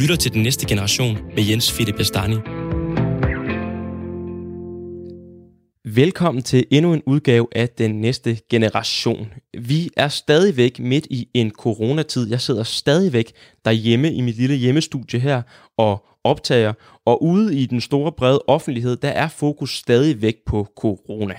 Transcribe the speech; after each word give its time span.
lytter 0.00 0.16
til 0.16 0.32
Den 0.32 0.42
Næste 0.42 0.66
Generation 0.66 1.18
med 1.36 1.44
Jens 1.50 1.72
Fitte 1.72 1.92
Bastani. 1.92 2.36
Velkommen 5.84 6.42
til 6.42 6.66
endnu 6.70 6.92
en 6.92 7.02
udgave 7.06 7.46
af 7.52 7.68
Den 7.68 8.00
Næste 8.00 8.38
Generation. 8.50 9.32
Vi 9.58 9.90
er 9.96 10.08
stadigvæk 10.08 10.78
midt 10.78 11.06
i 11.10 11.28
en 11.34 11.50
coronatid. 11.50 12.30
Jeg 12.30 12.40
sidder 12.40 12.62
stadigvæk 12.62 13.32
derhjemme 13.64 14.12
i 14.12 14.20
mit 14.20 14.36
lille 14.36 14.56
hjemmestudie 14.56 15.20
her 15.20 15.42
og 15.78 16.06
optager. 16.24 16.72
Og 17.06 17.22
ude 17.22 17.58
i 17.58 17.66
den 17.66 17.80
store 17.80 18.12
brede 18.12 18.42
offentlighed, 18.46 18.96
der 18.96 19.08
er 19.08 19.28
fokus 19.28 19.76
stadigvæk 19.76 20.34
på 20.46 20.68
corona. 20.76 21.34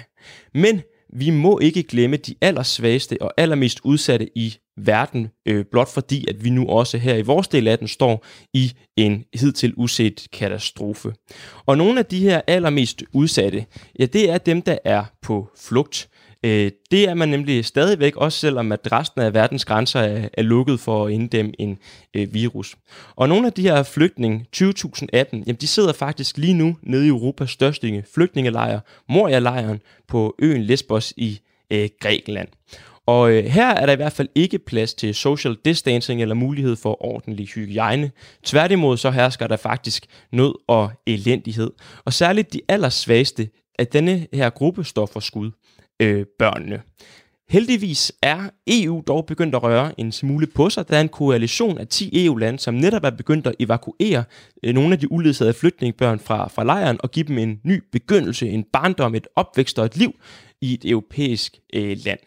Men 0.54 0.82
vi 1.14 1.30
må 1.30 1.60
ikke 1.60 1.84
glemme 1.84 2.18
de 2.18 2.36
allersvageste 2.42 3.18
og 3.22 3.34
allermest 3.38 3.80
udsatte 3.84 4.38
i 4.38 4.58
verden, 4.78 5.28
øh, 5.46 5.66
blot 5.72 5.90
fordi, 5.94 6.26
at 6.30 6.44
vi 6.44 6.50
nu 6.50 6.68
også 6.68 6.98
her 6.98 7.16
i 7.16 7.22
vores 7.22 7.48
del 7.48 7.68
af 7.68 7.80
den 7.80 7.88
står 7.88 8.26
i 8.54 8.74
en 8.98 9.26
hidtil 9.34 9.74
uset 9.78 10.28
katastrofe. 10.34 11.14
Og 11.66 11.78
nogle 11.78 12.00
af 12.00 12.06
de 12.06 12.20
her 12.20 12.42
allermest 12.48 13.04
udsatte, 13.14 13.66
ja, 14.00 14.06
det 14.06 14.30
er 14.30 14.38
dem, 14.38 14.62
der 14.62 14.78
er 14.86 15.04
på 15.22 15.48
flugt. 15.58 16.10
Øh, 16.46 16.72
det 16.92 17.10
er 17.10 17.14
man 17.14 17.30
nemlig 17.30 17.66
stadigvæk, 17.66 18.16
også 18.16 18.40
selvom 18.40 18.72
at 18.72 18.92
resten 18.92 19.22
af 19.22 19.34
verdens 19.34 19.66
grænser 19.66 20.00
er, 20.00 20.30
er 20.34 20.42
lukket 20.42 20.80
for 20.80 21.06
at 21.06 21.14
inddæmme 21.14 21.52
en 21.60 21.78
øh, 22.14 22.34
virus. 22.34 22.76
Og 23.16 23.30
nogle 23.30 23.48
af 23.48 23.54
de 23.54 23.62
her 23.62 23.84
flygtninge, 23.84 24.46
2018, 24.54 25.44
jamen 25.48 25.62
de 25.62 25.68
sidder 25.68 25.94
faktisk 25.94 26.38
lige 26.38 26.54
nu 26.54 26.78
nede 26.84 27.06
i 27.06 27.10
Europas 27.10 27.50
største 27.50 28.04
flygtningelejr, 28.14 28.80
Moria-lejren 29.10 29.82
på 30.08 30.36
øen 30.40 30.64
Lesbos 30.64 31.14
i 31.18 31.40
øh, 31.72 31.90
Grækenland. 32.00 32.48
Og 33.06 33.32
øh, 33.32 33.46
her 33.46 33.70
er 33.70 33.86
der 33.86 33.94
i 33.94 33.96
hvert 33.96 34.14
fald 34.14 34.30
ikke 34.36 34.60
plads 34.60 34.94
til 34.94 35.16
social 35.16 35.58
distancing 35.66 36.22
eller 36.22 36.36
mulighed 36.36 36.76
for 36.76 37.06
ordentlig 37.06 37.48
hygiejne. 37.48 38.12
Tværtimod 38.44 38.98
så 38.98 39.12
hersker 39.12 39.48
der 39.48 39.58
faktisk 39.58 40.06
nød 40.32 40.54
og 40.68 40.92
elendighed. 41.08 41.72
Og 42.06 42.14
særligt 42.14 42.54
de 42.54 42.62
allersvageste 42.68 43.50
af 43.80 43.88
denne 43.88 44.28
her 44.34 44.50
gruppe 44.50 44.84
står 44.84 45.06
for 45.06 45.20
skud 45.20 45.52
øh, 46.02 46.26
børnene. 46.40 46.82
Heldigvis 47.50 48.12
er 48.22 48.50
EU 48.68 49.04
dog 49.08 49.26
begyndt 49.26 49.56
at 49.56 49.64
røre 49.64 50.00
en 50.00 50.12
smule 50.12 50.48
på 50.48 50.70
sig. 50.70 50.90
Der 50.90 50.98
er 50.98 51.02
en 51.02 51.10
koalition 51.10 51.78
af 51.78 51.88
10 51.88 52.26
EU-lande, 52.26 52.60
som 52.60 52.74
netop 52.74 53.04
er 53.04 53.10
begyndt 53.10 53.48
at 53.48 53.56
evakuere 53.60 54.24
øh, 54.64 54.74
nogle 54.74 54.94
af 54.94 55.00
de 55.00 55.12
uledsagede 55.12 55.54
flygtningebørn 55.54 56.20
fra, 56.20 56.48
fra 56.48 56.64
lejren 56.64 56.98
og 57.00 57.12
give 57.12 57.28
dem 57.28 57.38
en 57.38 57.60
ny 57.64 57.84
begyndelse, 57.92 58.50
en 58.50 58.64
barndom, 58.74 59.16
et 59.16 59.28
opvækst 59.36 59.80
og 59.80 59.86
et 59.86 59.98
liv 59.98 60.14
i 60.62 60.74
et 60.74 60.86
europæisk 60.86 61.60
øh, 61.74 61.98
land. 62.06 62.20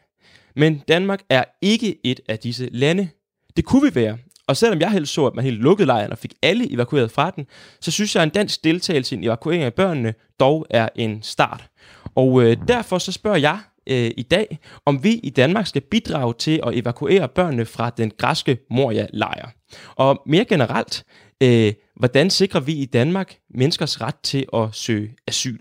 Men 0.57 0.83
Danmark 0.89 1.21
er 1.31 1.45
ikke 1.63 1.97
et 2.05 2.21
af 2.29 2.39
disse 2.39 2.69
lande. 2.73 3.09
Det 3.57 3.65
kunne 3.65 3.91
vi 3.91 3.95
være. 3.95 4.19
Og 4.47 4.57
selvom 4.57 4.81
jeg 4.81 4.91
helst 4.91 5.13
så, 5.13 5.27
at 5.27 5.35
man 5.35 5.45
helt 5.45 5.61
lukkede 5.61 5.87
lejren 5.87 6.13
og 6.13 6.19
fik 6.19 6.35
alle 6.43 6.73
evakueret 6.73 7.11
fra 7.11 7.31
den, 7.31 7.47
så 7.81 7.91
synes 7.91 8.15
jeg, 8.15 8.23
at 8.23 8.27
en 8.27 8.33
dansk 8.35 8.65
deltagelse 8.65 9.15
i 9.15 9.19
en 9.19 9.25
evakuering 9.25 9.63
af 9.63 9.75
børnene 9.75 10.15
dog 10.41 10.67
er 10.71 10.89
en 10.97 11.23
start. 11.23 11.71
Og 12.17 12.43
øh, 12.43 12.57
derfor 12.69 12.99
så 12.99 13.13
spørger 13.13 13.39
jeg 13.39 13.59
øh, 13.87 14.11
i 14.17 14.23
dag, 14.23 14.59
om 14.87 15.05
vi 15.05 15.13
i 15.13 15.31
Danmark 15.31 15.67
skal 15.67 15.83
bidrage 15.83 16.35
til 16.39 16.61
at 16.67 16.79
evakuere 16.79 17.29
børnene 17.29 17.65
fra 17.65 17.91
den 17.91 18.13
græske 18.19 18.59
Moria-lejr. 18.71 19.51
Og 19.97 20.23
mere 20.27 20.45
generelt, 20.45 21.05
øh, 21.43 21.73
hvordan 21.97 22.31
sikrer 22.31 22.61
vi 22.61 22.73
i 22.73 22.85
Danmark 22.85 23.39
menneskers 23.51 24.01
ret 24.01 24.17
til 24.23 24.47
at 24.55 24.69
søge 24.73 25.17
asyl? 25.27 25.59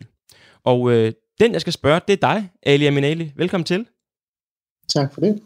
Og 0.63 0.91
øh, 0.91 1.13
den, 1.39 1.53
jeg 1.53 1.61
skal 1.61 1.73
spørge, 1.73 2.01
det 2.07 2.13
er 2.13 2.33
dig, 2.33 2.49
Ali 2.63 2.85
Aminali. 2.85 3.31
Velkommen 3.35 3.65
til. 3.65 3.85
Tak 4.89 5.13
for 5.13 5.21
det. 5.21 5.41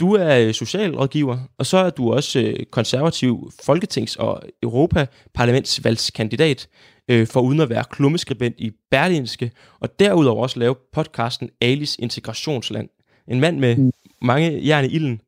Du 0.00 0.12
er 0.12 0.38
øh, 0.38 0.54
socialrådgiver, 0.54 1.38
og 1.58 1.66
så 1.66 1.76
er 1.76 1.90
du 1.90 2.12
også 2.12 2.40
øh, 2.40 2.66
konservativ 2.70 3.50
folketings- 3.62 4.16
og 4.18 4.42
Europaparlamentsvalgskandidat 4.62 6.68
øh, 7.08 7.26
for 7.26 7.40
uden 7.40 7.60
at 7.60 7.68
være 7.68 7.84
klummeskribent 7.90 8.54
i 8.58 8.72
Berlinske, 8.90 9.50
og 9.80 9.98
derudover 9.98 10.42
også 10.42 10.58
lave 10.58 10.74
podcasten 10.92 11.50
Alis 11.60 11.96
Integrationsland. 11.98 12.88
En 13.28 13.40
mand 13.40 13.58
med 13.58 13.76
mm. 13.76 13.90
mange 14.22 14.66
jern 14.66 14.84
i 14.84 14.88
ilden. 14.88 15.20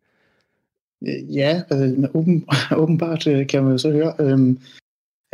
Ja, 1.32 1.62
øh, 1.72 2.04
åben, 2.14 2.46
åbenbart 2.82 3.26
øh, 3.26 3.46
kan 3.46 3.62
man 3.62 3.72
jo 3.72 3.78
så 3.78 3.90
høre. 3.90 4.14
Øhm, 4.18 4.58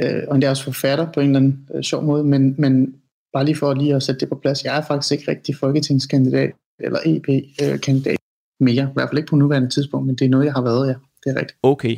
øh, 0.01 0.23
og 0.29 0.43
er 0.43 0.51
også 0.51 0.65
forfatter 0.65 1.13
på 1.13 1.21
en 1.21 1.27
eller 1.27 1.39
anden 1.39 1.69
øh, 1.75 1.83
sjov 1.83 2.03
måde, 2.03 2.25
men, 2.25 2.55
men 2.59 2.95
bare 3.33 3.45
lige 3.45 3.57
for 3.57 3.75
lige 3.75 3.95
at 3.95 4.03
sætte 4.03 4.21
det 4.21 4.29
på 4.29 4.35
plads, 4.35 4.65
jeg 4.65 4.79
er 4.79 4.83
faktisk 4.83 5.13
ikke 5.13 5.31
rigtig 5.31 5.57
folketingskandidat 5.57 6.51
eller 6.81 6.99
EP-kandidat 7.05 8.13
øh, 8.13 8.19
mere, 8.61 8.83
i 8.83 8.93
hvert 8.95 9.09
fald 9.09 9.19
ikke 9.19 9.31
på 9.31 9.37
nuværende 9.37 9.69
tidspunkt, 9.69 10.07
men 10.07 10.15
det 10.17 10.25
er 10.25 10.29
noget, 10.29 10.45
jeg 10.45 10.53
har 10.53 10.63
været, 10.63 10.89
ja. 10.89 10.95
Det 11.25 11.37
er 11.37 11.41
rigtigt. 11.41 11.59
Okay, 11.63 11.97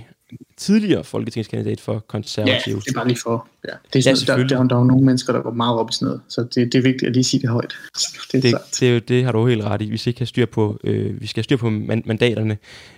tidligere 0.57 1.05
folketingskandidat 1.05 1.81
for 1.81 1.99
konservative. 1.99 2.75
Ja, 2.75 2.81
det 2.81 2.89
er 2.89 2.95
bare 2.95 3.09
lige 3.09 3.19
for. 3.23 3.49
Ja. 3.69 3.73
Det 3.93 3.99
er 4.07 4.15
sådan, 4.15 4.39
ja, 4.39 4.43
der, 4.43 4.49
der, 4.49 4.69
der, 4.69 4.75
er 4.75 4.79
jo 4.79 4.85
nogle 4.85 5.05
mennesker, 5.05 5.33
der 5.33 5.43
går 5.43 5.51
meget 5.51 5.79
op 5.79 5.91
i 5.91 5.93
sådan 5.93 6.07
noget, 6.07 6.21
så 6.29 6.43
det, 6.43 6.73
det 6.73 6.75
er 6.75 6.83
vigtigt 6.83 7.09
at 7.09 7.13
lige 7.13 7.25
sige 7.25 7.41
det 7.41 7.51
højt. 7.51 7.75
Det, 8.33 8.43
det, 8.43 8.55
det, 8.81 9.09
det 9.09 9.25
har 9.25 9.33
du 9.33 9.47
helt 9.47 9.65
ret 9.65 9.83
i. 9.83 9.91
Vi 9.91 9.97
skal 9.97 10.15
have 10.19 10.27
styr 10.27 10.47
på, 10.47 10.81
øh, 10.85 11.21
vi 11.21 11.27
skal 11.27 11.41
have 11.41 11.45
styr 11.45 11.57
på 11.57 11.71
mandaterne. 11.71 12.57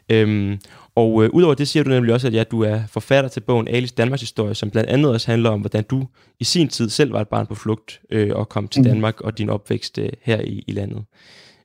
Øhm, 0.08 0.58
og 0.94 1.24
øh, 1.24 1.30
udover 1.32 1.54
det 1.54 1.68
siger 1.68 1.84
du 1.84 1.90
nemlig 1.90 2.14
også, 2.14 2.26
at 2.26 2.34
ja, 2.34 2.44
du 2.44 2.62
er 2.62 2.80
forfatter 2.88 3.30
til 3.30 3.40
bogen 3.40 3.68
Alice 3.68 3.94
Danmarks 3.94 4.20
Historie, 4.20 4.54
som 4.54 4.70
blandt 4.70 4.90
andet 4.90 5.12
også 5.12 5.30
handler 5.30 5.50
om, 5.50 5.60
hvordan 5.60 5.84
du 5.90 6.06
i 6.40 6.44
sin 6.44 6.68
tid 6.68 6.88
selv 6.88 7.12
var 7.12 7.20
et 7.20 7.28
barn 7.28 7.46
på 7.46 7.54
flugt 7.54 8.00
øh, 8.10 8.36
og 8.36 8.48
kom 8.48 8.68
til 8.68 8.80
mm. 8.80 8.88
Danmark 8.88 9.20
og 9.20 9.38
din 9.38 9.50
opvækst 9.50 9.98
øh, 9.98 10.08
her 10.22 10.40
i, 10.40 10.64
i 10.66 10.72
landet. 10.72 11.04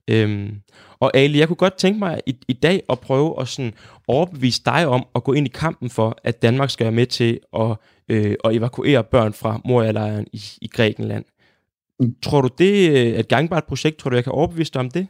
Øhm, 0.08 0.62
og 1.00 1.18
Ali, 1.18 1.40
jeg 1.40 1.48
kunne 1.48 1.56
godt 1.56 1.78
tænke 1.78 2.00
mig 2.00 2.22
i, 2.26 2.36
i 2.48 2.54
dag 2.54 2.84
at 2.90 3.00
prøve 3.00 3.42
at 3.42 3.48
sådan 3.48 3.74
overbevise 4.08 4.62
dig 4.66 4.88
om 4.88 5.06
at 5.16 5.24
gå 5.24 5.34
ind 5.34 5.48
i 5.48 5.52
kampen 5.54 5.90
for, 5.90 6.18
at 6.24 6.42
Danmark 6.42 6.70
skal 6.70 6.84
være 6.84 6.92
med 6.92 7.06
til 7.06 7.40
at, 7.56 7.76
øh, 8.10 8.36
at 8.44 8.56
evakuere 8.56 9.04
børn 9.04 9.34
fra 9.34 9.62
Moria-lejren 9.66 10.28
i, 10.34 10.42
i 10.62 10.68
Grækenland. 10.68 11.26
Mm. 12.00 12.16
Tror 12.22 12.42
du, 12.42 12.50
det 12.58 13.00
er 13.00 13.20
et 13.20 13.28
gangbart 13.28 13.64
projekt? 13.64 13.98
Tror 13.98 14.10
du, 14.10 14.16
jeg 14.16 14.24
kan 14.24 14.34
overbevise 14.34 14.74
dig 14.74 14.80
om 14.80 14.90
det? 14.90 15.08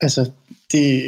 Altså, 0.00 0.30
det, 0.72 1.02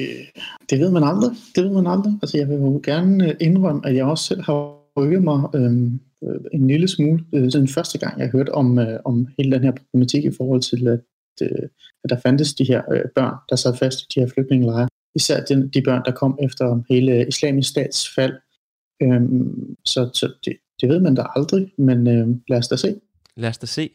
det 0.70 0.80
ved 0.80 0.90
man 0.90 1.04
aldrig. 1.04 1.30
Det 1.54 1.64
ved 1.64 1.70
man 1.70 1.86
aldrig. 1.86 2.18
Altså, 2.22 2.38
jeg 2.38 2.48
vil 2.48 2.56
jo 2.56 2.80
gerne 2.84 3.36
indrømme, 3.40 3.86
at 3.86 3.94
jeg 3.94 4.04
også 4.04 4.24
selv 4.24 4.42
har 4.42 4.84
rykket 4.96 5.22
mig 5.22 5.42
øhm, 5.54 6.00
øh, 6.24 6.40
en 6.52 6.66
lille 6.66 6.88
smule 6.88 7.24
øh, 7.32 7.52
siden 7.52 7.68
første 7.68 7.98
gang, 7.98 8.20
jeg 8.20 8.28
hørte 8.28 8.54
om, 8.54 8.78
øh, 8.78 9.00
om 9.04 9.26
hele 9.38 9.52
den 9.52 9.62
her 9.64 9.72
problematik 9.72 10.24
i 10.24 10.30
forhold 10.36 10.60
til, 10.60 10.88
at 10.88 11.00
øh, 11.42 11.68
at 12.04 12.10
der 12.10 12.20
fandtes 12.20 12.54
de 12.54 12.64
her 12.64 12.82
øh, 12.92 13.04
børn, 13.14 13.34
der 13.48 13.56
sad 13.56 13.76
fast 13.76 14.00
i 14.00 14.04
de 14.14 14.20
her 14.20 14.28
flygtningelejre. 14.34 14.88
Især 15.14 15.44
de, 15.44 15.70
de 15.74 15.82
børn, 15.82 16.02
der 16.04 16.12
kom 16.12 16.38
efter 16.42 16.82
hele 16.90 17.28
islamisk 17.28 17.70
stats 17.70 18.14
fald. 18.14 18.34
Øhm, 19.02 19.76
så 19.84 20.10
så 20.14 20.32
det, 20.44 20.56
det 20.80 20.88
ved 20.88 21.00
man 21.00 21.14
da 21.14 21.22
aldrig, 21.36 21.72
men 21.78 22.06
øh, 22.06 22.28
lad 22.48 22.58
os 22.58 22.68
da 22.68 22.76
se. 22.76 23.00
Lad 23.36 23.48
os 23.48 23.58
da 23.58 23.66
se. 23.66 23.90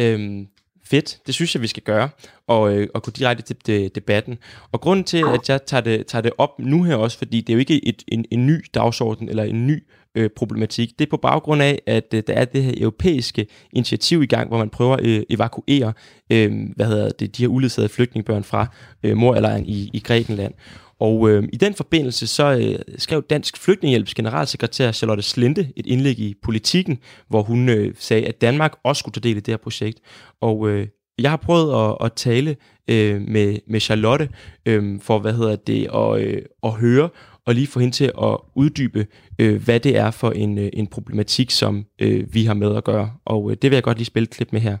Øhm, 0.00 0.48
fedt, 0.90 1.18
det 1.26 1.34
synes 1.34 1.54
jeg, 1.54 1.62
vi 1.62 1.66
skal 1.66 1.82
gøre, 1.82 2.08
og, 2.46 2.76
øh, 2.76 2.88
og 2.94 3.02
gå 3.02 3.10
direkte 3.10 3.42
til 3.42 3.56
de, 3.66 3.88
debatten. 3.94 4.38
Og 4.72 4.80
grunden 4.80 5.04
til, 5.04 5.24
at 5.34 5.48
jeg 5.48 5.60
tager 5.66 5.80
det, 5.80 6.06
tager 6.06 6.22
det 6.22 6.32
op 6.38 6.58
nu 6.58 6.82
her 6.82 6.96
også, 6.96 7.18
fordi 7.18 7.40
det 7.40 7.48
er 7.48 7.54
jo 7.54 7.58
ikke 7.58 7.88
et, 7.88 8.02
en, 8.08 8.24
en 8.30 8.46
ny 8.46 8.64
dagsorden 8.74 9.28
eller 9.28 9.42
en 9.42 9.66
ny 9.66 9.82
øh, 10.14 10.30
problematik. 10.36 10.98
Det 10.98 11.06
er 11.06 11.10
på 11.10 11.16
baggrund 11.16 11.62
af, 11.62 11.82
at 11.86 12.14
øh, 12.14 12.22
der 12.26 12.32
er 12.32 12.44
det 12.44 12.62
her 12.62 12.72
europæiske 12.76 13.46
initiativ 13.72 14.22
i 14.22 14.26
gang, 14.26 14.48
hvor 14.48 14.58
man 14.58 14.70
prøver 14.70 14.96
at 14.96 15.06
øh, 15.06 15.22
evakuere 15.30 15.92
øh, 16.30 16.52
hvad 16.76 16.86
hedder 16.86 17.10
det, 17.10 17.36
de 17.36 17.42
her 17.42 17.48
uledsagede 17.48 17.88
flygtningebørn 17.88 18.44
fra 18.44 18.66
øh, 19.02 19.16
Moria-lejren 19.16 19.66
i, 19.66 19.90
i 19.92 19.98
Grækenland. 19.98 20.54
Og 21.00 21.30
øh, 21.30 21.48
i 21.52 21.56
den 21.56 21.74
forbindelse 21.74 22.26
så 22.26 22.58
øh, 22.58 22.94
skrev 22.98 23.22
Dansk 23.22 23.56
Flygtningehjælps 23.56 24.14
generalsekretær 24.14 24.92
Charlotte 24.92 25.22
Slinde 25.22 25.72
et 25.76 25.86
indlæg 25.86 26.18
i 26.18 26.34
Politiken, 26.42 26.98
hvor 27.28 27.42
hun 27.42 27.68
øh, 27.68 27.94
sagde, 27.98 28.26
at 28.26 28.40
Danmark 28.40 28.72
også 28.84 29.00
skulle 29.00 29.12
tage 29.12 29.28
del 29.28 29.36
i 29.36 29.40
det 29.40 29.52
her 29.52 29.56
projekt. 29.56 30.00
Og 30.40 30.68
øh, 30.68 30.86
jeg 31.18 31.30
har 31.30 31.36
prøvet 31.36 31.88
at, 31.88 31.96
at 32.06 32.12
tale 32.12 32.56
øh, 32.88 33.20
med, 33.20 33.58
med 33.68 33.80
Charlotte 33.80 34.28
øh, 34.66 35.00
for, 35.00 35.18
hvad 35.18 35.32
hedder 35.32 35.56
det, 35.56 35.88
at, 35.94 36.20
øh, 36.20 36.42
at 36.62 36.72
høre, 36.72 37.08
og 37.46 37.54
lige 37.54 37.66
få 37.66 37.80
hende 37.80 37.94
til 37.94 38.12
at 38.22 38.38
uddybe, 38.56 39.06
øh, 39.38 39.64
hvad 39.64 39.80
det 39.80 39.96
er 39.96 40.10
for 40.10 40.30
en, 40.30 40.58
øh, 40.58 40.70
en 40.72 40.86
problematik, 40.86 41.50
som 41.50 41.84
øh, 42.00 42.34
vi 42.34 42.44
har 42.44 42.54
med 42.54 42.76
at 42.76 42.84
gøre. 42.84 43.12
Og 43.24 43.50
øh, 43.50 43.56
det 43.62 43.70
vil 43.70 43.76
jeg 43.76 43.82
godt 43.82 43.98
lige 43.98 44.06
spille 44.06 44.24
et 44.24 44.30
klip 44.30 44.52
med 44.52 44.60
her. 44.60 44.76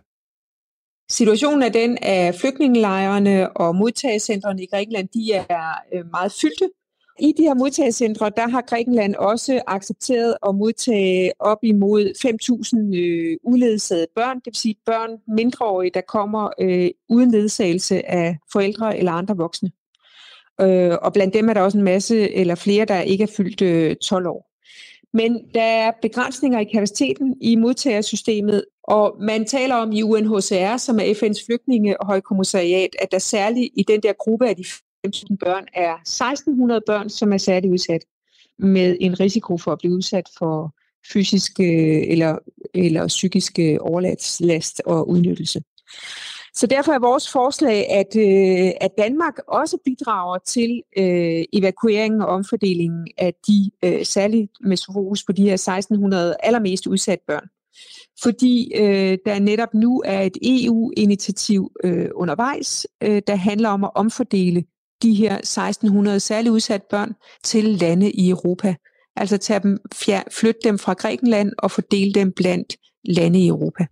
Situationen 1.10 1.62
er 1.62 1.68
den, 1.68 1.98
at 2.02 2.34
flygtningelejrene 2.34 3.56
og 3.56 3.76
modtagecentrene 3.76 4.62
i 4.62 4.66
Grækenland, 4.66 5.08
de 5.08 5.32
er 5.32 5.74
øh, 5.94 6.04
meget 6.10 6.32
fyldte. 6.40 6.68
I 7.20 7.34
de 7.36 7.42
her 7.42 7.54
modtagecentre, 7.54 8.30
der 8.36 8.48
har 8.48 8.60
Grækenland 8.60 9.14
også 9.14 9.62
accepteret 9.66 10.34
at 10.48 10.54
modtage 10.54 11.32
op 11.38 11.58
imod 11.62 12.04
5.000 12.92 12.96
øh, 12.96 13.36
uledsagede 13.42 14.06
børn, 14.14 14.36
det 14.36 14.46
vil 14.46 14.54
sige 14.54 14.76
børn 14.86 15.10
mindreårige, 15.36 15.90
der 15.94 16.00
kommer 16.00 16.50
øh, 16.60 16.90
uden 17.08 17.30
ledsagelse 17.30 18.10
af 18.10 18.36
forældre 18.52 18.98
eller 18.98 19.12
andre 19.12 19.36
voksne. 19.36 19.70
Øh, 20.60 20.96
og 21.02 21.12
blandt 21.12 21.34
dem 21.34 21.48
er 21.48 21.54
der 21.54 21.60
også 21.60 21.78
en 21.78 21.84
masse 21.84 22.34
eller 22.34 22.54
flere, 22.54 22.84
der 22.84 23.00
ikke 23.00 23.24
er 23.24 23.32
fyldt 23.36 23.62
øh, 23.62 23.96
12 23.96 24.26
år. 24.26 24.45
Men 25.16 25.40
der 25.54 25.62
er 25.62 25.92
begrænsninger 26.02 26.60
i 26.60 26.64
kapaciteten 26.64 27.36
i 27.40 27.56
modtagersystemet, 27.56 28.64
og 28.84 29.16
man 29.20 29.44
taler 29.44 29.74
om 29.74 29.92
i 29.92 30.02
UNHCR, 30.02 30.76
som 30.76 30.98
er 30.98 31.04
FN's 31.04 31.46
flygtninge- 31.46 32.00
og 32.00 32.06
højkommissariat, 32.06 32.96
at 32.98 33.12
der 33.12 33.18
særligt 33.18 33.68
i 33.76 33.82
den 33.88 34.00
der 34.02 34.12
gruppe 34.12 34.48
af 34.48 34.56
de 34.56 34.64
15 35.04 35.36
børn 35.38 35.66
er 35.74 35.94
1.600 35.96 36.80
børn, 36.86 37.08
som 37.08 37.32
er 37.32 37.38
særligt 37.38 37.72
udsat. 37.72 38.04
med 38.58 38.96
en 39.00 39.20
risiko 39.20 39.58
for 39.58 39.72
at 39.72 39.78
blive 39.78 39.94
udsat 39.94 40.28
for 40.38 40.74
fysisk 41.12 41.60
øh, 41.60 42.02
eller, 42.08 42.38
eller 42.74 43.06
psykisk 43.06 43.58
overlast 43.80 44.82
og 44.86 45.08
udnyttelse. 45.08 45.62
Så 46.56 46.66
derfor 46.66 46.92
er 46.92 46.98
vores 46.98 47.32
forslag, 47.32 47.90
at, 47.90 48.16
øh, 48.16 48.72
at 48.80 48.90
Danmark 48.98 49.34
også 49.48 49.78
bidrager 49.84 50.38
til 50.38 50.82
øh, 50.98 51.44
evakueringen 51.52 52.20
og 52.20 52.26
omfordelingen 52.26 53.08
af 53.18 53.34
de, 53.46 53.70
øh, 53.84 54.04
særligt 54.04 54.50
med 54.60 54.76
fokus 54.94 55.24
på 55.24 55.32
de 55.32 55.42
her 55.42 55.54
1600 55.54 56.36
allermest 56.42 56.86
udsatte 56.86 57.24
børn. 57.26 57.48
Fordi 58.22 58.72
øh, 58.76 59.18
der 59.26 59.38
netop 59.38 59.74
nu 59.74 60.02
er 60.04 60.22
et 60.22 60.36
EU-initiativ 60.42 61.72
øh, 61.84 62.08
undervejs, 62.14 62.86
øh, 63.02 63.22
der 63.26 63.36
handler 63.36 63.68
om 63.68 63.84
at 63.84 63.90
omfordele 63.94 64.64
de 65.02 65.14
her 65.14 65.38
1600 65.38 66.20
særligt 66.20 66.52
udsatte 66.52 66.86
børn 66.90 67.12
til 67.44 67.64
lande 67.64 68.10
i 68.10 68.30
Europa. 68.30 68.74
Altså 69.16 69.36
tage 69.36 69.60
dem, 69.60 69.78
flytte 70.32 70.60
dem 70.64 70.78
fra 70.78 70.92
Grækenland 70.92 71.52
og 71.58 71.70
fordele 71.70 72.12
dem 72.12 72.32
blandt 72.32 72.76
lande 73.04 73.38
i 73.38 73.48
Europa. 73.48 73.86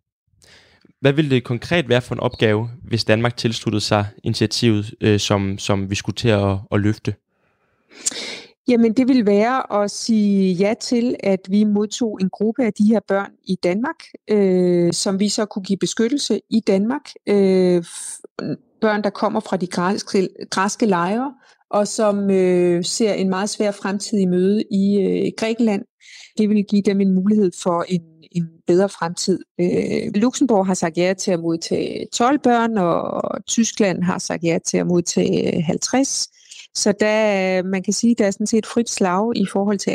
Hvad 1.04 1.12
ville 1.12 1.30
det 1.30 1.44
konkret 1.44 1.88
være 1.88 2.02
for 2.02 2.14
en 2.14 2.20
opgave, 2.20 2.70
hvis 2.84 3.04
Danmark 3.04 3.36
tilsluttede 3.36 3.80
sig 3.80 4.06
initiativet, 4.22 4.94
øh, 5.00 5.20
som, 5.20 5.58
som 5.58 5.90
vi 5.90 5.94
skulle 5.94 6.16
til 6.16 6.28
at, 6.28 6.56
at 6.72 6.80
løfte? 6.80 7.14
Jamen 8.68 8.92
det 8.92 9.08
ville 9.08 9.26
være 9.26 9.82
at 9.82 9.90
sige 9.90 10.52
ja 10.52 10.74
til, 10.80 11.16
at 11.20 11.40
vi 11.48 11.64
modtog 11.64 12.18
en 12.20 12.30
gruppe 12.30 12.64
af 12.64 12.72
de 12.72 12.84
her 12.84 13.00
børn 13.08 13.30
i 13.44 13.54
Danmark, 13.62 14.04
øh, 14.30 14.92
som 14.92 15.20
vi 15.20 15.28
så 15.28 15.44
kunne 15.44 15.62
give 15.62 15.76
beskyttelse 15.76 16.40
i 16.50 16.60
Danmark. 16.60 17.10
Øh, 17.26 17.84
børn, 18.80 19.04
der 19.04 19.10
kommer 19.10 19.40
fra 19.40 19.56
de 19.56 19.66
græske, 19.66 20.28
græske 20.50 20.86
lejre, 20.86 21.34
og 21.70 21.88
som 21.88 22.30
øh, 22.30 22.84
ser 22.84 23.12
en 23.12 23.28
meget 23.28 23.50
svær 23.50 23.70
fremtid 23.70 24.18
i 24.18 24.26
møde 24.26 24.62
i 24.70 25.00
øh, 25.00 25.32
Grækenland. 25.36 25.82
Det 26.38 26.48
vil 26.48 26.64
give 26.64 26.82
dem 26.82 27.00
en 27.00 27.14
mulighed 27.14 27.50
for 27.62 27.84
en 27.88 28.02
bedre 28.66 28.88
fremtid. 28.88 29.38
Øh, 29.60 30.10
Luxembourg 30.14 30.66
har 30.66 30.74
sagt 30.74 30.96
ja 30.96 31.14
til 31.18 31.30
at 31.30 31.40
modtage 31.40 32.06
12 32.12 32.38
børn, 32.38 32.78
og 32.78 33.22
Tyskland 33.46 34.02
har 34.02 34.18
sagt 34.18 34.44
ja 34.44 34.58
til 34.66 34.76
at 34.76 34.86
modtage 34.86 35.62
50. 35.62 36.28
Så 36.74 36.92
der, 37.00 37.62
man 37.62 37.82
kan 37.82 37.92
sige, 37.92 38.14
der 38.18 38.26
er 38.26 38.30
sådan 38.30 38.46
set 38.46 38.66
frit 38.66 38.90
slag 38.90 39.36
i 39.36 39.46
forhold 39.52 39.78
til 39.78 39.90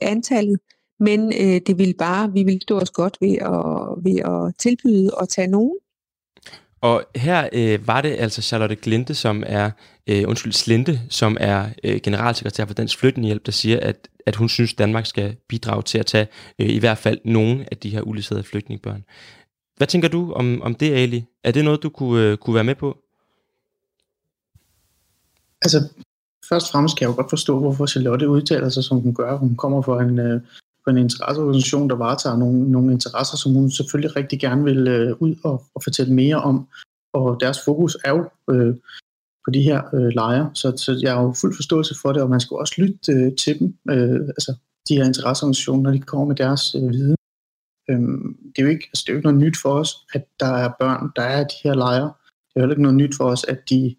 antallet, 0.00 0.58
men 1.00 1.32
øh, 1.40 1.60
det 1.66 1.78
vil 1.78 1.94
bare, 1.98 2.32
vi 2.32 2.42
vil 2.42 2.58
stå 2.62 2.78
os 2.78 2.90
godt 2.90 3.18
ved 3.20 3.36
at, 3.38 4.04
ved 4.04 4.18
at 4.24 4.54
tilbyde 4.58 5.10
og 5.14 5.28
tage 5.28 5.48
nogen. 5.48 5.78
Og 6.82 7.04
her 7.16 7.48
øh, 7.52 7.86
var 7.86 8.00
det 8.00 8.16
altså 8.18 8.42
Charlotte 8.42 8.76
Glinte, 8.76 9.14
som 9.14 9.42
er, 9.46 9.70
øh, 10.06 10.28
undskyld, 10.28 10.52
Slinte, 10.52 11.00
som 11.08 11.36
er 11.40 11.68
øh, 11.84 12.00
generalsekretær 12.02 12.64
for 12.64 12.74
Dansk 12.74 12.98
Flygtningehjælp, 12.98 13.46
der 13.46 13.52
siger, 13.52 13.80
at 13.80 14.08
at 14.26 14.36
hun 14.36 14.48
synes, 14.48 14.74
Danmark 14.74 15.06
skal 15.06 15.36
bidrage 15.48 15.82
til 15.82 15.98
at 15.98 16.06
tage 16.06 16.28
øh, 16.58 16.68
i 16.68 16.78
hvert 16.78 16.98
fald 16.98 17.18
nogle 17.24 17.66
af 17.70 17.76
de 17.76 17.90
her 17.90 18.00
uledsagede 18.00 18.44
flygtningebørn. 18.44 19.04
Hvad 19.76 19.86
tænker 19.86 20.08
du 20.08 20.32
om, 20.32 20.62
om 20.62 20.74
det, 20.74 20.92
Ali? 20.92 21.24
Er 21.44 21.52
det 21.52 21.64
noget, 21.64 21.82
du 21.82 21.88
kunne, 21.88 22.22
øh, 22.22 22.36
kunne 22.36 22.54
være 22.54 22.64
med 22.64 22.74
på? 22.74 22.98
Altså, 25.62 25.78
først 26.48 26.66
og 26.66 26.72
fremmest 26.72 26.98
kan 26.98 27.04
jeg 27.04 27.10
jo 27.10 27.16
godt 27.16 27.30
forstå, 27.30 27.58
hvorfor 27.58 27.86
Charlotte 27.86 28.28
udtaler 28.28 28.68
sig, 28.68 28.84
som 28.84 29.00
hun 29.00 29.14
gør. 29.14 29.36
Hun 29.36 29.56
kommer 29.56 29.82
fra 29.82 30.02
en, 30.02 30.18
øh, 30.18 30.40
på 30.84 30.90
en 30.90 30.98
interesseorganisation, 30.98 31.90
der 31.90 31.96
varetager 31.96 32.36
nogle, 32.36 32.70
nogle 32.70 32.92
interesser, 32.92 33.36
som 33.36 33.54
hun 33.54 33.70
selvfølgelig 33.70 34.16
rigtig 34.16 34.40
gerne 34.40 34.64
vil 34.64 34.88
øh, 34.88 35.16
ud 35.20 35.34
og, 35.44 35.62
og 35.74 35.82
fortælle 35.82 36.14
mere 36.14 36.36
om. 36.36 36.66
Og 37.12 37.40
deres 37.40 37.58
fokus 37.64 37.96
er 38.04 38.10
jo 38.10 38.30
øh, 38.50 38.74
på 39.44 39.50
de 39.50 39.62
her 39.62 39.94
øh, 39.94 40.08
lejre. 40.08 40.50
Så, 40.54 40.72
så 40.76 40.98
jeg 41.02 41.12
har 41.12 41.22
jo 41.22 41.34
fuld 41.40 41.54
forståelse 41.56 41.94
for 42.02 42.12
det, 42.12 42.22
og 42.22 42.30
man 42.30 42.40
skal 42.40 42.56
også 42.56 42.74
lytte 42.78 43.12
øh, 43.12 43.36
til 43.36 43.58
dem, 43.58 43.76
øh, 43.90 44.20
altså 44.28 44.54
de 44.88 44.96
her 44.96 45.04
interesseorganisationer, 45.04 45.82
når 45.82 45.90
de 45.90 46.00
kommer 46.00 46.26
med 46.26 46.36
deres 46.36 46.74
øh, 46.74 46.90
viden. 46.90 47.16
Øhm, 47.90 48.36
det, 48.52 48.58
er 48.58 48.62
jo 48.62 48.68
ikke, 48.68 48.88
altså, 48.92 49.02
det 49.06 49.08
er 49.08 49.12
jo 49.14 49.18
ikke 49.18 49.28
noget 49.28 49.44
nyt 49.44 49.56
for 49.62 49.72
os, 49.80 49.90
at 50.14 50.24
der 50.40 50.52
er 50.64 50.70
børn, 50.80 51.10
der 51.16 51.22
er 51.22 51.44
de 51.44 51.54
her 51.64 51.74
lejre. 51.74 52.12
Det 52.48 52.56
er 52.56 52.60
heller 52.60 52.74
ikke 52.74 52.82
noget 52.82 52.96
nyt 52.96 53.16
for 53.16 53.24
os, 53.24 53.44
at 53.44 53.70
de 53.70 53.96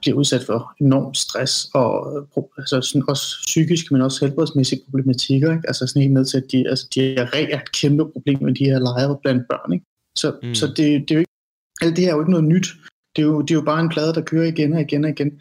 bliver 0.00 0.16
udsat 0.16 0.44
for 0.44 0.74
enormt 0.80 1.16
stress, 1.16 1.70
og 1.74 2.16
altså, 2.58 2.80
sådan 2.80 3.02
også 3.08 3.36
psykisk, 3.46 3.92
men 3.92 4.02
også 4.02 4.26
helbredsmæssige 4.26 4.82
problematikker. 4.84 5.52
Ikke? 5.52 5.68
Altså 5.68 5.86
sådan 5.86 6.02
helt 6.02 6.14
ned 6.14 6.24
til, 6.24 6.36
at 6.36 6.52
de, 6.52 6.68
altså, 6.68 6.86
diarré 6.94 7.52
er 7.54 7.60
et 7.60 7.72
kæmpe 7.72 8.12
problem 8.12 8.38
med 8.42 8.54
de 8.54 8.64
her 8.64 8.78
lejre 8.78 9.18
blandt 9.22 9.48
børn. 9.48 9.72
Ikke? 9.72 9.86
Så, 10.16 10.38
mm. 10.42 10.54
så 10.54 10.66
det, 10.66 10.76
det 10.76 11.10
er 11.10 11.14
jo 11.14 11.18
ikke, 11.18 11.32
alt 11.80 11.96
det 11.96 12.04
her 12.04 12.10
er 12.10 12.14
jo 12.14 12.22
ikke 12.22 12.30
noget 12.30 12.46
nyt. 12.46 12.68
Det 13.16 13.22
er, 13.22 13.26
jo, 13.26 13.40
det 13.40 13.50
er 13.50 13.54
jo 13.54 13.62
bare 13.62 13.80
en 13.80 13.88
plade, 13.88 14.14
der 14.14 14.20
kører 14.20 14.46
igen 14.46 14.72
og 14.72 14.80
igen 14.80 15.04
og 15.04 15.10
igen. 15.10 15.40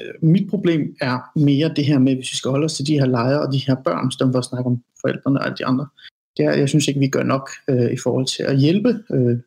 Øh, 0.00 0.14
mit 0.22 0.50
problem 0.50 0.96
er 1.00 1.38
mere 1.38 1.72
det 1.76 1.84
her 1.84 1.98
med, 1.98 2.14
hvis 2.14 2.32
vi 2.32 2.36
skal 2.36 2.50
holde 2.50 2.64
os 2.64 2.74
til 2.74 2.86
de 2.86 2.98
her 2.98 3.06
lejre 3.06 3.40
og 3.40 3.52
de 3.52 3.58
her 3.66 3.76
børn, 3.84 4.10
som 4.10 4.32
for 4.32 4.38
at 4.38 4.44
snakke 4.44 4.66
om 4.70 4.82
forældrene 5.00 5.38
og 5.38 5.44
alle 5.46 5.56
de 5.56 5.66
andre. 5.66 5.86
Det 6.36 6.44
er, 6.44 6.52
jeg 6.52 6.68
synes 6.68 6.88
ikke, 6.88 7.00
vi 7.00 7.08
gør 7.08 7.22
nok 7.22 7.50
øh, 7.68 7.92
i 7.92 7.96
forhold 8.02 8.26
til 8.26 8.42
at 8.42 8.58
hjælpe 8.58 9.04
øh, 9.12 9.38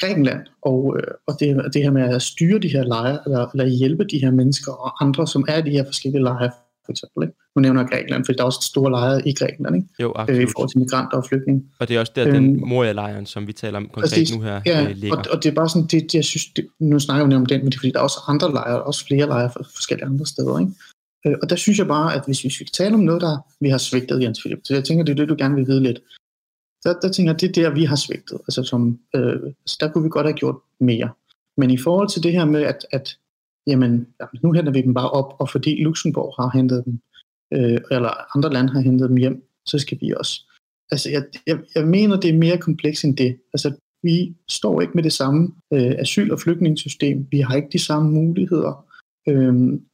Grækenland 0.00 0.40
og, 0.62 0.96
øh, 0.98 1.14
og 1.26 1.40
det, 1.40 1.74
det 1.74 1.82
her 1.82 1.90
med 1.90 2.02
at 2.14 2.22
styre 2.22 2.58
de 2.58 2.68
her 2.68 2.84
lejre, 2.84 3.18
eller, 3.26 3.46
eller 3.54 3.66
hjælpe 3.66 4.04
de 4.04 4.18
her 4.18 4.30
mennesker 4.30 4.72
og 4.72 5.04
andre, 5.04 5.26
som 5.26 5.44
er 5.48 5.58
i 5.58 5.62
de 5.62 5.70
her 5.70 5.84
forskellige 5.84 6.22
lejre, 6.22 6.50
for 6.84 6.92
eksempel. 6.92 7.22
Ikke? 7.22 7.34
Nu 7.56 7.60
nævner 7.60 7.80
jeg 7.80 7.90
Grækenland, 7.90 8.24
for 8.24 8.32
der 8.32 8.42
er 8.42 8.46
også 8.46 8.60
store 8.62 8.90
lejre 8.90 9.28
i 9.28 9.34
Grækenland, 9.34 9.76
ikke? 9.76 9.88
Jo, 10.00 10.12
absolut. 10.16 10.38
Øh, 10.38 10.48
i 10.48 10.52
forhold 10.52 10.70
til 10.70 10.78
migranter 10.78 11.16
og 11.16 11.24
flygtninge. 11.28 11.62
Og 11.78 11.88
det 11.88 11.96
er 11.96 12.00
også 12.00 12.12
der, 12.16 12.28
øhm, 12.28 12.34
den 12.34 12.68
Moria-lejren, 12.68 13.26
som 13.26 13.46
vi 13.46 13.52
taler 13.52 13.76
om 13.76 13.88
konkret 13.92 14.10
præcis, 14.10 14.36
nu 14.36 14.42
her, 14.42 14.60
ja, 14.66 14.82
øh, 14.82 14.96
ligger. 14.96 15.16
Og, 15.16 15.24
og 15.30 15.42
det 15.42 15.50
er 15.50 15.54
bare 15.54 15.68
sådan, 15.68 15.86
det, 15.86 16.02
det 16.02 16.14
jeg 16.14 16.24
synes, 16.24 16.46
det, 16.46 16.66
nu 16.78 16.98
snakker 16.98 17.26
vi 17.26 17.34
om 17.34 17.46
den, 17.46 17.60
men 17.60 17.66
det 17.66 17.74
er 17.74 17.78
fordi, 17.78 17.92
der 17.92 17.98
er 17.98 18.02
også 18.02 18.20
andre 18.28 18.52
lejre, 18.52 18.82
også 18.82 19.06
flere 19.06 19.26
lejre 19.26 19.50
fra 19.50 19.62
forskellige 19.62 20.06
andre 20.06 20.26
steder, 20.26 20.58
ikke? 20.58 20.72
Øh, 21.26 21.36
og 21.42 21.50
der 21.50 21.56
synes 21.56 21.78
jeg 21.78 21.86
bare, 21.86 22.14
at 22.14 22.22
hvis, 22.26 22.44
vi 22.44 22.64
tale 22.72 22.94
om 22.94 23.00
noget, 23.00 23.20
der 23.20 23.36
vi 23.60 23.68
har 23.68 23.78
svigtet, 23.78 24.22
Jens 24.22 24.40
Philip, 24.40 24.60
så 24.64 24.74
jeg 24.74 24.84
tænker, 24.84 25.04
det 25.04 25.12
er 25.12 25.16
det, 25.16 25.28
du 25.28 25.36
gerne 25.38 25.54
vil 25.54 25.66
vide 25.66 25.82
lidt. 25.82 26.00
Der, 26.84 27.00
der 27.00 27.08
tænker 27.12 27.32
jeg, 27.32 27.40
det 27.40 27.48
er 27.48 27.62
der, 27.62 27.74
vi 27.74 27.84
har 27.84 27.96
svigtet. 27.96 28.38
Altså, 28.48 28.62
som, 28.62 28.98
øh, 29.16 29.40
så 29.66 29.76
der 29.80 29.92
kunne 29.92 30.04
vi 30.04 30.10
godt 30.10 30.26
have 30.26 30.36
gjort 30.36 30.56
mere. 30.80 31.10
Men 31.56 31.70
i 31.70 31.78
forhold 31.78 32.08
til 32.08 32.22
det 32.22 32.32
her 32.32 32.44
med, 32.44 32.62
at, 32.62 32.86
at 32.92 33.18
jamen, 33.66 34.06
nu 34.42 34.52
henter 34.52 34.72
vi 34.72 34.82
dem 34.82 34.94
bare 34.94 35.10
op, 35.10 35.36
og 35.38 35.50
fordi 35.50 35.82
Luxembourg 35.82 36.34
har 36.38 36.50
hentet 36.54 36.84
dem 36.84 37.00
øh, 37.54 37.80
eller 37.90 38.36
andre 38.36 38.52
lande 38.52 38.72
har 38.72 38.80
hentet 38.80 39.08
dem 39.08 39.16
hjem, 39.16 39.44
så 39.66 39.78
skal 39.78 39.98
vi 40.00 40.12
også. 40.16 40.50
Altså, 40.90 41.10
jeg, 41.10 41.24
jeg, 41.46 41.58
jeg 41.74 41.86
mener, 41.86 42.20
det 42.20 42.30
er 42.30 42.38
mere 42.38 42.58
komplekst 42.58 43.04
end 43.04 43.16
det. 43.16 43.36
Altså, 43.54 43.74
vi 44.02 44.34
står 44.48 44.80
ikke 44.80 44.92
med 44.94 45.02
det 45.02 45.12
samme 45.12 45.52
øh, 45.72 45.94
asyl- 45.98 46.32
og 46.32 46.40
flygtningssystem. 46.40 47.26
Vi 47.30 47.40
har 47.40 47.56
ikke 47.56 47.68
de 47.72 47.78
samme 47.78 48.10
muligheder. 48.10 48.86
Øhm, 49.28 49.84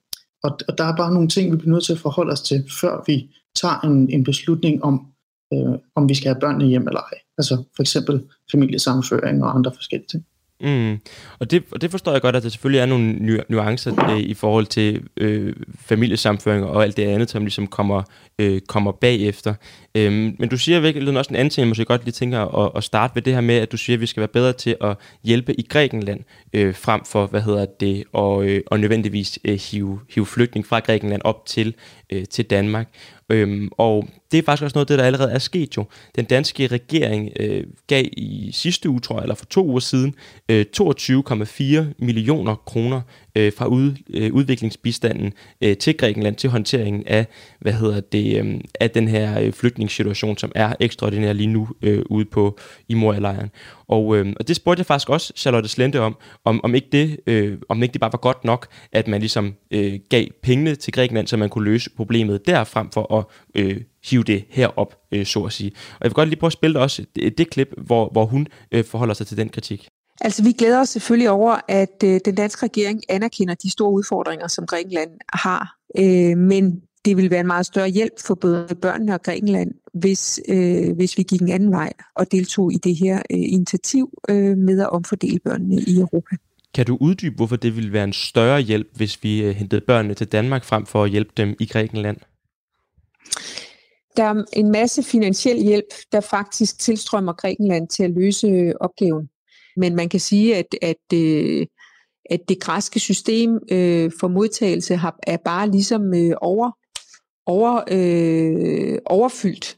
og, 0.42 0.58
og 0.68 0.78
der 0.78 0.84
er 0.84 0.96
bare 0.96 1.14
nogle 1.14 1.28
ting, 1.28 1.52
vi 1.52 1.56
bliver 1.56 1.72
nødt 1.72 1.84
til 1.84 1.92
at 1.92 1.98
forholde 1.98 2.32
os 2.32 2.40
til, 2.40 2.64
før 2.80 3.04
vi 3.06 3.30
tager 3.54 3.80
en, 3.80 4.10
en 4.10 4.24
beslutning 4.24 4.84
om, 4.84 5.06
øh, 5.52 5.78
om 5.94 6.08
vi 6.08 6.14
skal 6.14 6.28
have 6.28 6.40
børnene 6.40 6.64
hjem 6.64 6.86
eller 6.86 7.00
ej. 7.00 7.18
Altså 7.38 7.64
for 7.76 7.82
eksempel 7.82 8.22
familiesammenføring 8.52 9.44
og 9.44 9.54
andre 9.54 9.72
forskellige 9.74 10.08
ting. 10.08 10.24
Mm. 10.60 10.98
Og, 11.38 11.50
det, 11.50 11.62
og 11.72 11.80
det 11.80 11.90
forstår 11.90 12.12
jeg 12.12 12.20
godt, 12.20 12.36
at 12.36 12.42
der 12.42 12.48
selvfølgelig 12.48 12.80
er 12.80 12.86
nogle 12.86 13.12
nu, 13.12 13.38
nuancer 13.48 14.10
øh, 14.10 14.20
i 14.20 14.34
forhold 14.34 14.66
til 14.66 15.02
øh, 15.16 15.52
familiesamføring 15.78 16.64
og 16.64 16.82
alt 16.82 16.96
det 16.96 17.02
andet, 17.02 17.30
som 17.30 17.42
ligesom 17.42 17.66
kommer, 17.66 18.02
øh, 18.38 18.60
kommer 18.60 18.92
bagefter. 18.92 19.54
Øhm, 19.94 20.36
men 20.38 20.48
du 20.48 20.56
siger 20.56 20.80
virkelig 20.80 21.18
også 21.18 21.30
en 21.30 21.36
anden 21.36 21.50
ting, 21.50 21.62
jeg 21.62 21.68
måske 21.68 21.84
godt 21.84 22.04
lige 22.04 22.12
tænker 22.12 22.64
at, 22.64 22.72
at 22.76 22.84
starte 22.84 23.14
ved 23.14 23.22
det 23.22 23.34
her 23.34 23.40
med, 23.40 23.54
at 23.54 23.72
du 23.72 23.76
siger, 23.76 23.96
at 23.96 24.00
vi 24.00 24.06
skal 24.06 24.20
være 24.20 24.28
bedre 24.28 24.52
til 24.52 24.76
at 24.80 24.96
hjælpe 25.24 25.54
i 25.54 25.66
Grækenland, 25.68 26.20
øh, 26.52 26.74
frem 26.74 27.04
for, 27.04 27.26
hvad 27.26 27.40
hedder 27.40 27.66
det, 27.80 28.04
og, 28.12 28.44
øh, 28.44 28.60
og 28.66 28.80
nødvendigvis 28.80 29.38
øh, 29.44 29.58
hive, 29.70 30.00
hive 30.14 30.26
flygtning 30.26 30.66
fra 30.66 30.78
Grækenland 30.78 31.22
op 31.24 31.46
til, 31.46 31.74
øh, 32.10 32.24
til 32.24 32.44
Danmark. 32.44 32.88
Øhm, 33.30 33.68
og 33.78 34.08
det 34.32 34.38
er 34.38 34.42
faktisk 34.42 34.64
også 34.64 34.76
noget 34.76 34.84
af 34.84 34.88
det, 34.88 34.98
der 34.98 35.04
allerede 35.04 35.32
er 35.32 35.38
sket 35.38 35.76
jo. 35.76 35.84
Den 36.16 36.24
danske 36.24 36.66
regering 36.66 37.30
øh, 37.40 37.64
gav 37.86 38.04
i 38.12 38.50
sidste 38.52 38.88
uge, 38.88 39.00
tror 39.00 39.16
jeg, 39.16 39.22
eller 39.22 39.34
for 39.34 39.44
to 39.44 39.66
uger 39.66 39.80
siden, 39.80 40.14
øh, 40.48 40.64
22,4 40.76 41.94
millioner 41.98 42.54
kroner 42.54 43.00
øh, 43.36 43.52
fra 43.56 43.66
ud, 43.66 43.94
øh, 44.10 44.32
udviklingsbistanden 44.32 45.32
øh, 45.60 45.76
til 45.76 45.96
Grækenland 45.96 46.36
til 46.36 46.50
håndteringen 46.50 47.06
af, 47.06 47.26
hvad 47.60 47.72
hedder 47.72 48.00
det, 48.00 48.36
øh, 48.36 48.60
af 48.80 48.90
den 48.90 49.08
her 49.08 49.40
øh, 49.40 49.52
flygtningssituation, 49.52 50.38
som 50.38 50.52
er 50.54 50.74
ekstraordinær 50.80 51.32
lige 51.32 51.46
nu 51.46 51.68
øh, 51.82 52.02
ude 52.10 52.24
på 52.24 52.58
i 52.88 52.94
Moria-lejren. 52.94 53.50
Og, 53.88 54.16
øh, 54.16 54.32
og 54.40 54.48
det 54.48 54.56
spurgte 54.56 54.80
jeg 54.80 54.86
faktisk 54.86 55.10
også 55.10 55.32
Charlotte 55.36 55.68
Slente 55.68 56.00
om, 56.00 56.16
om, 56.44 56.64
om, 56.64 56.74
ikke 56.74 56.88
det, 56.92 57.20
øh, 57.26 57.58
om 57.68 57.82
ikke 57.82 57.92
det 57.92 58.00
bare 58.00 58.12
var 58.12 58.18
godt 58.18 58.44
nok, 58.44 58.66
at 58.92 59.08
man 59.08 59.20
ligesom 59.20 59.54
øh, 59.70 59.98
gav 60.08 60.26
pengene 60.42 60.74
til 60.74 60.92
Grækenland, 60.92 61.26
så 61.26 61.36
man 61.36 61.48
kunne 61.48 61.64
løse 61.64 61.90
problemet 61.90 62.46
der, 62.46 62.64
frem 62.64 62.90
for 62.90 63.14
at 63.18 63.24
øh, 63.54 63.80
hive 64.04 64.22
det 64.22 64.44
herop, 64.48 64.94
øh, 65.12 65.26
så 65.26 65.44
at 65.44 65.52
sige. 65.52 65.70
Og 65.70 66.00
jeg 66.00 66.10
vil 66.10 66.14
godt 66.14 66.28
lige 66.28 66.38
prøve 66.38 66.48
at 66.48 66.52
spille 66.52 66.78
også 66.78 67.04
det, 67.16 67.38
det 67.38 67.50
klip, 67.50 67.68
hvor, 67.76 68.08
hvor 68.12 68.26
hun 68.26 68.46
øh, 68.72 68.84
forholder 68.84 69.14
sig 69.14 69.26
til 69.26 69.36
den 69.36 69.48
kritik. 69.48 69.88
Altså, 70.20 70.42
vi 70.42 70.52
glæder 70.52 70.80
os 70.80 70.88
selvfølgelig 70.88 71.30
over, 71.30 71.56
at 71.68 72.02
øh, 72.04 72.20
den 72.24 72.34
danske 72.34 72.66
regering 72.66 73.00
anerkender 73.08 73.54
de 73.54 73.70
store 73.70 73.92
udfordringer, 73.92 74.48
som 74.48 74.66
Grækenland 74.66 75.10
har. 75.32 75.76
Øh, 75.98 76.38
men 76.38 76.82
det 77.04 77.16
vil 77.16 77.30
være 77.30 77.40
en 77.40 77.46
meget 77.46 77.66
større 77.66 77.88
hjælp 77.88 78.12
for 78.26 78.34
både 78.34 78.68
børnene 78.82 79.14
og 79.14 79.22
Grækenland, 79.22 79.70
hvis, 79.94 80.40
øh, 80.48 80.96
hvis 80.96 81.18
vi 81.18 81.22
gik 81.22 81.42
en 81.42 81.48
anden 81.48 81.70
vej 81.70 81.92
og 82.16 82.32
deltog 82.32 82.72
i 82.72 82.76
det 82.76 82.96
her 82.96 83.16
øh, 83.16 83.38
initiativ 83.38 84.10
øh, 84.28 84.56
med 84.56 84.80
at 84.80 84.90
omfordele 84.90 85.38
børnene 85.38 85.76
i 85.76 85.98
Europa. 85.98 86.36
Kan 86.74 86.86
du 86.86 86.98
uddybe, 87.00 87.36
hvorfor 87.36 87.56
det 87.56 87.76
ville 87.76 87.92
være 87.92 88.04
en 88.04 88.12
større 88.12 88.60
hjælp, 88.60 88.88
hvis 88.96 89.22
vi 89.22 89.42
øh, 89.42 89.54
hentede 89.54 89.80
børnene 89.80 90.14
til 90.14 90.26
Danmark 90.26 90.64
frem 90.64 90.86
for 90.86 91.04
at 91.04 91.10
hjælpe 91.10 91.30
dem 91.36 91.56
i 91.60 91.66
Grækenland? 91.66 92.16
Der 94.16 94.24
er 94.24 94.44
en 94.52 94.70
masse 94.70 95.02
finansiel 95.02 95.62
hjælp, 95.62 95.94
der 96.12 96.20
faktisk 96.20 96.78
tilstrømmer 96.78 97.32
Grækenland 97.32 97.88
til 97.88 98.02
at 98.02 98.10
løse 98.10 98.46
øh, 98.46 98.74
opgaven. 98.80 99.28
Men 99.76 99.96
man 99.96 100.08
kan 100.08 100.20
sige, 100.20 100.56
at, 100.56 100.66
at, 100.82 101.18
øh, 101.18 101.66
at 102.30 102.40
det 102.48 102.60
græske 102.60 103.00
system 103.00 103.58
øh, 103.70 104.10
for 104.20 104.28
modtagelse 104.28 104.96
har, 104.96 105.18
er 105.22 105.36
bare 105.36 105.70
ligesom 105.70 106.14
øh, 106.14 106.32
over, 106.40 106.70
over, 107.46 107.82
øh, 107.90 108.98
overfyldt 109.06 109.76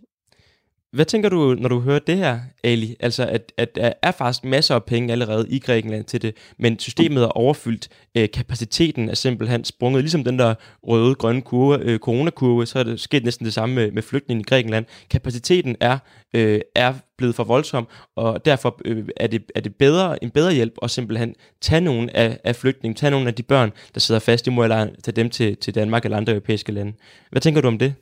hvad 0.93 1.05
tænker 1.05 1.29
du, 1.29 1.55
når 1.55 1.69
du 1.69 1.81
hører 1.81 1.99
det 1.99 2.17
her, 2.17 2.41
Ali? 2.65 2.97
Altså, 3.01 3.27
at, 3.27 3.53
at 3.57 3.77
der 3.77 3.93
er 4.03 4.11
faktisk 4.11 4.45
masser 4.45 4.75
af 4.75 4.85
penge 4.85 5.13
allerede 5.13 5.47
i 5.49 5.59
Grækenland 5.59 6.05
til 6.05 6.23
det, 6.23 6.37
men 6.59 6.79
systemet 6.79 7.23
er 7.23 7.27
overfyldt. 7.27 7.89
Øh, 8.15 8.29
kapaciteten 8.31 9.09
er 9.09 9.15
simpelthen 9.15 9.65
sprunget. 9.65 10.03
Ligesom 10.03 10.25
den 10.25 10.39
der 10.39 10.55
røde, 10.83 11.15
grønne 11.15 11.43
kurve, 11.43 11.79
øh, 11.83 11.99
coronakurve, 11.99 12.67
så 12.67 12.79
er 12.79 12.83
det 12.83 13.01
sket 13.01 13.25
næsten 13.25 13.45
det 13.45 13.55
samme 13.55 13.75
med, 13.75 13.93
med 13.93 14.03
flygtningen 14.03 14.41
i 14.41 14.45
Grækenland. 14.45 14.85
Kapaciteten 15.11 15.77
er, 15.81 15.99
øh, 16.35 16.61
er 16.75 16.95
blevet 17.19 17.35
for 17.35 17.45
voldsom, 17.45 17.89
og 18.17 18.45
derfor 18.45 18.81
øh, 18.85 19.09
er, 19.17 19.27
det, 19.27 19.43
er 19.55 19.61
det 19.61 19.75
bedre, 19.75 20.25
en 20.25 20.31
bedre 20.31 20.53
hjælp 20.53 20.75
at 20.83 20.91
simpelthen 20.91 21.35
tage 21.61 21.81
nogle 21.81 22.17
af, 22.17 22.39
af 22.45 22.57
flygtninge, 22.57 22.95
tage 22.95 23.11
nogle 23.11 23.29
af 23.29 23.35
de 23.35 23.43
børn, 23.43 23.73
der 23.95 24.01
sidder 24.01 24.19
fast 24.19 24.47
i 24.47 24.51
må 24.51 24.63
eller 24.63 24.89
tage 25.05 25.17
dem 25.17 25.31
til, 25.31 25.57
til 25.57 25.75
Danmark 25.75 26.05
eller 26.05 26.17
andre 26.17 26.33
europæiske 26.33 26.73
lande. 26.73 26.93
Hvad 27.31 27.41
tænker 27.41 27.61
du 27.61 27.69
om 27.69 27.79
det? 27.79 27.95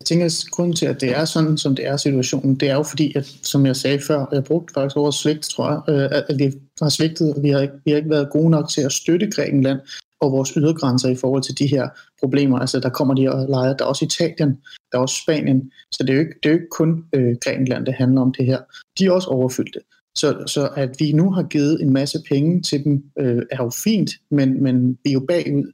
Jeg 0.00 0.06
tænker, 0.06 0.26
at 0.26 0.44
grunden 0.50 0.76
til, 0.76 0.86
at 0.86 1.00
det 1.00 1.16
er 1.16 1.24
sådan, 1.24 1.58
som 1.58 1.76
det 1.76 1.86
er 1.86 1.96
situationen, 1.96 2.54
det 2.54 2.70
er 2.70 2.74
jo 2.74 2.82
fordi, 2.82 3.12
at, 3.16 3.26
som 3.42 3.66
jeg 3.66 3.76
sagde 3.76 4.00
før, 4.00 4.26
jeg 4.32 4.44
brugte 4.44 4.74
faktisk 4.74 4.96
ordet 4.96 5.14
svigt, 5.14 5.42
tror 5.42 5.70
jeg, 5.70 5.80
øh, 5.94 6.22
at 6.28 6.38
vi 6.38 6.52
har 6.82 6.88
svigtet, 6.88 7.34
og 7.34 7.42
vi 7.42 7.48
har, 7.48 7.60
ikke, 7.60 7.74
vi 7.84 7.90
har 7.90 7.98
ikke 7.98 8.10
været 8.10 8.30
gode 8.30 8.50
nok 8.50 8.68
til 8.68 8.80
at 8.80 8.92
støtte 8.92 9.30
Grækenland 9.30 9.80
og 10.20 10.32
vores 10.32 10.50
ydergrænser 10.50 11.08
i 11.08 11.16
forhold 11.16 11.42
til 11.42 11.58
de 11.58 11.66
her 11.66 11.88
problemer. 12.20 12.58
Altså, 12.58 12.80
der 12.80 12.88
kommer 12.88 13.14
de 13.14 13.22
her 13.22 13.46
lejre, 13.48 13.74
der 13.78 13.84
er 13.84 13.88
også 13.88 14.04
Italien, 14.04 14.58
der 14.92 14.98
er 14.98 15.02
også 15.02 15.22
Spanien, 15.22 15.72
så 15.92 16.02
det 16.02 16.10
er 16.10 16.14
jo 16.14 16.20
ikke, 16.20 16.34
det 16.42 16.48
er 16.48 16.52
jo 16.52 16.58
ikke 16.58 16.76
kun 16.78 17.04
øh, 17.12 17.36
Grækenland, 17.44 17.86
det 17.86 17.94
handler 17.94 18.20
om 18.20 18.34
det 18.34 18.46
her. 18.46 18.60
De 18.98 19.06
er 19.06 19.10
også 19.10 19.28
overfyldte. 19.28 19.80
Så, 20.16 20.44
så 20.46 20.68
at 20.76 20.90
vi 20.98 21.12
nu 21.12 21.30
har 21.30 21.42
givet 21.42 21.82
en 21.82 21.92
masse 21.92 22.18
penge 22.28 22.62
til 22.62 22.84
dem, 22.84 23.04
øh, 23.18 23.42
er 23.50 23.62
jo 23.62 23.70
fint, 23.84 24.10
men, 24.30 24.62
men 24.62 24.98
vi 25.04 25.10
er 25.10 25.14
jo 25.14 25.24
bagud. 25.28 25.72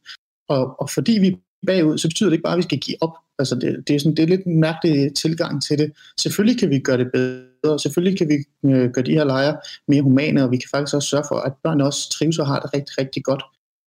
Og, 0.49 0.81
og 0.81 0.91
fordi 0.91 1.13
vi 1.13 1.29
er 1.29 1.37
bagud, 1.67 1.99
så 1.99 2.09
betyder 2.09 2.29
det 2.29 2.35
ikke 2.35 2.43
bare, 2.43 2.53
at 2.53 2.59
vi 2.59 2.63
skal 2.63 2.79
give 2.79 2.97
op. 3.01 3.17
Altså 3.39 3.55
det, 3.55 3.89
det, 3.89 3.97
er 3.97 4.01
sådan, 4.01 4.17
det 4.17 4.23
er 4.23 4.27
lidt 4.27 4.45
en 4.45 4.61
mærkelig 4.61 5.15
tilgang 5.15 5.63
til 5.63 5.79
det. 5.79 5.93
Selvfølgelig 6.21 6.59
kan 6.61 6.71
vi 6.71 6.79
gøre 6.79 6.99
det 6.99 7.11
bedre, 7.13 7.79
selvfølgelig 7.79 8.19
kan 8.19 8.29
vi 8.29 8.69
øh, 8.71 8.91
gøre 8.91 9.05
de 9.05 9.13
her 9.13 9.25
lejre 9.25 9.57
mere 9.89 10.03
humane, 10.03 10.45
og 10.45 10.51
vi 10.51 10.57
kan 10.57 10.69
faktisk 10.71 10.95
også 10.95 11.09
sørge 11.09 11.25
for, 11.29 11.37
at 11.37 11.53
børn 11.65 11.81
også 11.81 12.11
trives 12.11 12.39
og 12.39 12.47
har 12.47 12.61
det 12.61 12.75
rigtig, 12.75 12.99
rigtig 12.99 13.25
godt. 13.25 13.43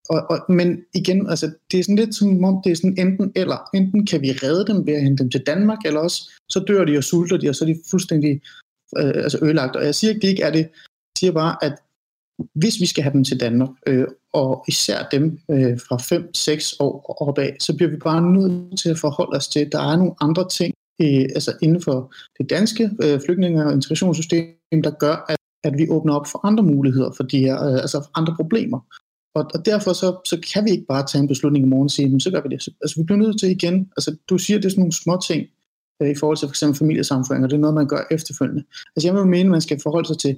Og, 0.09 0.21
og, 0.29 0.53
men 0.53 0.81
igen, 0.93 1.29
altså, 1.29 1.51
det 1.71 1.79
er 1.79 1.83
sådan 1.83 1.95
lidt 1.95 2.15
som 2.15 2.43
om, 2.43 2.61
det 2.63 2.71
er 2.71 2.75
sådan 2.75 2.99
enten 2.99 3.31
eller. 3.35 3.69
Enten 3.73 4.05
kan 4.05 4.21
vi 4.21 4.31
redde 4.31 4.73
dem 4.73 4.87
ved 4.87 4.93
at 4.93 5.03
hente 5.03 5.23
dem 5.23 5.31
til 5.31 5.43
Danmark, 5.45 5.79
eller 5.85 5.99
også 5.99 6.31
så 6.49 6.59
dør 6.67 6.85
de 6.85 6.97
og 6.97 7.03
sulter 7.03 7.37
de, 7.37 7.49
og 7.49 7.55
så 7.55 7.65
er 7.65 7.69
de 7.69 7.79
fuldstændig 7.91 8.41
øh, 8.97 9.23
altså 9.25 9.39
ødelagt. 9.41 9.75
Og 9.75 9.85
jeg 9.85 9.95
siger 9.95 10.09
ikke, 10.09 10.21
det 10.21 10.27
ikke 10.27 10.43
er 10.43 10.51
det. 10.51 10.59
Jeg 10.59 11.19
siger 11.19 11.31
bare, 11.31 11.63
at 11.65 11.75
hvis 12.55 12.81
vi 12.81 12.85
skal 12.85 13.03
have 13.03 13.13
dem 13.13 13.23
til 13.23 13.39
Danmark, 13.39 13.69
øh, 13.87 14.07
og 14.33 14.65
især 14.67 15.07
dem 15.11 15.39
øh, 15.51 15.79
fra 15.79 15.95
5-6 15.95 16.75
år 16.79 17.15
opad, 17.27 17.49
så 17.59 17.75
bliver 17.75 17.89
vi 17.89 17.97
bare 17.97 18.21
nødt 18.21 18.79
til 18.79 18.89
at 18.89 18.99
forholde 18.99 19.37
os 19.37 19.47
til, 19.47 19.59
at 19.59 19.71
der 19.71 19.79
er 19.79 19.95
nogle 19.95 20.13
andre 20.21 20.49
ting 20.49 20.73
øh, 21.01 21.25
altså 21.35 21.53
inden 21.61 21.81
for 21.81 22.13
det 22.37 22.49
danske 22.49 22.89
øh, 23.03 23.19
flygtninge- 23.25 23.65
og 23.65 23.73
integrationssystem, 23.73 24.81
der 24.83 24.91
gør, 24.99 25.25
at, 25.29 25.37
at 25.63 25.77
vi 25.77 25.89
åbner 25.89 26.13
op 26.13 26.27
for 26.27 26.47
andre 26.47 26.63
muligheder 26.63 27.11
for 27.11 27.23
de 27.23 27.39
her, 27.39 27.67
øh, 27.67 27.73
altså 27.73 28.09
andre 28.15 28.35
problemer. 28.35 28.79
Og, 29.35 29.45
og 29.53 29.65
derfor 29.65 29.93
så, 29.93 30.21
så 30.25 30.37
kan 30.53 30.65
vi 30.65 30.71
ikke 30.71 30.85
bare 30.85 31.05
tage 31.07 31.21
en 31.21 31.27
beslutning 31.27 31.65
i 31.65 31.69
morgen 31.69 31.85
og 31.85 31.91
sige, 31.91 32.09
men 32.09 32.19
så 32.19 32.31
gør 32.31 32.41
vi 32.41 32.49
det. 32.49 32.67
Altså 32.81 32.95
vi 32.97 33.03
bliver 33.03 33.19
nødt 33.19 33.39
til 33.39 33.49
igen, 33.49 33.89
altså 33.97 34.15
du 34.29 34.37
siger, 34.37 34.57
det 34.59 34.65
er 34.65 34.69
sådan 34.69 34.81
nogle 34.81 34.93
små 34.93 35.19
ting 35.27 35.47
øh, 36.01 36.09
i 36.09 36.15
forhold 36.15 36.37
til 36.37 36.47
for 36.47 36.51
eksempel 36.51 36.77
familiesamføring, 36.77 37.43
og 37.43 37.49
det 37.49 37.55
er 37.55 37.61
noget, 37.61 37.75
man 37.75 37.87
gør 37.87 38.07
efterfølgende. 38.11 38.63
Altså 38.95 39.07
jeg 39.07 39.15
vil 39.15 39.25
mene, 39.25 39.47
at 39.49 39.51
man 39.51 39.61
skal 39.61 39.79
forholde 39.83 40.07
sig 40.07 40.17
til 40.17 40.37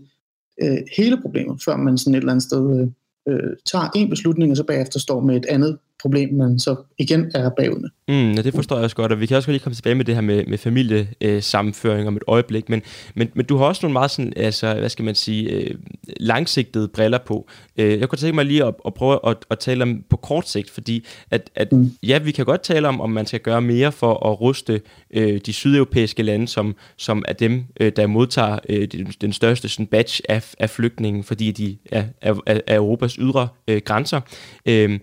øh, 0.64 0.78
hele 0.98 1.22
problemet, 1.22 1.62
før 1.66 1.76
man 1.78 1.98
sådan 1.98 2.16
et 2.16 2.18
eller 2.18 2.32
andet 2.32 2.44
sted 2.44 2.80
øh, 2.80 2.88
øh, 3.34 3.56
tager 3.66 3.90
en 3.96 4.10
beslutning, 4.10 4.52
og 4.52 4.58
så 4.58 4.64
bagefter 4.64 5.00
står 5.00 5.22
med 5.22 5.36
et 5.36 5.46
andet 5.46 5.78
problem, 6.02 6.34
man 6.34 6.60
så 6.60 6.76
igen 6.98 7.32
er 7.36 7.50
bagud 7.50 7.80
med. 7.80 7.90
Mm, 8.08 8.32
ja, 8.32 8.42
det 8.42 8.54
forstår 8.54 8.76
jeg 8.76 8.84
også 8.84 8.96
godt, 8.96 9.12
og 9.12 9.20
vi 9.20 9.26
kan 9.26 9.38
også 9.38 9.52
lige 9.52 9.60
komme 9.60 9.76
tilbage 9.76 9.96
med 9.96 10.06
det 10.06 10.16
her 10.16 10.22
med, 10.22 10.46
med 10.46 10.58
familiesammenføring 10.58 12.02
øh, 12.02 12.08
om 12.08 12.16
et 12.16 12.24
øjeblik, 12.28 12.70
men, 12.70 12.82
men, 13.16 13.30
men 13.34 13.46
du 13.46 13.58
har 13.58 13.66
også 13.66 13.86
nogle 13.86 13.94
meget 13.94 14.12
sådan, 14.12 14.34
altså, 14.36 14.74
hvad 14.74 14.90
skal 14.90 15.06
man 15.06 15.16
sige, 15.16 15.50
øh, 15.52 15.76
langsigtede 16.20 16.88
briller 16.88 17.18
på. 17.18 17.48
Øh, 17.78 18.00
jeg 18.00 18.10
kunne 18.10 18.20
tænke 18.20 18.36
mig 18.36 18.46
lige 18.46 18.66
at, 18.66 18.74
at 18.86 18.94
prøve 18.94 19.20
at, 19.28 19.38
at 19.50 19.60
tale 19.60 19.84
om 19.84 20.04
på 20.10 20.18
kort 20.18 20.50
sigt, 20.50 20.70
fordi 20.70 21.06
at, 21.32 21.50
at 21.56 21.72
mm. 21.72 21.92
ja, 22.04 22.20
vi 22.20 22.32
kan 22.32 22.46
godt 22.46 22.62
tale 22.62 22.88
om, 22.88 23.02
om 23.02 23.10
man 23.10 23.26
skal 23.26 23.40
gøre 23.40 23.62
mere 23.62 23.92
for 23.92 24.32
at 24.32 24.42
ruste 24.42 24.82
øh, 25.14 25.42
de 25.46 25.54
sydeuropæiske 25.54 26.24
lande, 26.24 26.48
som, 26.48 26.76
som 26.98 27.26
er 27.28 27.34
dem, 27.34 27.64
øh, 27.80 27.92
der 27.96 28.08
modtager 28.08 28.60
øh, 28.70 28.88
den, 28.88 29.08
den 29.22 29.34
største 29.34 29.70
sådan, 29.70 29.88
batch 29.88 30.22
af, 30.30 30.54
af 30.60 30.70
flygtninge, 30.70 31.24
fordi 31.24 31.52
de 31.52 31.78
er, 31.92 32.04
er, 32.22 32.36
er 32.46 32.76
Europas 32.76 33.14
ydre 33.14 33.48
øh, 33.68 33.82
grænser. 33.86 34.22
Øh, 34.66 35.00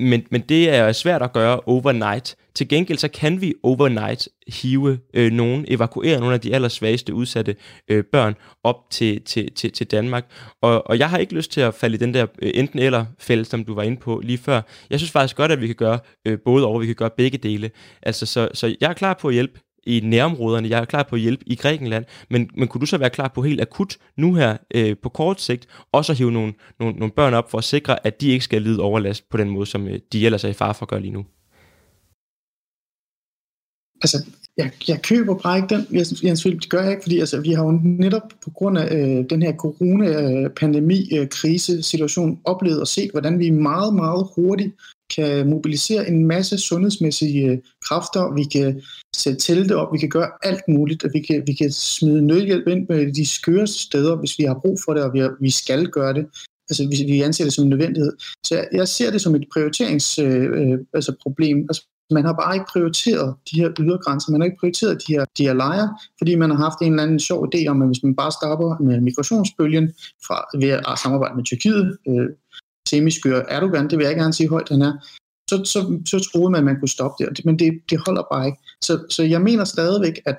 men, 0.00 0.26
men 0.30 0.40
det 0.40 0.70
er 0.70 0.92
svært 0.92 1.22
at 1.22 1.32
gøre 1.32 1.60
overnight. 1.60 2.36
Til 2.54 2.68
gengæld 2.68 2.98
så 2.98 3.08
kan 3.08 3.40
vi 3.40 3.54
overnight 3.62 4.28
hive 4.48 4.98
øh, 5.14 5.32
nogen, 5.32 5.64
evakuere 5.68 6.20
nogle 6.20 6.34
af 6.34 6.40
de 6.40 6.54
allersvageste 6.54 7.14
udsatte 7.14 7.56
øh, 7.88 8.04
børn 8.04 8.34
op 8.64 8.76
til, 8.90 9.22
til, 9.22 9.52
til, 9.52 9.72
til 9.72 9.86
Danmark. 9.86 10.30
Og, 10.62 10.86
og 10.86 10.98
jeg 10.98 11.10
har 11.10 11.18
ikke 11.18 11.34
lyst 11.34 11.52
til 11.52 11.60
at 11.60 11.74
falde 11.74 11.94
i 11.94 11.98
den 11.98 12.14
der 12.14 12.26
øh, 12.42 12.50
enten 12.54 12.78
eller 12.78 13.04
fælde, 13.18 13.44
som 13.44 13.64
du 13.64 13.74
var 13.74 13.82
inde 13.82 13.96
på 13.96 14.20
lige 14.24 14.38
før. 14.38 14.60
Jeg 14.90 14.98
synes 14.98 15.10
faktisk 15.10 15.36
godt, 15.36 15.52
at 15.52 15.60
vi 15.60 15.66
kan 15.66 15.76
gøre 15.76 15.98
øh, 16.26 16.38
både 16.44 16.66
og, 16.66 16.80
vi 16.80 16.86
kan 16.86 16.94
gøre 16.94 17.10
begge 17.16 17.38
dele. 17.38 17.70
Altså, 18.02 18.26
så, 18.26 18.48
så 18.54 18.76
jeg 18.80 18.90
er 18.90 18.94
klar 18.94 19.14
på 19.14 19.28
at 19.28 19.34
hjælpe 19.34 19.60
i 19.86 20.00
nærområderne. 20.04 20.68
Jeg 20.68 20.80
er 20.80 20.84
klar 20.84 21.02
på 21.02 21.16
at 21.16 21.22
hjælpe 21.22 21.44
i 21.46 21.54
Grækenland, 21.54 22.04
men, 22.30 22.50
men 22.54 22.68
kunne 22.68 22.80
du 22.80 22.86
så 22.86 22.98
være 22.98 23.10
klar 23.10 23.28
på 23.28 23.42
helt 23.42 23.60
akut 23.60 23.96
nu 24.16 24.34
her 24.34 24.56
øh, 24.74 24.96
på 25.02 25.08
kort 25.08 25.40
sigt, 25.40 25.66
også 25.92 26.14
så 26.14 26.18
hive 26.18 26.32
nogle, 26.32 26.52
nogle, 26.80 26.98
nogle 26.98 27.12
børn 27.12 27.34
op 27.34 27.50
for 27.50 27.58
at 27.58 27.64
sikre, 27.64 28.06
at 28.06 28.20
de 28.20 28.28
ikke 28.28 28.44
skal 28.44 28.62
lide 28.62 28.80
overlast 28.80 29.30
på 29.30 29.36
den 29.36 29.50
måde, 29.50 29.66
som 29.66 29.88
øh, 29.88 30.00
de 30.12 30.26
ellers 30.26 30.44
er 30.44 30.48
i 30.48 30.52
far 30.52 30.72
for 30.72 30.84
at 30.84 30.88
gøre 30.88 31.00
lige 31.00 31.12
nu? 31.12 31.24
Altså, 34.02 34.24
jeg, 34.56 34.70
jeg 34.88 35.02
køber 35.02 35.34
bare 35.34 35.58
ikke 35.58 35.74
den, 35.74 35.86
Jens 36.24 36.42
Philip, 36.42 36.60
det 36.60 36.70
gør 36.70 36.82
jeg 36.82 36.90
ikke, 36.90 37.02
fordi 37.02 37.18
altså, 37.18 37.40
vi 37.40 37.52
har 37.52 37.64
jo 37.64 37.80
netop 37.82 38.22
på 38.44 38.50
grund 38.50 38.78
af 38.78 38.94
øh, 38.94 39.24
den 39.30 39.42
her 39.42 39.56
corona-pandemi-krise-situation 39.56 42.30
øh, 42.30 42.32
øh 42.32 42.38
oplevet 42.44 42.80
og 42.80 42.88
set, 42.88 43.10
hvordan 43.10 43.38
vi 43.38 43.50
meget, 43.50 43.94
meget 43.94 44.26
hurtigt 44.36 44.74
kan 45.16 45.50
mobilisere 45.50 46.08
en 46.08 46.26
masse 46.26 46.58
sundhedsmæssige 46.58 47.46
øh, 47.46 47.58
kræfter, 47.88 48.34
vi 48.34 48.44
kan 48.44 48.82
sætte 49.16 49.38
telte 49.38 49.76
op, 49.76 49.92
vi 49.92 49.98
kan 49.98 50.08
gøre 50.08 50.30
alt 50.42 50.62
muligt, 50.68 51.04
og 51.04 51.10
vi 51.14 51.20
kan, 51.20 51.42
vi 51.46 51.52
kan 51.52 51.72
smide 51.72 52.26
nødhjælp 52.26 52.68
ind 52.68 52.86
på 52.86 52.94
de 52.94 53.26
skøreste 53.26 53.78
steder, 53.78 54.16
hvis 54.16 54.38
vi 54.38 54.44
har 54.44 54.60
brug 54.62 54.78
for 54.84 54.94
det, 54.94 55.02
og 55.02 55.12
vi, 55.12 55.18
har, 55.18 55.36
vi 55.40 55.50
skal 55.50 55.86
gøre 55.86 56.14
det. 56.14 56.26
Altså, 56.70 56.88
vi, 56.90 57.12
vi 57.12 57.22
anser 57.22 57.44
det 57.44 57.52
som 57.52 57.64
en 57.64 57.70
nødvendighed. 57.70 58.12
Så 58.46 58.54
jeg, 58.54 58.68
jeg 58.72 58.88
ser 58.88 59.10
det 59.10 59.20
som 59.20 59.34
et 59.34 59.44
prioriteringsproblem. 59.52 60.52
Øh, 60.52 60.72
øh, 60.72 60.78
altså 60.94 61.14
problem. 61.22 61.58
altså, 61.58 61.86
man 62.10 62.24
har 62.24 62.32
bare 62.32 62.54
ikke 62.54 62.66
prioriteret 62.72 63.34
de 63.50 63.60
her 63.60 63.70
ydergrænser, 63.80 64.32
man 64.32 64.40
har 64.40 64.44
ikke 64.44 64.60
prioriteret 64.60 65.02
de 65.06 65.12
her, 65.14 65.24
de 65.38 65.42
her 65.42 65.54
lejre, 65.54 65.88
fordi 66.18 66.34
man 66.34 66.50
har 66.50 66.56
haft 66.56 66.80
en 66.82 66.92
eller 66.92 67.02
anden 67.02 67.20
sjov 67.20 67.48
idé 67.48 67.66
om, 67.66 67.82
at 67.82 67.88
hvis 67.88 68.02
man 68.02 68.16
bare 68.16 68.32
stopper 68.32 68.82
med 68.82 69.00
migrationsbølgen 69.00 69.86
fra, 70.26 70.36
ved 70.62 70.70
at 70.90 70.98
samarbejde 71.02 71.36
med 71.36 71.44
Tyrkiet, 71.44 71.98
øh, 72.08 72.28
semiskør 72.90 73.42
Erdogan, 73.48 73.90
det 73.90 73.98
vil 73.98 74.06
jeg 74.06 74.16
gerne 74.16 74.32
sige 74.32 74.48
højt, 74.48 74.68
han 74.68 74.82
er, 74.82 74.92
så, 75.50 75.56
så, 75.64 76.00
så 76.06 76.30
troede 76.32 76.50
man, 76.50 76.58
at 76.58 76.64
man 76.64 76.78
kunne 76.78 76.88
stoppe 76.88 77.24
det, 77.24 77.44
men 77.44 77.58
det, 77.58 77.80
det 77.90 77.98
holder 78.06 78.22
bare 78.32 78.46
ikke. 78.46 78.58
Så, 78.82 79.04
så 79.10 79.22
jeg 79.22 79.40
mener 79.42 79.64
stadigvæk, 79.64 80.20
at 80.26 80.38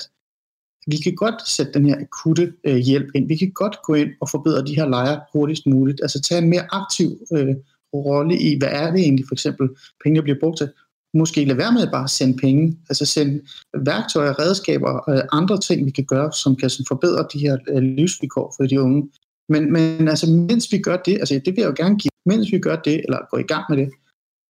vi 0.88 0.98
kan 0.98 1.16
godt 1.16 1.50
sætte 1.50 1.74
den 1.74 1.86
her 1.86 1.98
akutte 2.02 2.54
øh, 2.64 2.78
hjælp 2.78 3.08
ind. 3.16 3.28
Vi 3.28 3.38
kan 3.38 3.52
godt 3.52 3.78
gå 3.84 3.94
ind 3.94 4.10
og 4.22 4.30
forbedre 4.30 4.66
de 4.66 4.76
her 4.76 4.88
lejre 4.90 5.22
hurtigst 5.34 5.66
muligt. 5.66 6.00
Altså 6.02 6.22
tage 6.22 6.42
en 6.42 6.50
mere 6.50 6.66
aktiv 6.72 7.10
øh, 7.34 7.56
rolle 7.94 8.40
i, 8.40 8.58
hvad 8.58 8.70
er 8.72 8.92
det 8.92 9.00
egentlig 9.00 9.26
for 9.28 9.36
eksempel, 9.36 9.70
penge 10.04 10.22
bliver 10.22 10.40
brugt 10.40 10.58
til. 10.58 10.70
Måske 11.14 11.46
lade 11.46 11.58
være 11.58 11.72
med 11.72 11.88
bare 11.92 12.04
at 12.04 12.10
sende 12.10 12.38
penge, 12.38 12.78
altså 12.90 13.06
sende 13.06 13.42
værktøjer, 13.78 14.40
redskaber 14.40 14.90
og 14.90 15.16
øh, 15.16 15.24
andre 15.32 15.60
ting, 15.60 15.86
vi 15.86 15.92
kan 15.92 16.06
gøre, 16.06 16.32
som 16.32 16.56
kan 16.56 16.70
sådan, 16.70 16.86
forbedre 16.88 17.28
de 17.34 17.40
her 17.40 17.58
øh, 17.70 17.84
livsvilkår 17.84 18.54
for 18.58 18.64
de 18.66 18.82
unge. 18.82 19.10
Men, 19.52 19.74
men 19.74 20.08
altså, 20.08 20.30
mens 20.30 20.72
vi 20.72 20.78
gør 20.78 20.98
det, 20.98 21.14
altså 21.14 21.34
det 21.46 21.56
vil 21.56 21.62
jeg 21.62 21.70
jo 21.70 21.84
gerne 21.84 21.98
give, 21.98 22.12
mens 22.26 22.52
vi 22.52 22.60
gør 22.60 22.76
det, 22.76 23.02
eller 23.06 23.18
går 23.32 23.38
i 23.38 23.52
gang 23.54 23.66
med 23.70 23.78
det, 23.78 23.90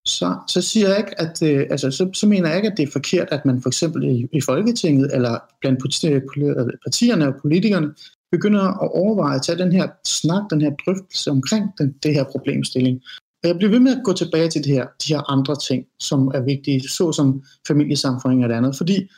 så, 0.08 0.36
så 0.48 0.62
siger 0.62 0.88
jeg 0.90 0.98
ikke, 0.98 1.22
at, 1.22 1.44
øh, 1.44 1.68
altså, 1.70 1.92
så, 1.92 2.10
så 2.14 2.28
mener 2.28 2.48
jeg 2.48 2.58
ikke, 2.58 2.72
at 2.72 2.78
det 2.78 2.88
er 2.88 2.92
forkert, 2.92 3.28
at 3.32 3.46
man 3.46 3.62
for 3.62 3.70
eksempel 3.70 4.04
i, 4.04 4.28
i 4.32 4.42
Folketinget, 4.42 5.16
eller 5.16 5.40
blandt 5.62 6.06
øh, 6.06 6.16
øh, 6.16 6.74
partierne 6.86 7.28
og 7.28 7.34
politikerne, 7.42 7.94
begynder 8.32 8.84
at 8.84 8.92
overveje 8.92 9.36
at 9.36 9.42
tage 9.42 9.58
den 9.58 9.72
her 9.72 9.88
snak, 10.06 10.44
den 10.50 10.62
her 10.62 10.72
drøftelse 10.86 11.32
omkring 11.32 11.66
den, 11.78 11.96
det 12.04 12.14
her 12.14 12.24
problemstilling. 12.24 13.02
Og 13.44 13.48
jeg 13.48 13.58
bliver 13.58 13.72
ved 13.72 13.80
med 13.80 13.98
at 13.98 14.04
gå 14.04 14.14
tilbage 14.14 14.50
til 14.50 14.64
det 14.64 14.72
her, 14.72 14.86
de 15.08 15.14
her 15.14 15.32
andre 15.32 15.56
ting, 15.56 15.86
som 16.00 16.28
er 16.28 16.42
vigtige, 16.42 16.90
såsom 16.90 17.44
familiesamfundet 17.68 18.44
og 18.44 18.50
det 18.50 18.56
andet. 18.56 18.78
Fordi 18.78 19.10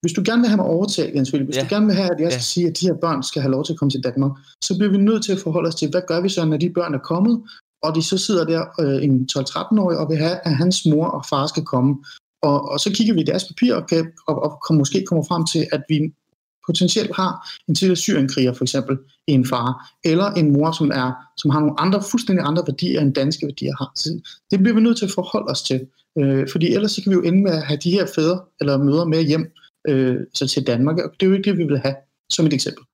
hvis 0.00 0.12
du 0.12 0.22
gerne 0.24 0.40
vil 0.42 0.48
have 0.48 0.56
mig 0.56 0.66
overtalt, 0.66 1.14
Jens 1.14 1.30
Philip, 1.30 1.46
hvis 1.46 1.56
ja. 1.56 1.62
du 1.62 1.66
gerne 1.68 1.86
vil 1.86 1.94
have, 1.94 2.12
at 2.14 2.20
jeg 2.20 2.32
skal 2.32 2.38
ja. 2.38 2.52
sige, 2.54 2.66
at 2.66 2.80
de 2.80 2.86
her 2.86 2.94
børn 2.94 3.22
skal 3.22 3.42
have 3.42 3.52
lov 3.52 3.64
til 3.64 3.72
at 3.72 3.78
komme 3.78 3.90
til 3.90 4.04
Danmark, 4.04 4.32
så 4.62 4.78
bliver 4.78 4.90
vi 4.90 4.98
nødt 4.98 5.24
til 5.24 5.32
at 5.32 5.38
forholde 5.38 5.68
os 5.68 5.74
til, 5.74 5.90
hvad 5.90 6.02
gør 6.08 6.20
vi 6.20 6.28
så, 6.28 6.44
når 6.44 6.56
de 6.56 6.70
børn 6.70 6.94
er 6.94 6.98
kommet, 6.98 7.42
og 7.82 7.94
de 7.94 8.02
så 8.02 8.18
sidder 8.18 8.44
der 8.44 8.62
øh, 8.80 9.04
en 9.04 9.28
12-13-årig 9.32 9.98
og 9.98 10.08
vil 10.10 10.18
have, 10.18 10.38
at 10.44 10.56
hans 10.56 10.86
mor 10.86 11.06
og 11.06 11.24
far 11.30 11.46
skal 11.46 11.64
komme. 11.64 11.96
Og, 12.42 12.68
og 12.70 12.80
så 12.80 12.92
kigger 12.92 13.14
vi 13.14 13.20
i 13.20 13.24
deres 13.24 13.44
papir 13.44 13.74
og, 13.74 13.86
kan, 13.86 14.12
og, 14.28 14.42
og 14.42 14.58
kom, 14.66 14.76
måske 14.76 15.04
kommer 15.08 15.24
frem 15.24 15.46
til, 15.46 15.66
at 15.72 15.82
vi 15.88 16.12
potentielt 16.66 17.16
har 17.16 17.48
en 17.68 17.74
tidligere 17.74 17.96
syrienkriger 17.96 18.52
for 18.52 18.64
eksempel 18.64 18.98
en 19.26 19.46
far, 19.46 19.90
eller 20.04 20.30
en 20.30 20.52
mor, 20.52 20.72
som, 20.72 20.90
er, 20.90 21.12
som 21.36 21.50
har 21.50 21.60
nogle 21.60 21.80
andre, 21.80 22.02
fuldstændig 22.10 22.46
andre 22.46 22.62
værdier, 22.66 23.00
end 23.00 23.14
danske 23.14 23.46
værdier 23.46 23.72
har. 23.78 23.92
Så 23.96 24.20
det 24.50 24.58
bliver 24.58 24.74
vi 24.74 24.80
nødt 24.80 24.98
til 24.98 25.04
at 25.04 25.10
forholde 25.10 25.50
os 25.50 25.62
til. 25.62 25.80
Øh, 26.18 26.48
fordi 26.52 26.74
ellers 26.74 26.92
så 26.92 27.02
kan 27.02 27.10
vi 27.10 27.14
jo 27.14 27.22
ende 27.22 27.42
med 27.42 27.50
at 27.50 27.62
have 27.62 27.78
de 27.84 27.90
her 27.90 28.06
fædre 28.14 28.40
eller 28.60 28.78
mødre 28.78 29.06
med 29.06 29.22
hjem 29.22 29.52
øh, 29.88 30.16
så 30.34 30.48
til 30.48 30.66
Danmark, 30.66 30.98
og 30.98 31.12
det 31.20 31.26
er 31.26 31.30
jo 31.30 31.36
ikke 31.36 31.50
det, 31.50 31.58
vi 31.58 31.64
vil 31.64 31.78
have, 31.78 31.96
som 32.30 32.46
et 32.46 32.52
eksempel. 32.52 32.84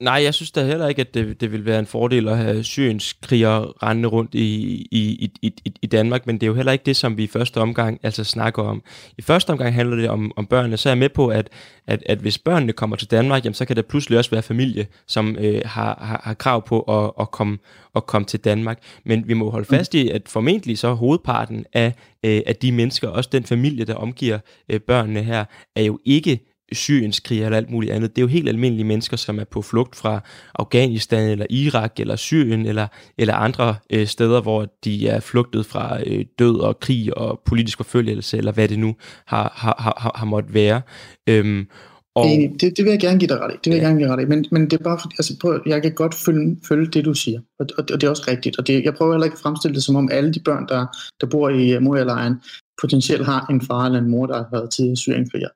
Nej, 0.00 0.22
jeg 0.22 0.34
synes 0.34 0.50
da 0.50 0.64
heller 0.64 0.88
ikke, 0.88 1.00
at 1.00 1.14
det, 1.14 1.40
det 1.40 1.52
vil 1.52 1.64
være 1.64 1.78
en 1.78 1.86
fordel 1.86 2.28
at 2.28 2.36
have 2.36 2.64
Syriens 2.64 3.12
kriger 3.12 3.82
rendende 3.82 4.08
rundt 4.08 4.34
i, 4.34 4.64
i, 4.90 5.30
i, 5.42 5.52
i, 5.64 5.72
i 5.82 5.86
Danmark, 5.86 6.26
men 6.26 6.34
det 6.34 6.42
er 6.42 6.46
jo 6.46 6.54
heller 6.54 6.72
ikke 6.72 6.84
det, 6.84 6.96
som 6.96 7.16
vi 7.16 7.24
i 7.24 7.26
første 7.26 7.58
omgang 7.58 8.00
altså 8.02 8.24
snakker 8.24 8.62
om. 8.62 8.82
I 9.18 9.22
første 9.22 9.50
omgang 9.50 9.74
handler 9.74 9.96
det 9.96 10.10
om, 10.10 10.32
om 10.36 10.46
børnene, 10.46 10.76
så 10.76 10.88
er 10.88 10.90
jeg 10.90 10.98
med 10.98 11.08
på, 11.08 11.28
at, 11.28 11.48
at, 11.86 12.02
at 12.06 12.18
hvis 12.18 12.38
børnene 12.38 12.72
kommer 12.72 12.96
til 12.96 13.10
Danmark, 13.10 13.44
jamen, 13.44 13.54
så 13.54 13.64
kan 13.64 13.76
der 13.76 13.82
pludselig 13.82 14.18
også 14.18 14.30
være 14.30 14.42
familie, 14.42 14.86
som 15.06 15.36
øh, 15.38 15.62
har, 15.64 15.98
har, 16.02 16.20
har 16.24 16.34
krav 16.34 16.66
på 16.66 16.80
at, 16.80 17.12
at, 17.20 17.30
komme, 17.30 17.58
at 17.96 18.06
komme 18.06 18.26
til 18.26 18.40
Danmark. 18.40 18.78
Men 19.04 19.28
vi 19.28 19.34
må 19.34 19.50
holde 19.50 19.66
fast 19.66 19.94
i, 19.94 20.08
at 20.08 20.22
formentlig 20.28 20.78
så 20.78 20.92
hovedparten 20.92 21.64
af, 21.72 21.94
øh, 22.24 22.40
af 22.46 22.56
de 22.56 22.72
mennesker, 22.72 23.08
også 23.08 23.30
den 23.32 23.44
familie, 23.44 23.84
der 23.84 23.94
omgiver 23.94 24.38
øh, 24.68 24.80
børnene 24.80 25.22
her, 25.22 25.44
er 25.76 25.82
jo 25.82 25.98
ikke 26.04 26.49
Syriens 26.72 27.20
krig 27.20 27.42
eller 27.42 27.56
alt 27.56 27.70
muligt 27.70 27.92
andet. 27.92 28.16
Det 28.16 28.22
er 28.22 28.22
jo 28.22 28.28
helt 28.28 28.48
almindelige 28.48 28.84
mennesker, 28.84 29.16
som 29.16 29.38
er 29.38 29.44
på 29.44 29.62
flugt 29.62 29.96
fra 29.96 30.20
Afghanistan 30.54 31.30
eller 31.30 31.46
Irak 31.50 32.00
eller 32.00 32.16
Syrien 32.16 32.66
eller, 32.66 32.86
eller 33.18 33.34
andre 33.34 33.76
øh, 33.90 34.06
steder, 34.06 34.40
hvor 34.40 34.66
de 34.84 35.08
er 35.08 35.20
flugtet 35.20 35.66
fra 35.66 35.98
øh, 36.06 36.24
død 36.38 36.60
og 36.60 36.80
krig 36.80 37.16
og 37.18 37.40
politisk 37.46 37.76
forfølgelse, 37.76 38.36
eller 38.36 38.52
hvad 38.52 38.68
det 38.68 38.78
nu 38.78 38.94
har, 39.26 39.52
har, 39.56 39.94
har, 39.98 40.12
har 40.14 40.26
måttet 40.26 40.54
være. 40.54 40.82
Øhm, 41.28 41.66
og, 42.14 42.26
det, 42.60 42.76
det 42.76 42.84
vil 42.84 42.90
jeg 42.90 43.00
gerne 43.00 43.18
give 43.18 43.28
dig 43.28 43.40
ret 43.40 43.54
i. 43.54 43.56
Det 43.64 43.70
vil 43.72 43.76
ja. 43.76 43.82
jeg 43.82 43.88
gerne 43.88 43.98
give 43.98 44.08
dig 44.08 44.16
ret 44.16 44.22
i. 44.22 44.26
Men, 44.26 44.46
men 44.50 44.62
det 44.70 44.72
er 44.72 44.84
bare 44.84 44.98
fordi, 45.00 45.14
altså, 45.18 45.36
prøv, 45.40 45.62
jeg 45.66 45.82
kan 45.82 45.92
godt 45.94 46.14
følge, 46.14 46.56
følge 46.68 46.86
det, 46.86 47.04
du 47.04 47.14
siger. 47.14 47.40
Og, 47.58 47.66
og, 47.78 47.84
og 47.92 48.00
det 48.00 48.02
er 48.06 48.10
også 48.10 48.24
rigtigt. 48.28 48.58
Og 48.58 48.66
det, 48.66 48.84
jeg 48.84 48.94
prøver 48.94 49.12
heller 49.12 49.24
ikke 49.24 49.34
at 49.34 49.40
fremstille 49.40 49.74
det 49.74 49.82
som 49.82 49.96
om 49.96 50.08
alle 50.12 50.34
de 50.34 50.40
børn, 50.40 50.66
der, 50.68 50.86
der 51.20 51.26
bor 51.26 51.48
i 51.48 51.76
uh, 51.76 51.82
Moria-lejren, 51.82 52.34
potentielt 52.80 53.26
har 53.26 53.46
en 53.50 53.60
far 53.60 53.86
eller 53.86 53.98
en 53.98 54.10
mor, 54.10 54.26
der 54.26 54.36
har 54.36 54.48
været 54.52 54.70
tidligere 54.70 54.96
syrienkriger 54.96 55.48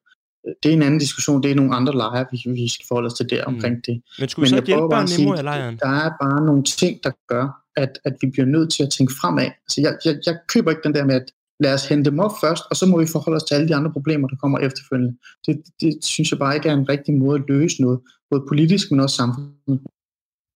det 0.62 0.68
er 0.68 0.72
en 0.72 0.82
anden 0.82 1.00
diskussion. 1.00 1.42
Det 1.42 1.50
er 1.50 1.54
nogle 1.54 1.74
andre 1.74 1.92
lejre, 1.96 2.26
vi, 2.32 2.38
vi 2.50 2.68
skal 2.68 2.86
forholde 2.88 3.06
os 3.06 3.14
til 3.14 3.30
der 3.30 3.48
mm. 3.48 3.54
omkring 3.54 3.76
det. 3.86 4.02
Men 4.18 4.28
skulle 4.28 4.44
vi 4.44 4.48
så 4.48 4.62
hjælpe 4.66 4.88
børn 4.90 5.38
i 5.38 5.42
lejren? 5.42 5.78
Der 5.82 5.88
er 5.88 6.10
bare 6.22 6.46
nogle 6.46 6.62
ting, 6.62 7.04
der 7.04 7.10
gør, 7.28 7.46
at, 7.76 7.98
at 8.04 8.14
vi 8.20 8.26
bliver 8.30 8.46
nødt 8.46 8.72
til 8.72 8.82
at 8.82 8.90
tænke 8.90 9.12
fremad. 9.20 9.44
Altså, 9.44 9.80
jeg, 9.80 9.92
jeg, 10.04 10.14
jeg 10.26 10.36
køber 10.48 10.70
ikke 10.70 10.82
den 10.84 10.94
der 10.94 11.04
med, 11.04 11.14
at 11.14 11.26
lad 11.60 11.74
os 11.74 11.88
hente 11.88 12.10
dem 12.10 12.18
op 12.18 12.30
først, 12.40 12.64
og 12.70 12.76
så 12.76 12.86
må 12.86 13.00
vi 13.00 13.06
forholde 13.06 13.36
os 13.36 13.44
til 13.44 13.54
alle 13.54 13.68
de 13.68 13.74
andre 13.74 13.92
problemer, 13.92 14.28
der 14.28 14.36
kommer 14.36 14.58
efterfølgende. 14.58 15.16
Det, 15.46 15.62
det 15.80 16.04
synes 16.04 16.30
jeg 16.30 16.38
bare 16.38 16.54
ikke 16.54 16.68
er 16.68 16.74
en 16.74 16.88
rigtig 16.88 17.14
måde 17.14 17.38
at 17.40 17.44
løse 17.48 17.82
noget, 17.82 18.00
både 18.30 18.44
politisk, 18.48 18.90
men 18.90 19.00
også 19.00 19.16
samfundet. 19.16 19.80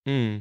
Mm. 0.06 0.40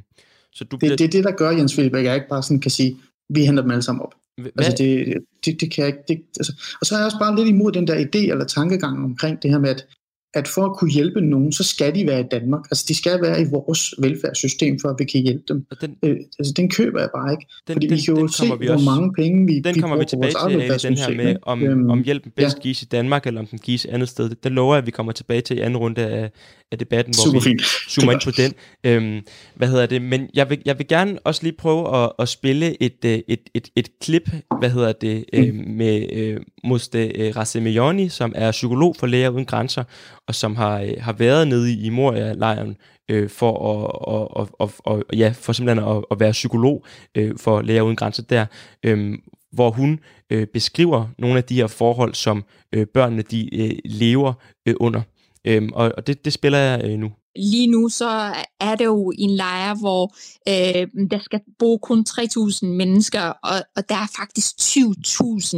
Så 0.54 0.64
du 0.64 0.78
bliver... 0.78 0.92
det, 0.92 1.00
det 1.00 1.06
er 1.06 1.10
det, 1.10 1.24
der 1.24 1.32
gør, 1.32 1.50
Jens 1.50 1.74
Philip, 1.74 1.96
at 1.96 2.04
jeg 2.04 2.16
ikke 2.16 2.30
bare 2.30 2.44
sådan 2.44 2.60
kan 2.60 2.72
sige, 2.72 2.98
vi 3.30 3.46
henter 3.46 3.64
dem 3.64 3.72
alle 3.72 3.84
sammen 3.84 4.02
op. 4.02 4.14
Hvad? 4.38 4.52
Altså 4.58 4.84
det, 4.84 5.14
det, 5.46 5.62
det 5.62 5.72
kan 5.72 5.82
jeg 5.82 5.88
ikke. 5.88 6.04
Det, 6.08 6.24
altså, 6.40 6.54
og 6.80 6.86
så 6.86 6.96
er 6.96 7.00
jeg 7.00 7.06
også 7.06 7.20
bare 7.20 7.36
lidt 7.36 7.48
imod 7.48 7.72
den 7.72 7.88
der 7.88 7.96
idé 7.96 8.32
eller 8.32 8.46
tankegang 8.46 9.04
omkring 9.04 9.42
det 9.42 9.52
her 9.52 9.60
med, 9.60 9.70
at 9.70 9.88
at 10.34 10.48
for 10.48 10.66
at 10.66 10.78
kunne 10.78 10.92
hjælpe 10.92 11.22
nogen, 11.22 11.52
så 11.52 11.64
skal 11.64 11.96
de 11.96 12.08
være 12.08 12.20
i 12.20 12.24
Danmark. 12.32 12.66
Altså, 12.72 12.86
de 12.88 12.96
skal 12.96 13.22
være 13.22 13.42
i 13.42 13.46
vores 13.52 13.94
velfærdssystem, 14.00 14.80
for 14.80 14.90
at 14.90 14.96
vi 15.00 15.06
kan 15.06 15.22
hjælpe 15.22 15.44
dem. 15.48 15.66
Den, 15.82 15.96
øh, 16.04 16.18
altså, 16.40 16.54
den 16.54 16.70
køber 16.70 17.00
jeg 17.00 17.10
bare 17.16 17.32
ikke. 17.32 17.46
Den, 17.68 17.74
fordi 17.74 17.88
den, 17.88 17.96
vi 17.98 18.02
kan 18.02 18.16
jo 18.16 18.28
se, 18.28 18.44
vi 18.60 18.68
hvor 18.68 18.92
mange 18.92 19.14
penge 19.14 19.48
vi 19.48 19.60
Den 19.60 19.76
vi 19.76 19.80
kommer 19.80 19.98
vi 19.98 20.06
tilbage 20.06 20.32
til, 20.80 20.90
den 20.90 20.98
her 20.98 21.16
med, 21.16 21.36
om, 21.42 21.64
øhm, 21.64 21.90
om 21.90 22.04
hjælpen 22.04 22.32
bedst 22.36 22.58
ja. 22.58 22.62
gives 22.62 22.82
i 22.82 22.86
Danmark, 22.86 23.28
eller 23.28 23.42
om 23.42 23.48
den 23.48 23.60
gives 23.60 23.86
andet 23.86 24.10
sted. 24.10 24.30
Det 24.30 24.52
lover 24.52 24.76
jeg, 24.76 24.82
at 24.82 24.86
vi 24.86 24.92
kommer 24.92 25.12
tilbage 25.12 25.42
til 25.42 25.58
i 25.58 25.60
anden 25.60 25.78
runde 25.78 26.06
af, 26.06 26.32
af 26.72 26.78
debatten, 26.78 27.14
hvor 27.16 27.24
Super 27.24 27.40
vi 27.40 27.44
fint. 27.44 27.62
zoomer 27.90 28.12
ind 28.12 28.22
på 28.24 28.32
den. 28.32 28.54
Øhm, 28.84 29.22
hvad 29.56 29.68
hedder 29.68 29.86
det? 29.86 30.02
Men 30.02 30.30
jeg 30.34 30.50
vil, 30.50 30.62
jeg 30.66 30.78
vil 30.78 30.88
gerne 30.88 31.20
også 31.20 31.44
lige 31.44 31.54
prøve 31.58 32.04
at, 32.04 32.12
at 32.20 32.30
spille 32.30 32.84
et, 32.84 33.06
øh, 33.06 33.20
et, 33.28 33.40
et, 33.54 33.70
et 33.76 33.90
klip, 34.02 34.30
hvad 34.60 34.70
hedder 34.70 34.94
det, 34.94 35.26
mm. 35.34 35.40
øh, 35.40 35.56
med 35.68 36.08
øh, 36.14 36.40
Muste 36.64 37.08
øh, 37.08 37.36
Rasemejoni, 37.36 38.10
som 38.10 38.34
er 38.36 38.52
psykolog 38.52 38.96
for 38.96 39.08
Læger 39.08 39.30
Uden 39.30 39.46
Grænser, 39.46 39.84
og 40.28 40.36
som 40.36 40.56
har, 40.56 40.82
øh, 40.82 40.94
har 41.00 41.14
været 41.14 41.48
nede 41.48 41.74
i, 41.74 41.86
i 41.86 41.90
Moria-lejren 41.90 42.78
øh, 43.10 43.30
for 43.30 43.52
at, 43.52 43.92
og, 44.08 44.60
og, 44.60 44.72
og, 44.80 45.04
ja, 45.14 45.34
for 45.36 45.54
simpelthen 45.54 45.88
at, 45.90 46.04
at 46.12 46.20
være 46.20 46.32
psykolog 46.32 46.86
øh, 47.16 47.32
for 47.38 47.62
Læger 47.62 47.82
Uden 47.82 47.96
Grænser 47.96 48.24
der, 48.24 48.46
øh, 48.84 49.14
hvor 49.52 49.70
hun 49.72 50.00
øh, 50.30 50.48
beskriver 50.48 51.08
nogle 51.18 51.38
af 51.38 51.44
de 51.44 51.56
her 51.56 51.68
forhold, 51.68 52.14
som 52.14 52.44
øh, 52.74 52.88
børnene 52.94 53.22
de 53.22 53.56
øh, 53.56 53.72
lever 53.86 54.34
øh, 54.66 54.76
under. 54.80 55.02
Øh, 55.48 55.70
og 55.74 55.92
og 55.98 56.08
det, 56.08 56.26
det 56.26 56.34
spiller 56.34 56.58
jeg 56.58 56.82
øh, 56.84 57.00
nu 57.00 57.12
lige 57.38 57.68
nu 57.68 57.90
så 57.90 58.34
er 58.60 58.76
det 58.76 58.86
jo 58.86 59.14
en 59.18 59.30
lejr, 59.30 59.76
hvor 59.76 60.16
øh, 60.48 61.08
der 61.12 61.20
skal 61.20 61.40
bo 61.60 61.78
kun 61.78 62.06
3.000 62.10 62.66
mennesker, 62.66 63.22
og, 63.22 63.56
og 63.76 63.90
der 63.90 63.96
er 63.96 64.08
faktisk 64.18 64.56
20.000 64.62 65.58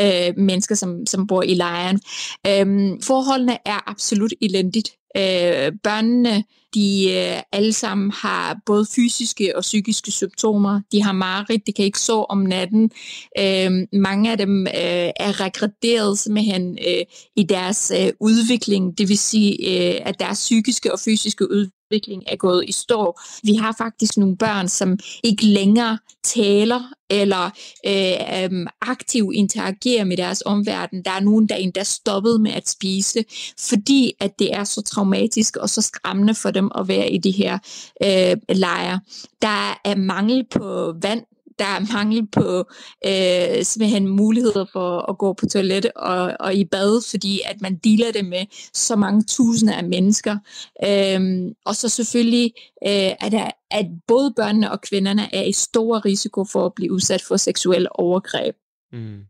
øh, 0.00 0.44
mennesker, 0.44 0.74
som, 0.74 1.06
som 1.06 1.26
bor 1.26 1.42
i 1.42 1.54
lejren. 1.54 2.00
Øh, 2.46 2.98
forholdene 3.02 3.58
er 3.64 3.90
absolut 3.90 4.32
elendigt. 4.40 4.88
Øh, 5.16 5.72
børnene, 5.82 6.44
de 6.74 7.10
øh, 7.12 7.42
alle 7.52 7.72
sammen 7.72 8.10
har 8.10 8.58
både 8.66 8.86
fysiske 8.96 9.56
og 9.56 9.60
psykiske 9.60 10.10
symptomer. 10.10 10.80
De 10.92 11.02
har 11.02 11.12
mareridt, 11.12 11.66
de 11.66 11.72
kan 11.72 11.84
ikke 11.84 12.00
sove 12.00 12.30
om 12.30 12.38
natten. 12.38 12.90
Øh, 13.38 13.70
mange 13.92 14.30
af 14.30 14.38
dem 14.38 14.66
øh, 14.66 15.10
er 15.16 15.40
regrederet 15.40 16.18
simpelthen 16.18 16.78
øh, 16.88 17.04
i 17.36 17.42
deres 17.42 17.92
øh, 18.00 18.12
udvikling, 18.20 18.98
det 18.98 19.08
vil 19.08 19.18
sige, 19.18 19.50
øh, 19.50 20.00
at 20.04 20.20
deres 20.20 20.38
psykiske 20.38 20.92
og 20.92 21.00
fysiske 21.00 21.50
udvikling 21.50 21.83
udvikling 21.90 22.22
er 22.26 22.36
gået 22.36 22.64
i 22.68 22.72
stå. 22.72 23.18
Vi 23.42 23.54
har 23.54 23.74
faktisk 23.78 24.16
nogle 24.16 24.36
børn, 24.36 24.68
som 24.68 24.98
ikke 25.22 25.46
længere 25.46 25.98
taler 26.22 26.80
eller 27.10 27.44
øh, 27.86 28.42
øh, 28.42 28.66
aktivt 28.80 29.34
interagerer 29.34 30.04
med 30.04 30.16
deres 30.16 30.42
omverden. 30.46 31.04
Der 31.04 31.10
er 31.10 31.20
nogen, 31.20 31.48
der 31.48 31.54
endda 31.54 31.82
stoppet 31.82 32.40
med 32.40 32.52
at 32.52 32.68
spise, 32.68 33.24
fordi 33.58 34.12
at 34.20 34.38
det 34.38 34.54
er 34.54 34.64
så 34.64 34.82
traumatisk 34.82 35.56
og 35.56 35.70
så 35.70 35.82
skræmmende 35.82 36.34
for 36.34 36.50
dem 36.50 36.70
at 36.78 36.88
være 36.88 37.10
i 37.10 37.18
de 37.18 37.30
her 37.30 37.58
øh, 38.02 38.56
lejre. 38.56 39.00
Der 39.42 39.80
er 39.84 39.96
mangel 39.96 40.46
på 40.50 40.94
vand 41.02 41.24
der 41.58 41.64
er 41.64 41.92
mangel 41.92 42.26
på 42.26 42.58
øh, 43.06 43.64
simpelthen 43.64 44.08
muligheder 44.08 44.64
for 44.72 45.10
at 45.10 45.18
gå 45.18 45.32
på 45.32 45.46
toilet 45.46 45.86
og, 45.96 46.36
og 46.40 46.54
i 46.54 46.64
bad, 46.64 47.10
fordi 47.10 47.40
at 47.44 47.60
man 47.60 47.76
dealer 47.76 48.12
det 48.12 48.24
med 48.24 48.46
så 48.74 48.96
mange 48.96 49.22
tusinder 49.28 49.74
af 49.74 49.84
mennesker. 49.84 50.38
Øhm, 50.84 51.54
og 51.66 51.76
så 51.76 51.88
selvfølgelig 51.88 52.52
øh, 52.86 53.12
er 53.20 53.28
der, 53.30 53.50
at 53.70 53.86
både 54.08 54.32
børnene 54.36 54.72
og 54.72 54.80
kvinderne 54.80 55.34
er 55.34 55.42
i 55.42 55.52
stor 55.52 56.04
risiko 56.04 56.44
for 56.44 56.66
at 56.66 56.74
blive 56.76 56.92
udsat 56.92 57.22
for 57.22 57.36
seksuel 57.36 57.86
overgreb. 57.90 58.54
Mm. 58.92 59.20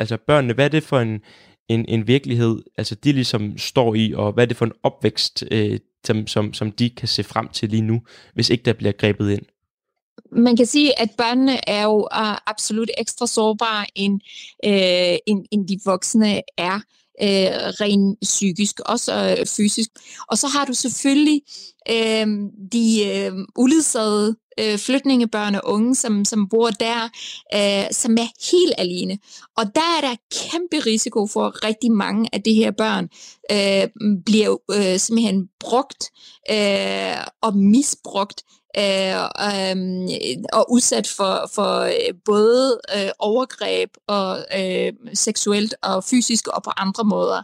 Altså 0.00 0.16
børnene, 0.26 0.54
hvad 0.54 0.64
er 0.64 0.68
det 0.68 0.82
for 0.82 0.98
en, 0.98 1.20
en, 1.68 1.84
en 1.88 2.06
virkelighed, 2.06 2.62
altså 2.76 2.94
de 2.94 3.12
ligesom 3.12 3.58
står 3.58 3.94
i, 3.94 4.12
og 4.12 4.32
hvad 4.32 4.44
er 4.44 4.48
det 4.48 4.56
for 4.56 4.64
en 4.64 4.72
opvækst, 4.82 5.44
øh, 5.50 5.78
som, 6.06 6.26
som, 6.26 6.52
som 6.52 6.72
de 6.72 6.90
kan 6.90 7.08
se 7.08 7.24
frem 7.24 7.48
til 7.48 7.68
lige 7.68 7.82
nu, 7.82 8.02
hvis 8.34 8.50
ikke 8.50 8.64
der 8.64 8.72
bliver 8.72 8.92
grebet 8.92 9.30
ind? 9.30 9.42
Man 10.32 10.56
kan 10.56 10.66
sige, 10.66 11.00
at 11.00 11.10
børnene 11.18 11.68
er 11.68 11.82
jo 11.82 11.96
uh, 11.96 12.36
absolut 12.46 12.90
ekstra 12.98 13.26
sårbare, 13.26 13.86
end, 13.94 14.20
øh, 14.64 15.18
end, 15.26 15.44
end 15.50 15.68
de 15.68 15.78
voksne 15.84 16.42
er 16.58 16.80
øh, 17.22 17.50
rent 17.80 18.18
psykisk, 18.22 18.80
også 18.80 19.36
øh, 19.38 19.46
fysisk. 19.46 19.90
Og 20.28 20.38
så 20.38 20.46
har 20.46 20.64
du 20.64 20.74
selvfølgelig 20.74 21.42
øh, 21.90 22.26
de 22.72 23.06
øh, 23.06 23.32
uledsagede 23.58 24.36
øh, 24.60 24.78
flygtningebørn 24.78 25.54
og 25.54 25.62
unge, 25.64 25.94
som, 25.94 26.24
som 26.24 26.48
bor 26.48 26.70
der, 26.70 27.04
øh, 27.54 27.92
som 27.92 28.12
er 28.12 28.50
helt 28.50 28.74
alene. 28.78 29.18
Og 29.56 29.64
der 29.74 29.96
er 29.96 30.00
der 30.00 30.16
kæmpe 30.32 30.86
risiko 30.86 31.26
for, 31.26 31.46
at 31.46 31.64
rigtig 31.64 31.92
mange 31.92 32.28
af 32.32 32.42
de 32.42 32.54
her 32.54 32.70
børn 32.70 33.08
øh, 33.52 33.88
bliver 34.26 34.56
øh, 34.72 34.98
simpelthen 34.98 35.48
brugt 35.60 36.10
øh, 36.50 37.24
og 37.42 37.56
misbrugt 37.56 38.42
øh, 38.78 39.22
øh, 39.22 40.36
og 40.52 40.72
udsat 40.72 41.06
for, 41.16 41.50
for 41.54 41.80
øh, 41.80 42.14
både 42.24 42.80
øh, 42.96 43.10
overgreb 43.18 43.90
og 44.06 44.38
øh, 44.58 44.92
seksuelt 45.14 45.74
og 45.82 46.04
fysisk 46.04 46.48
og 46.48 46.62
på 46.62 46.70
andre 46.76 47.04
måder. 47.04 47.42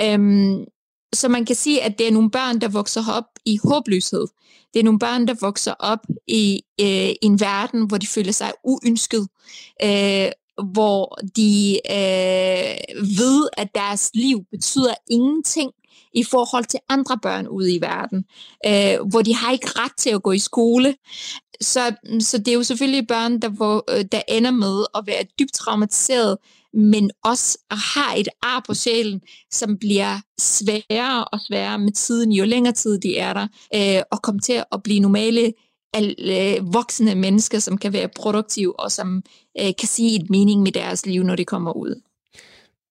Øh, 0.00 0.66
så 1.14 1.28
man 1.28 1.44
kan 1.44 1.56
sige, 1.56 1.82
at 1.82 1.98
det 1.98 2.08
er 2.08 2.12
nogle 2.12 2.30
børn, 2.30 2.60
der 2.60 2.68
vokser 2.68 3.00
op 3.16 3.24
i 3.44 3.58
håbløshed. 3.64 4.26
Det 4.74 4.80
er 4.80 4.84
nogle 4.84 4.98
børn, 4.98 5.28
der 5.28 5.34
vokser 5.40 5.74
op 5.78 6.06
i 6.26 6.62
øh, 6.80 7.14
en 7.22 7.40
verden, 7.40 7.86
hvor 7.86 7.98
de 7.98 8.06
føler 8.06 8.32
sig 8.32 8.52
uønsket, 8.64 9.28
øh, 9.84 10.30
hvor 10.72 11.18
de 11.36 11.80
øh, 11.90 12.96
ved, 13.18 13.48
at 13.52 13.68
deres 13.74 14.10
liv 14.14 14.44
betyder 14.50 14.94
ingenting, 15.10 15.72
i 16.14 16.24
forhold 16.24 16.64
til 16.64 16.80
andre 16.88 17.18
børn 17.22 17.48
ude 17.48 17.74
i 17.74 17.80
verden, 17.80 18.24
øh, 18.66 19.08
hvor 19.10 19.22
de 19.22 19.34
har 19.34 19.52
ikke 19.52 19.70
ret 19.76 19.96
til 19.98 20.10
at 20.10 20.22
gå 20.22 20.32
i 20.32 20.38
skole. 20.38 20.94
Så, 21.60 21.94
så 22.20 22.38
det 22.38 22.48
er 22.48 22.54
jo 22.54 22.62
selvfølgelig 22.62 23.06
børn, 23.06 23.40
der, 23.40 23.48
hvor, 23.48 23.84
øh, 23.90 24.04
der 24.12 24.22
ender 24.28 24.50
med 24.50 24.84
at 24.94 25.02
være 25.06 25.24
dybt 25.38 25.52
traumatiseret, 25.52 26.36
men 26.74 27.10
også 27.24 27.58
har 27.70 28.14
et 28.14 28.28
ar 28.42 28.62
på 28.66 28.74
sjælen, 28.74 29.20
som 29.50 29.78
bliver 29.78 30.20
sværere 30.40 31.24
og 31.24 31.40
sværere 31.40 31.78
med 31.78 31.92
tiden, 31.92 32.32
jo 32.32 32.44
længere 32.44 32.74
tid 32.74 32.98
de 32.98 33.18
er 33.18 33.32
der, 33.32 33.46
øh, 33.74 34.02
og 34.10 34.22
kommer 34.22 34.40
til 34.40 34.62
at 34.72 34.82
blive 34.82 35.00
normale 35.00 35.52
øh, 36.02 36.74
voksne 36.74 37.14
mennesker, 37.14 37.58
som 37.58 37.78
kan 37.78 37.92
være 37.92 38.08
produktive 38.16 38.80
og 38.80 38.92
som 38.92 39.22
øh, 39.60 39.72
kan 39.78 39.88
sige 39.88 40.20
et 40.20 40.30
mening 40.30 40.62
med 40.62 40.72
deres 40.72 41.06
liv, 41.06 41.22
når 41.22 41.36
de 41.36 41.44
kommer 41.44 41.72
ud. 41.72 42.00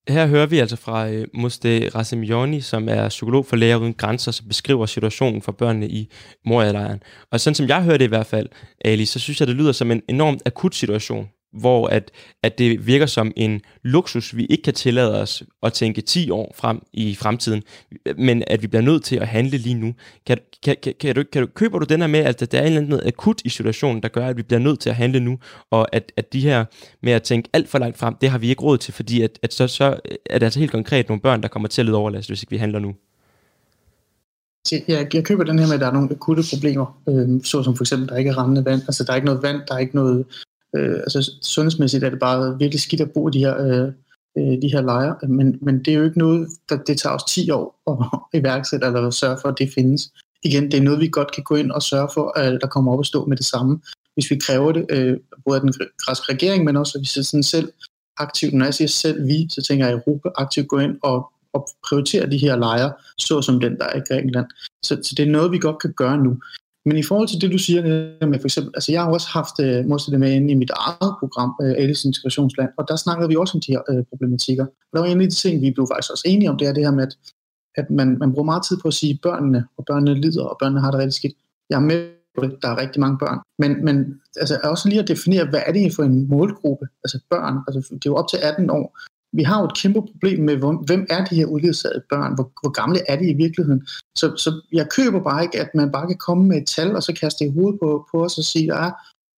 Her 0.07 0.27
hører 0.27 0.45
vi 0.45 0.59
altså 0.59 0.75
fra 0.75 1.09
øh, 1.09 1.27
Muste 1.33 1.89
Rasimioni, 1.89 2.61
som 2.61 2.89
er 2.89 3.09
psykolog 3.09 3.45
for 3.45 3.55
Læger 3.55 3.75
Uden 3.75 3.93
Grænser, 3.93 4.31
som 4.31 4.47
beskriver 4.47 4.85
situationen 4.85 5.41
for 5.41 5.51
børnene 5.51 5.89
i 5.89 6.11
Moria-lejren. 6.45 7.03
Og 7.31 7.39
sådan 7.39 7.55
som 7.55 7.67
jeg 7.67 7.83
hører 7.83 7.97
det 7.97 8.05
i 8.05 8.09
hvert 8.09 8.25
fald, 8.25 8.49
Ali, 8.85 9.05
så 9.05 9.19
synes 9.19 9.39
jeg, 9.39 9.47
det 9.47 9.55
lyder 9.55 9.71
som 9.71 9.91
en 9.91 10.01
enormt 10.07 10.41
akut 10.45 10.75
situation 10.75 11.29
hvor 11.55 11.87
at, 11.87 12.11
at 12.43 12.57
det 12.57 12.87
virker 12.87 13.05
som 13.05 13.31
en 13.35 13.61
luksus, 13.83 14.35
vi 14.35 14.45
ikke 14.45 14.63
kan 14.63 14.73
tillade 14.73 15.21
os 15.21 15.43
at 15.63 15.73
tænke 15.73 16.01
10 16.01 16.29
år 16.29 16.55
frem 16.57 16.81
i 16.93 17.15
fremtiden, 17.15 17.63
men 18.17 18.43
at 18.47 18.61
vi 18.61 18.67
bliver 18.67 18.81
nødt 18.81 19.03
til 19.03 19.15
at 19.15 19.27
handle 19.27 19.57
lige 19.57 19.75
nu. 19.75 19.93
Kan, 20.27 20.37
kan, 20.63 20.75
kan, 20.83 20.93
kan, 20.99 21.15
du, 21.15 21.23
kan 21.33 21.41
du, 21.41 21.47
køber 21.55 21.79
du 21.79 21.85
den 21.85 22.01
her 22.01 22.07
med, 22.07 22.19
at 22.19 22.51
der 22.51 22.57
er 22.57 22.61
en 22.61 22.67
eller 22.67 22.81
anden 22.81 23.07
akut 23.07 23.41
i 23.45 23.49
situationen, 23.49 24.03
der 24.03 24.09
gør, 24.09 24.27
at 24.27 24.37
vi 24.37 24.43
bliver 24.43 24.59
nødt 24.59 24.79
til 24.79 24.89
at 24.89 24.95
handle 24.95 25.19
nu, 25.19 25.39
og 25.71 25.95
at, 25.95 26.11
at 26.17 26.33
de 26.33 26.39
her 26.39 26.65
med 27.01 27.11
at 27.11 27.23
tænke 27.23 27.49
alt 27.53 27.69
for 27.69 27.79
langt 27.79 27.97
frem, 27.97 28.15
det 28.21 28.29
har 28.29 28.37
vi 28.37 28.49
ikke 28.49 28.63
råd 28.63 28.77
til, 28.77 28.93
fordi 28.93 29.21
at, 29.21 29.39
at 29.43 29.53
så, 29.53 29.67
så 29.67 29.99
er 30.29 30.39
det 30.39 30.45
altså 30.45 30.59
helt 30.59 30.71
konkret 30.71 31.09
nogle 31.09 31.21
børn, 31.21 31.41
der 31.41 31.47
kommer 31.47 31.67
til 31.67 31.81
at 31.81 31.85
lide 31.85 31.97
overlast, 31.97 32.29
hvis 32.29 32.43
ikke 32.43 32.51
vi 32.51 32.57
handler 32.57 32.79
nu. 32.79 32.95
Jeg, 34.71 35.07
jeg 35.13 35.23
køber 35.23 35.43
den 35.43 35.59
her 35.59 35.67
med, 35.67 35.73
at 35.73 35.79
der 35.79 35.87
er 35.87 35.91
nogle 35.91 36.11
akutte 36.11 36.43
problemer, 36.53 37.01
øh, 37.09 37.43
såsom 37.43 37.75
for 37.75 37.83
eksempel, 37.83 38.09
der 38.09 38.17
ikke 38.17 38.29
er 38.29 38.37
rendende 38.37 38.65
vand. 38.65 38.81
Altså, 38.81 39.03
der 39.03 39.11
er 39.11 39.15
ikke 39.15 39.25
noget 39.25 39.43
vand, 39.43 39.61
der 39.67 39.75
er 39.75 39.79
ikke 39.79 39.95
noget 39.95 40.25
Øh, 40.75 40.99
altså 40.99 41.31
sundhedsmæssigt 41.41 42.03
er 42.03 42.09
det 42.09 42.19
bare 42.19 42.57
virkelig 42.59 42.81
skidt 42.81 43.01
at 43.01 43.11
bo 43.11 43.27
i 43.27 43.31
de 43.31 43.39
her, 43.39 43.57
øh, 43.65 43.91
øh, 44.37 44.61
de 44.61 44.71
her 44.73 44.81
lejre, 44.81 45.27
men, 45.27 45.57
men 45.61 45.79
det 45.79 45.87
er 45.87 45.97
jo 45.97 46.03
ikke 46.03 46.17
noget, 46.17 46.47
der 46.69 46.77
det 46.77 46.99
tager 46.99 47.15
os 47.15 47.23
10 47.23 47.49
år 47.49 47.81
at 47.91 48.19
iværksætte 48.39 48.87
eller 48.87 49.07
at 49.07 49.13
sørge 49.13 49.37
for, 49.41 49.49
at 49.49 49.55
det 49.57 49.73
findes. 49.75 50.11
Igen, 50.43 50.71
det 50.71 50.77
er 50.77 50.81
noget, 50.81 50.99
vi 50.99 51.07
godt 51.07 51.31
kan 51.31 51.43
gå 51.43 51.55
ind 51.55 51.71
og 51.71 51.81
sørge 51.83 52.09
for, 52.13 52.39
at 52.39 52.61
der 52.61 52.67
kommer 52.67 52.93
op 52.93 52.99
og 52.99 53.05
stå 53.05 53.25
med 53.25 53.37
det 53.37 53.45
samme, 53.45 53.79
hvis 54.13 54.31
vi 54.31 54.35
kræver 54.35 54.71
det, 54.71 54.85
øh, 54.89 55.17
både 55.45 55.55
af 55.55 55.61
den 55.61 55.73
græske 55.97 56.33
regering, 56.33 56.63
men 56.63 56.77
også 56.77 56.97
at 56.97 57.01
vi 57.01 57.23
sådan 57.23 57.43
selv 57.43 57.71
aktivt, 58.17 58.53
når 58.53 58.65
jeg 58.65 58.73
siger 58.73 58.87
selv 58.87 59.27
vi, 59.27 59.47
så 59.49 59.61
tænker 59.61 59.85
jeg 59.85 59.93
Europa 59.93 60.29
aktivt 60.35 60.67
gå 60.67 60.79
ind 60.79 60.97
og, 61.03 61.31
og 61.53 61.67
prioritere 61.87 62.29
de 62.29 62.37
her 62.37 62.55
lejre, 62.55 62.93
så 63.17 63.41
som 63.41 63.59
den, 63.59 63.77
der 63.77 63.85
er 63.85 63.97
i 63.97 64.01
Grækenland. 64.07 64.45
Så, 64.83 64.99
så 65.03 65.13
det 65.17 65.27
er 65.27 65.31
noget, 65.31 65.51
vi 65.51 65.59
godt 65.59 65.81
kan 65.81 65.93
gøre 65.93 66.17
nu. 66.17 66.37
Men 66.85 66.97
i 66.97 67.03
forhold 67.03 67.27
til 67.27 67.41
det, 67.41 67.51
du 67.51 67.57
siger 67.57 67.81
med 68.27 68.39
for 68.39 68.47
eksempel, 68.47 68.71
altså 68.75 68.91
jeg 68.91 69.01
har 69.01 69.11
også 69.11 69.27
haft 69.27 69.59
øh, 69.59 69.79
uh, 69.79 69.85
måske 69.89 70.11
det 70.11 70.19
med 70.19 70.31
inde 70.31 70.51
i 70.51 70.55
mit 70.55 70.71
eget 70.75 71.13
program, 71.19 71.51
øh, 71.61 71.73
Alice 71.77 72.07
Integrationsland, 72.07 72.69
og 72.77 72.85
der 72.87 72.95
snakkede 72.95 73.29
vi 73.29 73.35
også 73.35 73.57
om 73.57 73.61
de 73.61 73.71
her 73.71 73.81
øh, 73.89 74.03
problematikker. 74.09 74.65
Og 74.65 74.91
der 74.93 74.99
var 74.99 75.07
en 75.07 75.21
af 75.21 75.29
de 75.29 75.35
ting, 75.35 75.61
vi 75.61 75.71
blev 75.71 75.87
faktisk 75.91 76.11
også 76.11 76.23
enige 76.25 76.49
om, 76.49 76.57
det 76.57 76.67
er 76.67 76.73
det 76.73 76.83
her 76.83 76.91
med, 76.91 77.03
at, 77.03 77.17
at 77.75 77.89
man, 77.89 78.17
man 78.19 78.33
bruger 78.33 78.45
meget 78.45 78.63
tid 78.67 78.77
på 78.81 78.87
at 78.87 78.93
sige 78.93 79.19
børnene, 79.23 79.65
og 79.77 79.85
børnene 79.85 80.21
lider, 80.21 80.43
og 80.43 80.57
børnene 80.61 80.81
har 80.81 80.91
det 80.91 80.99
rigtig 80.99 81.13
skidt. 81.13 81.35
Jeg 81.69 81.75
er 81.75 81.85
med 81.91 82.09
på 82.35 82.41
det, 82.45 82.55
der 82.61 82.69
er 82.69 82.81
rigtig 82.81 82.99
mange 82.99 83.17
børn. 83.17 83.39
Men, 83.59 83.85
men 83.85 84.21
altså, 84.35 84.59
også 84.63 84.89
lige 84.89 85.01
at 85.01 85.07
definere, 85.07 85.45
hvad 85.49 85.61
er 85.65 85.71
det 85.71 85.95
for 85.95 86.03
en 86.03 86.29
målgruppe, 86.29 86.85
altså 87.03 87.19
børn, 87.29 87.55
altså 87.67 87.79
det 87.93 88.05
er 88.05 88.11
jo 88.13 88.15
op 88.15 88.29
til 88.29 88.39
18 88.43 88.69
år, 88.69 88.99
vi 89.35 89.43
har 89.43 89.59
jo 89.59 89.65
et 89.65 89.77
kæmpe 89.81 90.01
problem 90.01 90.39
med, 90.39 90.55
hvem 90.85 91.05
er 91.09 91.25
de 91.25 91.35
her 91.35 91.45
uledsagede 91.45 92.03
børn? 92.09 92.35
Hvor, 92.35 92.51
hvor 92.61 92.71
gamle 92.71 92.99
er 93.11 93.15
de 93.15 93.29
i 93.29 93.33
virkeligheden? 93.33 93.87
Så, 94.17 94.25
så 94.37 94.61
jeg 94.71 94.87
køber 94.89 95.23
bare 95.23 95.43
ikke, 95.43 95.59
at 95.59 95.69
man 95.75 95.91
bare 95.91 96.07
kan 96.07 96.17
komme 96.17 96.43
med 96.47 96.57
et 96.57 96.67
tal, 96.67 96.95
og 96.95 97.03
så 97.03 97.13
kaste 97.13 97.45
det 97.45 97.51
i 97.51 97.53
hovedet 97.53 97.79
på, 97.81 98.07
på 98.11 98.23
os 98.23 98.37
og 98.37 98.43
sige, 98.43 98.73
at 98.73 98.93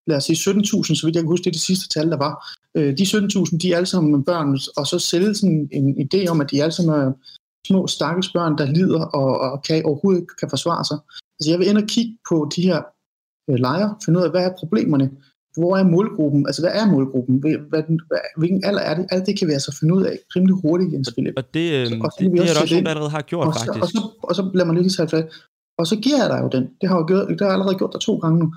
lad 0.07 0.17
os 0.17 0.23
sige 0.23 0.51
17.000, 0.51 0.95
så 0.95 1.01
vidt 1.05 1.15
jeg 1.15 1.23
kan 1.23 1.33
huske, 1.33 1.43
det 1.43 1.49
er 1.49 1.59
det 1.59 1.69
sidste 1.69 1.87
tal, 1.89 2.09
der 2.11 2.17
var. 2.17 2.33
Øh, 2.77 2.97
de 2.97 3.03
17.000, 3.03 3.57
de 3.57 3.71
er 3.71 3.75
alle 3.77 3.85
sammen 3.85 4.23
børn, 4.23 4.59
og 4.77 4.87
så 4.87 4.99
sælge 4.99 5.35
sådan 5.35 5.69
en 5.71 5.87
idé 6.05 6.27
om, 6.31 6.41
at 6.41 6.51
de 6.51 6.63
alle 6.63 6.71
sammen 6.71 6.95
er 7.01 7.11
små, 7.67 7.87
stakkels 7.87 8.33
børn, 8.33 8.57
der 8.57 8.65
lider 8.65 9.03
og, 9.05 9.39
og 9.39 9.63
kan, 9.63 9.85
overhovedet 9.85 10.21
ikke 10.21 10.35
kan 10.39 10.49
forsvare 10.49 10.85
sig. 10.85 10.97
Altså 11.39 11.49
jeg 11.51 11.59
vil 11.59 11.67
ind 11.67 11.77
og 11.77 11.87
kigge 11.93 12.17
på 12.29 12.49
de 12.55 12.61
her 12.61 12.79
øh, 13.49 13.59
lejre, 13.65 13.95
finde 14.05 14.19
ud 14.19 14.25
af, 14.25 14.31
hvad 14.31 14.45
er 14.45 14.59
problemerne, 14.59 15.11
hvor 15.57 15.77
er 15.77 15.83
målgruppen? 15.83 16.41
Altså, 16.47 16.61
hvad 16.61 16.71
er 16.81 16.85
målgruppen? 16.91 17.35
Hvad, 17.41 17.51
hvad, 17.69 17.83
hvilken 18.37 18.61
alder 18.65 18.81
er 18.81 18.95
det? 18.95 19.05
Alt 19.11 19.25
det 19.25 19.39
kan 19.39 19.47
vi 19.47 19.53
altså 19.53 19.71
finde 19.79 19.93
ud 19.93 20.03
af 20.03 20.19
rimelig 20.35 20.55
hurtigt, 20.61 20.93
Jens 20.93 21.11
Philip. 21.13 21.33
Og 21.37 21.43
det, 21.53 21.65
øh, 21.73 21.87
så, 21.87 21.95
og 22.03 22.11
det, 22.19 22.25
det, 22.25 22.31
det 22.31 22.49
er 22.49 22.53
der 22.53 22.61
også 22.61 22.73
nogen, 22.73 22.85
der 22.85 22.91
allerede 22.91 23.09
har 23.19 23.21
gjort, 23.21 23.47
og 23.47 23.53
så, 23.53 23.65
faktisk. 23.65 23.83
Og 23.83 23.87
så, 23.89 24.01
og 24.23 24.35
så 24.35 24.51
lader 24.53 24.67
man 24.67 24.75
lige 24.77 24.89
tage 24.89 25.09
fat. 25.09 25.25
Og 25.79 25.87
så 25.87 25.95
giver 25.95 26.17
jeg 26.23 26.29
dig 26.29 26.39
jo 26.43 26.49
den. 26.55 26.63
Det 26.81 26.89
har, 26.89 26.97
jo 26.97 27.05
gjort, 27.07 27.27
det 27.27 27.41
har 27.41 27.47
jeg 27.47 27.53
allerede 27.53 27.77
gjort 27.77 27.93
der 27.93 27.99
to 27.99 28.17
gange 28.17 28.39
nu. 28.39 28.47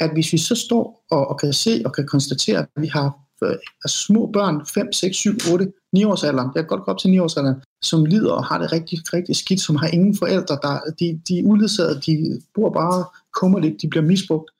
At 0.00 0.10
hvis 0.12 0.32
vi 0.32 0.38
så 0.38 0.54
står 0.54 1.04
og, 1.10 1.28
og 1.30 1.38
kan 1.38 1.52
se 1.52 1.82
og 1.84 1.92
kan 1.92 2.06
konstatere, 2.06 2.58
at 2.58 2.82
vi 2.82 2.86
har 2.86 3.08
øh, 3.44 3.56
altså 3.84 3.98
små 4.06 4.30
børn, 4.32 4.66
5, 4.66 4.92
6, 4.92 5.16
7, 5.16 5.30
8, 5.52 5.72
9 5.92 6.04
års 6.04 6.24
alderen, 6.24 6.50
jeg 6.54 6.62
kan 6.62 6.68
godt 6.68 6.84
gå 6.84 6.90
op 6.90 6.98
til 6.98 7.10
9 7.10 7.18
års 7.18 7.36
alderen, 7.36 7.60
som 7.82 8.04
lider 8.04 8.32
og 8.32 8.44
har 8.44 8.58
det 8.58 8.72
rigtig, 8.72 8.98
rigtig 9.12 9.36
skidt, 9.36 9.60
som 9.60 9.76
har 9.76 9.88
ingen 9.88 10.16
forældre, 10.16 10.58
der, 10.62 10.74
de, 11.00 11.20
de 11.28 11.38
er 11.38 11.44
uledsagede, 11.44 12.00
de 12.06 12.40
bor 12.54 12.70
bare 12.70 13.04
kummerligt, 13.40 13.82
de 13.82 13.88
bliver 13.88 14.04
misbrugt 14.04 14.50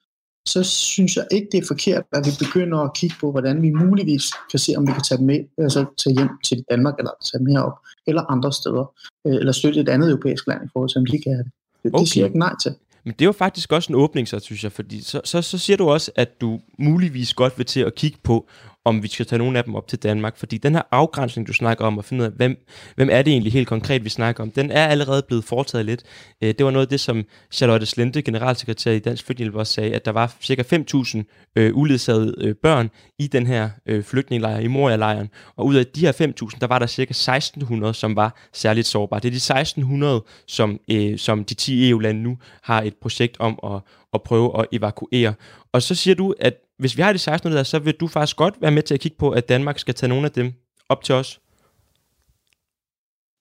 så 0.47 0.63
synes 0.63 1.17
jeg 1.17 1.27
ikke, 1.31 1.49
det 1.53 1.59
er 1.59 1.67
forkert, 1.67 2.03
at 2.13 2.27
vi 2.27 2.31
begynder 2.45 2.79
at 2.79 2.95
kigge 2.95 3.17
på, 3.21 3.31
hvordan 3.31 3.63
vi 3.63 3.71
muligvis 3.71 4.25
kan 4.51 4.59
se, 4.59 4.75
om 4.77 4.87
vi 4.87 4.93
kan 4.93 5.03
tage 5.03 5.19
dem 5.19 5.27
med, 5.27 5.41
altså 5.59 5.85
tage 5.99 6.15
hjem 6.19 6.29
til 6.45 6.65
Danmark, 6.71 6.95
eller 6.99 7.11
tage 7.25 7.39
dem 7.39 7.47
herop, 7.47 7.79
eller 8.07 8.23
andre 8.23 8.53
steder, 8.53 8.93
øh, 9.27 9.35
eller 9.35 9.53
støtte 9.53 9.81
et 9.81 9.89
andet 9.89 10.09
europæisk 10.11 10.47
land 10.47 10.65
i 10.65 10.69
forhold 10.73 10.91
til, 10.91 10.99
om 10.99 11.07
de 11.07 11.19
kan 11.23 11.33
have 11.33 11.45
det. 11.45 11.53
Det, 11.83 11.95
okay. 11.95 12.01
det 12.01 12.09
siger 12.09 12.25
jeg 12.25 12.29
ikke 12.29 12.39
nej 12.39 12.55
til. 12.63 12.75
Men 13.05 13.13
det 13.13 13.23
er 13.23 13.27
jo 13.27 13.33
faktisk 13.33 13.73
også 13.73 13.93
en 13.93 13.95
åbning, 13.95 14.29
så 14.29 14.39
synes 14.39 14.65
jeg, 14.65 14.73
fordi 14.73 15.03
så, 15.03 15.21
så, 15.25 15.43
så 15.43 15.59
siger 15.59 15.77
du 15.77 15.91
også, 15.91 16.11
at 16.17 16.41
du 16.41 16.61
muligvis 16.79 17.35
godt 17.35 17.59
vil 17.59 17.67
til 17.67 17.81
at 17.81 17.95
kigge 17.95 18.19
på, 18.23 18.49
om 18.85 19.03
vi 19.03 19.09
skal 19.09 19.27
tage 19.27 19.39
nogle 19.39 19.59
af 19.59 19.65
dem 19.65 19.75
op 19.75 19.89
til 19.89 19.99
Danmark. 19.99 20.37
Fordi 20.37 20.59
den 20.59 20.75
her 20.75 20.83
afgrænsning, 20.91 21.49
du 21.49 21.53
snakker 21.53 21.85
om, 21.85 21.99
og 21.99 22.05
finde 22.05 22.23
ud 22.23 22.27
af, 22.27 22.33
hvem, 22.33 22.67
hvem 22.97 23.09
er 23.13 23.23
det 23.23 23.31
egentlig 23.31 23.53
helt 23.53 23.69
konkret, 23.69 24.05
vi 24.05 24.09
snakker 24.09 24.43
om, 24.43 24.51
den 24.51 24.71
er 24.71 24.87
allerede 24.87 25.23
blevet 25.23 25.45
foretaget 25.45 25.87
lidt. 25.87 26.03
Øh, 26.43 26.55
det 26.59 26.65
var 26.65 26.71
noget 26.71 26.87
af 26.87 26.91
det, 26.91 27.01
som 27.01 27.25
Charlotte 27.53 27.87
Slente, 27.87 28.23
generalsekretær 28.23 28.93
i 28.93 28.99
Dansk 28.99 29.27
Flygtningehjælp, 29.27 29.57
også 29.57 29.73
sagde, 29.73 29.95
at 29.95 30.05
der 30.05 30.11
var 30.11 30.37
cirka 30.41 30.63
5.000 30.63 31.53
øh, 31.57 31.77
uledsagede 31.77 32.35
øh, 32.39 32.55
børn 32.55 32.91
i 33.19 33.27
den 33.27 33.47
her 33.47 33.71
øh, 33.87 34.05
flygtningelejr, 34.05 34.59
i 34.59 34.67
Moria-lejren. 34.67 35.29
Og 35.57 35.67
ud 35.67 35.75
af 35.75 35.87
de 35.87 36.01
her 36.01 36.13
5.000, 36.13 36.59
der 36.61 36.67
var 36.67 36.79
der 36.79 36.87
cirka 36.87 37.15
1.600, 37.15 37.93
som 37.93 38.17
var 38.17 38.49
særligt 38.53 38.87
sårbare. 38.87 39.21
Det 39.21 39.51
er 39.51 39.55
de 39.55 40.19
1.600, 40.21 40.45
som, 40.47 40.81
øh, 40.91 41.19
som 41.19 41.45
de 41.45 41.55
10 41.55 41.91
EU-lande 41.91 42.23
nu 42.23 42.39
har 42.63 42.83
et 42.83 42.95
projekt 43.03 43.37
om 43.39 43.59
at, 43.65 43.81
at 44.15 44.23
prøve 44.23 44.61
at 44.61 44.67
evakuere. 44.73 45.35
Og 45.73 45.83
så 45.83 45.95
siger 45.95 46.15
du, 46.15 46.35
at 46.41 46.55
hvis 46.79 46.97
vi 46.97 47.03
har 47.03 47.13
de 47.13 47.19
16 47.19 47.53
der, 47.53 47.63
så 47.63 47.79
vil 47.79 47.95
du 47.95 48.07
faktisk 48.07 48.37
godt 48.37 48.55
være 48.61 48.71
med 48.71 48.83
til 48.83 48.95
at 48.95 49.01
kigge 49.01 49.19
på, 49.19 49.31
at 49.31 49.49
Danmark 49.49 49.79
skal 49.79 49.95
tage 49.95 50.09
nogle 50.09 50.27
af 50.27 50.33
dem 50.33 50.53
op 50.89 51.05
til 51.05 51.15
os? 51.15 51.41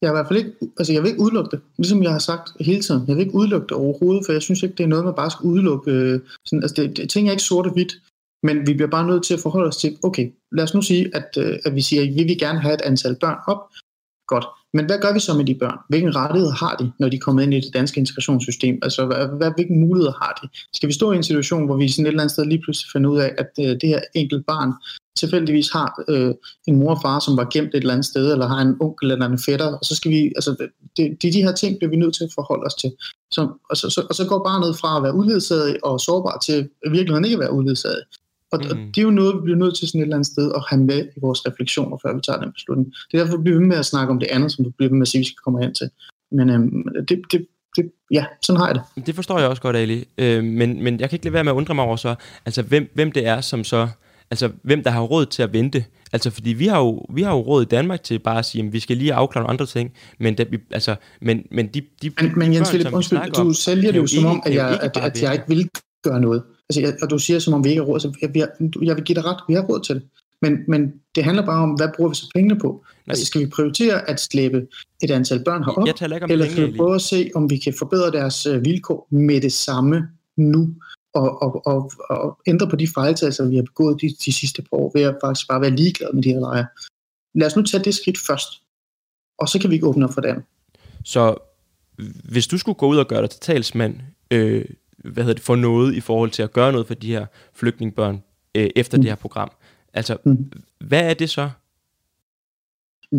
Jeg, 0.02 0.08
er 0.08 0.14
i 0.14 0.18
hvert 0.18 0.28
fald 0.28 0.40
ikke, 0.40 0.52
altså 0.78 0.94
jeg 0.94 1.02
vil 1.02 1.10
ikke 1.10 1.22
udelukke 1.22 1.52
det, 1.52 1.62
ligesom 1.78 2.04
jeg 2.04 2.12
har 2.12 2.20
sagt 2.20 2.50
hele 2.60 2.82
tiden. 2.82 3.08
Jeg 3.08 3.16
vil 3.16 3.26
ikke 3.26 3.36
udelukke 3.36 3.68
det 3.68 3.78
overhovedet, 3.78 4.26
for 4.26 4.34
jeg 4.34 4.42
synes 4.42 4.64
ikke, 4.64 4.76
det 4.76 4.84
er 4.84 4.88
noget, 4.88 5.06
man 5.06 5.16
bare 5.16 5.32
skal 5.32 5.46
udelukke. 5.46 5.92
Øh, 5.92 6.20
sådan, 6.46 6.64
altså 6.64 6.82
det, 6.82 6.98
det, 6.98 7.10
ting 7.10 7.28
er 7.28 7.32
ikke 7.32 7.44
sort 7.44 7.66
og 7.66 7.74
hvidt, 7.74 7.94
men 8.44 8.68
vi 8.68 8.74
bliver 8.74 8.90
bare 8.90 9.08
nødt 9.08 9.24
til 9.26 9.34
at 9.34 9.40
forholde 9.40 9.68
os 9.68 9.78
til, 9.78 9.98
okay, 10.04 10.32
lad 10.52 10.64
os 10.64 10.74
nu 10.74 10.82
sige, 10.82 11.16
at, 11.16 11.30
øh, 11.38 11.60
at 11.66 11.76
vi 11.76 11.82
siger, 11.82 12.02
at 12.02 12.08
vi 12.08 12.24
vil 12.24 12.40
gerne 12.40 12.60
have 12.60 12.74
et 12.74 12.82
antal 12.82 13.16
børn 13.22 13.38
op. 13.48 13.62
Godt. 14.28 14.46
Men 14.74 14.86
hvad 14.86 15.00
gør 15.02 15.14
vi 15.14 15.20
så 15.20 15.34
med 15.34 15.46
de 15.46 15.56
børn? 15.56 15.78
Hvilken 15.90 16.16
rettighed 16.16 16.52
har 16.52 16.76
de, 16.76 16.92
når 17.00 17.10
de 17.10 17.20
kommer 17.20 17.42
ind 17.42 17.54
i 17.54 17.60
det 17.60 17.74
danske 17.74 18.00
integrationssystem? 18.00 18.80
Altså, 18.82 19.06
hvad, 19.06 19.38
hvad, 19.38 19.52
hvilke 19.56 19.74
muligheder 19.74 20.14
har 20.22 20.40
de? 20.44 20.50
Skal 20.74 20.88
vi 20.90 20.94
stå 20.94 21.12
i 21.12 21.16
en 21.16 21.24
situation, 21.24 21.66
hvor 21.66 21.78
vi 21.78 21.90
sådan 21.90 22.06
et 22.06 22.10
eller 22.10 22.22
andet 22.22 22.32
sted 22.32 22.46
lige 22.46 22.62
pludselig 22.64 22.90
finder 22.94 23.10
ud 23.10 23.20
af, 23.20 23.32
at 23.38 23.50
øh, 23.60 23.72
det 23.82 23.90
her 23.90 24.00
enkelt 24.16 24.46
barn 24.46 24.72
tilfældigvis 25.18 25.70
har 25.72 26.04
øh, 26.08 26.34
en 26.68 26.76
mor 26.80 26.96
og 26.96 27.02
far, 27.02 27.20
som 27.20 27.38
var 27.38 27.48
gemt 27.54 27.68
et 27.68 27.76
eller 27.76 27.94
andet 27.94 28.06
sted, 28.06 28.32
eller 28.32 28.48
har 28.48 28.62
en 28.62 28.76
onkel 28.82 29.12
eller 29.12 29.26
en 29.26 29.40
fætter, 29.40 29.66
og 29.66 29.86
så 29.86 29.96
skal 29.96 30.12
vi, 30.12 30.32
altså, 30.36 30.68
det, 30.98 31.18
de, 31.22 31.32
de 31.32 31.44
her 31.44 31.52
ting 31.52 31.78
bliver 31.78 31.90
vi 31.90 31.96
nødt 31.96 32.16
til 32.16 32.24
at 32.24 32.34
forholde 32.36 32.66
os 32.66 32.74
til. 32.74 32.92
Så, 33.32 33.42
og, 33.70 33.78
så, 33.78 33.90
så, 33.90 34.06
og 34.10 34.16
så 34.16 34.26
går 34.28 34.44
barnet 34.44 34.78
fra 34.78 34.98
at 34.98 35.04
være 35.04 35.16
udledsaget 35.16 35.78
og 35.84 36.00
sårbar 36.00 36.38
til 36.46 36.70
i 36.86 36.90
virkeligheden 36.90 37.26
ikke 37.26 37.36
at 37.36 37.40
være 37.40 37.54
udledsaget. 37.54 38.04
Og 38.54 38.78
mm. 38.78 38.92
det 38.92 38.98
er 38.98 39.02
jo 39.02 39.12
noget, 39.12 39.36
vi 39.36 39.42
bliver 39.42 39.58
nødt 39.58 39.76
til 39.78 39.88
sådan 39.88 40.02
et 40.02 40.04
eller 40.04 40.16
andet 40.16 40.28
sted 40.28 40.52
at 40.56 40.64
have 40.70 40.82
med 40.82 41.00
i 41.18 41.20
vores 41.22 41.48
refleksioner, 41.48 41.98
før 42.04 42.16
vi 42.16 42.22
tager 42.22 42.40
den 42.40 42.52
beslutning. 42.52 42.94
Det 43.12 43.20
er 43.20 43.24
derfor, 43.24 43.38
vi 43.38 43.44
bliver 43.44 43.60
ved 43.60 43.68
med 43.68 43.78
at 43.78 43.86
snakke 43.86 44.12
om 44.14 44.20
det 44.20 44.28
andet, 44.32 44.52
som 44.52 44.66
du 44.66 44.72
bliver 44.78 44.90
ved 44.90 44.98
med 44.98 45.08
at 45.08 45.08
sige, 45.08 45.20
vi 45.20 45.26
skal 45.26 45.44
komme 45.44 45.64
hen 45.64 45.74
til. 45.74 45.90
Men 46.32 46.50
øhm, 46.50 46.84
det, 47.10 47.22
det, 47.32 47.48
det, 47.76 47.92
ja, 48.12 48.26
sådan 48.42 48.60
har 48.60 48.68
jeg 48.68 48.76
det. 48.76 49.06
Det 49.08 49.16
forstår 49.16 49.40
jeg 49.40 49.50
også 49.50 49.62
godt, 49.62 49.76
Ali. 49.76 50.08
Øh, 50.18 50.44
men, 50.44 50.84
men 50.84 51.00
jeg 51.00 51.10
kan 51.10 51.16
ikke 51.16 51.26
lade 51.26 51.34
være 51.34 51.44
med 51.44 51.52
at 51.52 51.56
undre 51.56 51.76
mig 51.76 51.86
over 51.86 51.96
så, 51.96 52.16
altså 52.46 52.62
hvem, 52.62 52.92
hvem 52.94 53.12
det 53.12 53.28
er, 53.28 53.42
som 53.42 53.64
så, 53.64 53.88
altså 54.32 54.52
hvem 54.62 54.84
der 54.84 54.90
har 54.90 55.02
råd 55.02 55.26
til 55.26 55.44
at 55.44 55.54
vente. 55.54 55.86
Altså 56.14 56.30
fordi 56.30 56.50
vi 56.50 56.68
har 56.68 56.80
jo, 56.80 57.06
vi 57.14 57.22
har 57.22 57.32
jo 57.32 57.40
råd 57.40 57.62
i 57.62 57.66
Danmark 57.66 58.04
til 58.04 58.20
bare 58.20 58.40
at 58.40 58.46
sige, 58.46 58.66
at 58.66 58.74
vi 58.74 58.80
skal 58.80 58.98
lige 58.98 59.14
afklare 59.14 59.44
nogle 59.44 59.54
andre 59.54 59.66
ting, 59.66 59.92
men, 60.20 60.38
det, 60.38 60.62
altså, 60.72 60.96
men, 61.22 61.46
men 61.52 61.68
de, 61.68 61.82
de 62.02 62.12
Men, 62.22 62.32
men 62.36 62.54
Jens 62.54 62.70
Philip, 62.70 62.94
undskyld, 62.94 63.32
du 63.32 63.54
sælger 63.54 63.92
det 63.92 64.00
jo 64.00 64.08
som 64.08 64.26
om, 64.26 64.44
at 64.46 64.56
jeg, 64.56 64.80
at, 64.82 64.98
at 64.98 65.24
jeg 65.24 65.34
ikke 65.34 65.46
vil 65.48 65.70
gøre 66.04 66.22
noget. 66.22 66.44
Altså, 66.70 66.82
jeg, 66.82 66.94
og 67.02 67.10
du 67.10 67.18
siger, 67.18 67.40
som 67.40 67.54
om 67.54 67.64
vi 67.64 67.70
ikke 67.70 67.82
har 67.82 67.88
råd. 67.88 68.00
Så 68.00 68.18
jeg, 68.22 68.38
jeg, 68.38 68.50
jeg 68.82 68.96
vil 68.96 69.04
give 69.04 69.16
dig 69.16 69.26
ret, 69.26 69.40
vi 69.48 69.54
har 69.54 69.62
råd 69.62 69.84
til 69.84 69.96
det. 69.96 70.04
Men, 70.42 70.58
men 70.68 70.94
det 71.16 71.24
handler 71.24 71.46
bare 71.46 71.64
om, 71.64 71.70
hvad 71.70 71.90
bruger 71.96 72.10
vi 72.10 72.16
så 72.16 72.30
pengene 72.36 72.60
på? 72.60 72.84
Nej. 72.84 73.12
Altså, 73.12 73.26
skal 73.26 73.42
vi 73.42 73.46
prioritere 73.46 74.10
at 74.10 74.20
slæbe 74.20 74.68
et 75.04 75.12
antal 75.12 75.44
børn 75.44 75.64
herop? 75.64 75.88
Jeg 75.88 75.96
taler 75.96 76.16
ikke 76.16 76.24
om 76.26 76.32
eller 76.32 76.50
skal 76.50 76.72
vi 76.72 76.78
prøve 76.78 76.96
at 76.96 77.02
se, 77.02 77.30
om 77.36 77.50
vi 77.50 77.58
kan 77.58 77.74
forbedre 77.80 78.12
deres 78.12 78.46
øh, 78.46 78.66
vilkår 78.66 79.08
med 79.10 79.42
det 79.42 79.54
samme 79.54 80.08
nu? 80.38 80.76
Og, 81.14 81.42
og, 81.42 81.68
og, 81.68 81.92
og 82.10 82.40
ændre 82.48 82.70
på 82.70 82.76
de 82.76 82.88
fejltagelser, 82.88 83.50
vi 83.50 83.56
har 83.56 83.64
begået 83.64 84.02
de, 84.02 84.10
de 84.26 84.34
sidste 84.34 84.62
par 84.62 84.78
år, 84.78 84.92
ved 84.96 85.02
at 85.02 85.16
faktisk 85.24 85.48
bare 85.48 85.62
være 85.62 85.76
ligeglade 85.76 86.12
med 86.14 86.24
de 86.24 86.30
her 86.30 86.40
lejre. 86.40 86.68
lad 87.36 87.48
os 87.48 87.56
nu 87.56 87.62
tage 87.62 87.84
det 87.84 87.96
skridt 87.96 88.18
først, 88.28 88.50
og 89.38 89.50
så 89.50 89.60
kan 89.60 89.70
vi 89.70 89.76
ikke 89.76 89.88
åbne 89.88 90.06
op 90.06 90.14
for 90.14 90.22
det 90.22 90.30
andet. 90.30 90.44
Så 91.04 91.36
hvis 92.32 92.48
du 92.48 92.58
skulle 92.58 92.76
gå 92.76 92.88
ud 92.88 92.98
og 92.98 93.08
gøre 93.08 93.22
dig 93.22 93.30
til 93.30 93.40
talsmand 93.40 93.96
øh, 94.32 94.66
hvad 95.04 95.24
hedder 95.24 95.34
det, 95.34 95.44
for 95.44 95.56
noget 95.56 95.96
i 95.96 96.00
forhold 96.00 96.30
til 96.30 96.44
at 96.44 96.54
gøre 96.54 96.72
noget 96.72 96.88
for 96.88 96.94
de 96.94 97.08
her 97.08 97.26
flygtningebørn 97.54 98.24
øh, 98.56 98.70
efter 98.76 98.98
mm. 98.98 99.02
det 99.02 99.12
her 99.12 99.16
program, 99.16 99.52
altså 99.94 100.18
mm. 100.26 100.52
hvad 100.80 101.10
er 101.10 101.14
det 101.14 101.30
så? 101.30 101.50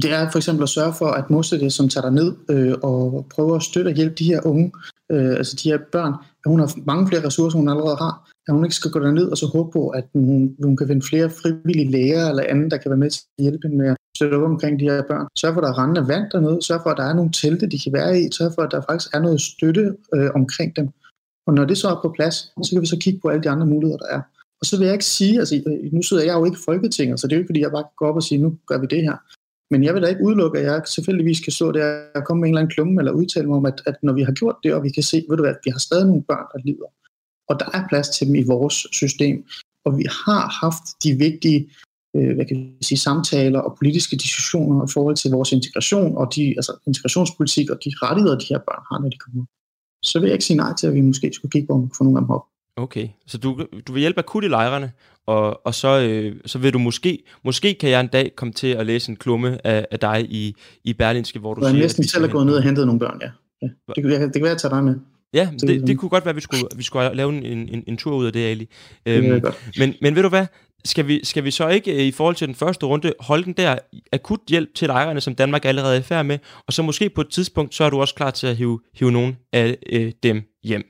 Det 0.03 0.13
er 0.13 0.31
for 0.31 0.39
eksempel 0.39 0.63
at 0.63 0.69
sørge 0.69 0.95
for, 0.99 1.07
at 1.07 1.31
Mosede, 1.31 1.71
som 1.71 1.89
tager 1.89 2.11
ned 2.11 2.37
øh, 2.51 2.75
og 2.83 3.27
prøver 3.35 3.57
at 3.57 3.63
støtte 3.63 3.89
og 3.89 3.95
hjælpe 3.95 4.15
de 4.15 4.25
her 4.25 4.41
unge, 4.47 4.73
øh, 5.13 5.31
altså 5.31 5.57
de 5.63 5.71
her 5.71 5.79
børn, 5.93 6.13
at 6.13 6.47
hun 6.47 6.61
har 6.61 6.79
mange 6.87 7.09
flere 7.09 7.27
ressourcer, 7.27 7.59
hun 7.59 7.69
allerede 7.69 7.97
har, 7.97 8.31
at 8.49 8.55
hun 8.55 8.65
ikke 8.65 8.77
skal 8.77 8.91
gå 8.91 9.01
derned 9.01 9.29
og 9.29 9.37
så 9.39 9.47
håbe 9.47 9.71
på, 9.73 9.89
at 9.89 10.05
hun, 10.13 10.57
hun 10.63 10.77
kan 10.77 10.87
finde 10.87 11.07
flere 11.07 11.31
frivillige 11.31 11.91
læger 11.91 12.29
eller 12.29 12.43
andet, 12.49 12.71
der 12.71 12.77
kan 12.77 12.91
være 12.91 12.99
med 12.99 13.11
til 13.11 13.23
at 13.39 13.43
hjælpe 13.43 13.69
hende 13.69 13.77
med 13.77 13.89
at 13.91 13.97
støtte 14.17 14.35
op 14.35 14.43
omkring 14.43 14.81
de 14.81 14.85
her 14.85 15.03
børn. 15.03 15.27
Sørg 15.39 15.55
for, 15.55 15.61
at 15.61 15.65
der 15.65 15.73
er 15.73 15.79
rendende 15.79 16.09
vand 16.09 16.31
dernede. 16.33 16.63
Sørg 16.63 16.81
for, 16.83 16.91
at 16.91 16.97
der 16.97 17.05
er 17.05 17.15
nogle 17.15 17.33
telte, 17.33 17.67
de 17.67 17.79
kan 17.79 17.93
være 17.93 18.21
i. 18.21 18.29
Sørg 18.33 18.53
for, 18.55 18.63
at 18.63 18.71
der 18.71 18.81
faktisk 18.91 19.15
er 19.15 19.21
noget 19.21 19.41
støtte 19.41 19.97
øh, 20.15 20.31
omkring 20.35 20.77
dem. 20.77 20.89
Og 21.47 21.55
når 21.55 21.65
det 21.65 21.79
så 21.79 21.89
er 21.89 22.03
på 22.03 22.13
plads, 22.17 22.35
så 22.35 22.71
kan 22.73 22.81
vi 22.81 22.87
så 22.87 22.99
kigge 23.01 23.21
på 23.21 23.29
alle 23.29 23.43
de 23.43 23.51
andre 23.51 23.67
muligheder, 23.67 23.99
der 23.99 24.07
er. 24.07 24.21
Og 24.61 24.67
så 24.67 24.79
vil 24.79 24.85
jeg 24.85 24.95
ikke 24.95 25.05
sige, 25.05 25.39
altså 25.39 25.63
nu 25.93 26.03
sidder 26.03 26.25
jeg 26.25 26.35
jo 26.35 26.45
ikke 26.45 26.57
i 26.57 26.65
Folketinget, 26.65 27.21
så 27.21 27.27
det 27.27 27.33
er 27.33 27.37
jo 27.37 27.41
ikke, 27.41 27.49
fordi 27.49 27.61
jeg 27.61 27.71
bare 27.71 27.83
kan 27.83 27.97
gå 27.97 28.07
op 28.07 28.17
og 28.17 28.23
sige, 28.23 28.41
nu 28.41 28.59
gør 28.67 28.79
vi 28.79 28.87
det 28.87 29.03
her. 29.03 29.17
Men 29.71 29.85
jeg 29.85 29.95
vil 29.95 30.03
da 30.03 30.09
ikke 30.09 30.25
udelukke, 30.25 30.59
at 30.59 30.65
jeg 30.65 30.83
selvfølgelig 30.87 31.45
kan 31.45 31.53
stå 31.53 31.73
der 31.73 32.03
og 32.15 32.25
komme 32.25 32.41
med 32.41 32.49
en 32.49 32.55
eller 32.55 32.61
anden 32.61 32.75
klumme 32.75 33.01
eller 33.01 33.13
udtale 33.13 33.47
mig 33.47 33.57
om, 33.57 33.67
at, 33.67 33.83
at 33.87 33.97
når 34.03 34.13
vi 34.13 34.23
har 34.23 34.33
gjort 34.33 34.57
det, 34.63 34.75
og 34.75 34.83
vi 34.83 34.91
kan 34.91 35.03
se, 35.03 35.25
ved 35.29 35.37
du 35.37 35.43
hvad, 35.43 35.55
vi 35.65 35.71
har 35.71 35.79
stadig 35.79 36.07
nogle 36.07 36.23
børn, 36.23 36.47
der 36.53 36.61
lider, 36.65 36.91
og 37.49 37.61
der 37.61 37.67
er 37.75 37.89
plads 37.89 38.09
til 38.09 38.27
dem 38.27 38.35
i 38.35 38.43
vores 38.43 38.87
system, 38.93 39.45
og 39.85 39.99
vi 39.99 40.07
har 40.27 40.49
haft 40.63 40.85
de 41.03 41.13
vigtige 41.15 41.71
øh, 42.17 42.35
hvad 42.35 42.45
kan 42.45 42.57
jeg 42.57 42.85
sige, 42.89 42.99
samtaler 42.99 43.61
og 43.61 43.77
politiske 43.79 44.17
diskussioner 44.17 44.85
i 44.87 44.91
forhold 44.95 45.17
til 45.17 45.31
vores 45.31 45.53
integration 45.53 46.17
og 46.17 46.35
de, 46.35 46.49
altså 46.49 46.73
integrationspolitik 46.87 47.71
og 47.71 47.79
de 47.85 47.91
rettigheder, 48.03 48.39
de 48.39 48.47
her 48.49 48.59
børn 48.59 48.83
har, 48.91 48.99
når 49.01 49.09
de 49.09 49.19
kommer 49.19 49.43
ud. 49.43 49.47
Så 50.05 50.21
vil 50.21 50.27
jeg 50.27 50.35
ikke 50.35 50.45
sige 50.45 50.57
nej 50.57 50.75
til, 50.81 50.87
at 50.87 50.95
vi 50.95 51.01
måske 51.01 51.33
skulle 51.33 51.53
kigge 51.53 51.67
på, 51.67 51.73
om 51.73 51.83
vi 51.83 51.87
kan 51.87 51.95
få 51.99 52.05
nogle 52.05 52.19
af 52.19 52.23
dem 52.23 52.31
op. 52.31 52.45
Okay, 52.77 53.09
så 53.27 53.39
du, 53.39 53.67
du 53.87 53.93
vil 53.93 54.01
hjælpe 54.01 54.19
akut 54.19 54.45
i 54.45 54.49
lejrene, 54.49 54.93
og, 55.27 55.67
og 55.67 55.75
så, 55.75 56.01
øh, 56.01 56.37
så 56.47 56.59
vil 56.59 56.73
du 56.73 56.79
måske, 56.79 57.25
måske 57.45 57.75
kan 57.75 57.91
jeg 57.91 58.01
en 58.01 58.07
dag 58.07 58.33
komme 58.37 58.53
til 58.53 58.67
at 58.67 58.87
læse 58.87 59.11
en 59.11 59.17
klumme 59.17 59.67
af, 59.67 59.87
af 59.91 60.01
dig 60.01 60.27
i, 60.31 60.55
i 60.85 60.93
Berlinske, 60.93 61.39
hvor 61.39 61.55
du 61.55 61.61
jeg 61.61 61.71
siger... 61.71 61.79
Jeg 61.79 61.85
næsten 61.85 62.05
selv 62.05 62.25
er 62.25 62.29
gået 62.29 62.47
ned 62.47 62.57
og 62.57 62.63
hentet 62.63 62.87
nogle 62.87 63.01
børn, 63.01 63.19
ja. 63.23 63.31
ja. 63.63 63.69
Det, 63.97 64.05
det, 64.05 64.21
det 64.21 64.33
kan 64.33 64.43
være, 64.43 64.51
at 64.51 64.55
jeg 64.55 64.59
tager 64.59 64.75
dig 64.75 64.85
med. 64.85 64.95
Ja, 65.35 65.51
det, 65.61 65.87
det 65.87 65.99
kunne 65.99 66.09
godt 66.09 66.25
være, 66.25 66.31
at 66.31 66.37
vi 66.37 66.41
skulle, 66.41 66.63
vi 66.77 66.83
skulle 66.83 67.15
lave 67.15 67.37
en, 67.37 67.67
en, 67.69 67.85
en 67.87 67.97
tur 67.97 68.17
ud 68.17 68.27
af 68.27 68.33
det, 68.33 68.41
Ali. 68.41 68.69
Øhm, 69.07 69.43
men, 69.79 69.95
men 70.03 70.15
ved 70.15 70.23
du 70.23 70.29
hvad, 70.29 70.47
skal 70.85 71.09
vi, 71.09 71.25
skal 71.25 71.45
vi 71.45 71.51
så 71.51 71.69
ikke 71.69 71.95
øh, 71.95 72.01
i 72.01 72.13
forhold 72.13 72.37
til 72.37 72.47
den 72.47 72.55
første 72.55 72.87
runde 72.87 73.13
holde 73.21 73.45
den 73.45 73.53
der 73.53 73.79
akut 74.13 74.41
hjælp 74.49 74.75
til 74.75 74.89
lejrene, 74.89 75.21
som 75.21 75.35
Danmark 75.35 75.65
allerede 75.65 75.95
er 75.97 76.01
i 76.01 76.03
færd 76.03 76.27
med, 76.27 76.39
og 76.67 76.73
så 76.73 76.83
måske 76.83 77.11
på 77.11 77.21
et 77.21 77.29
tidspunkt, 77.29 77.75
så 77.75 77.85
er 77.85 77.91
du 77.91 78.01
også 78.01 78.15
klar 78.15 78.31
til 78.31 78.47
at 78.47 78.57
hive, 78.57 78.81
hive 78.95 79.13
nogen 79.13 79.37
af 79.53 79.77
øh, 79.93 80.13
dem 80.23 80.43
hjem. 80.65 80.83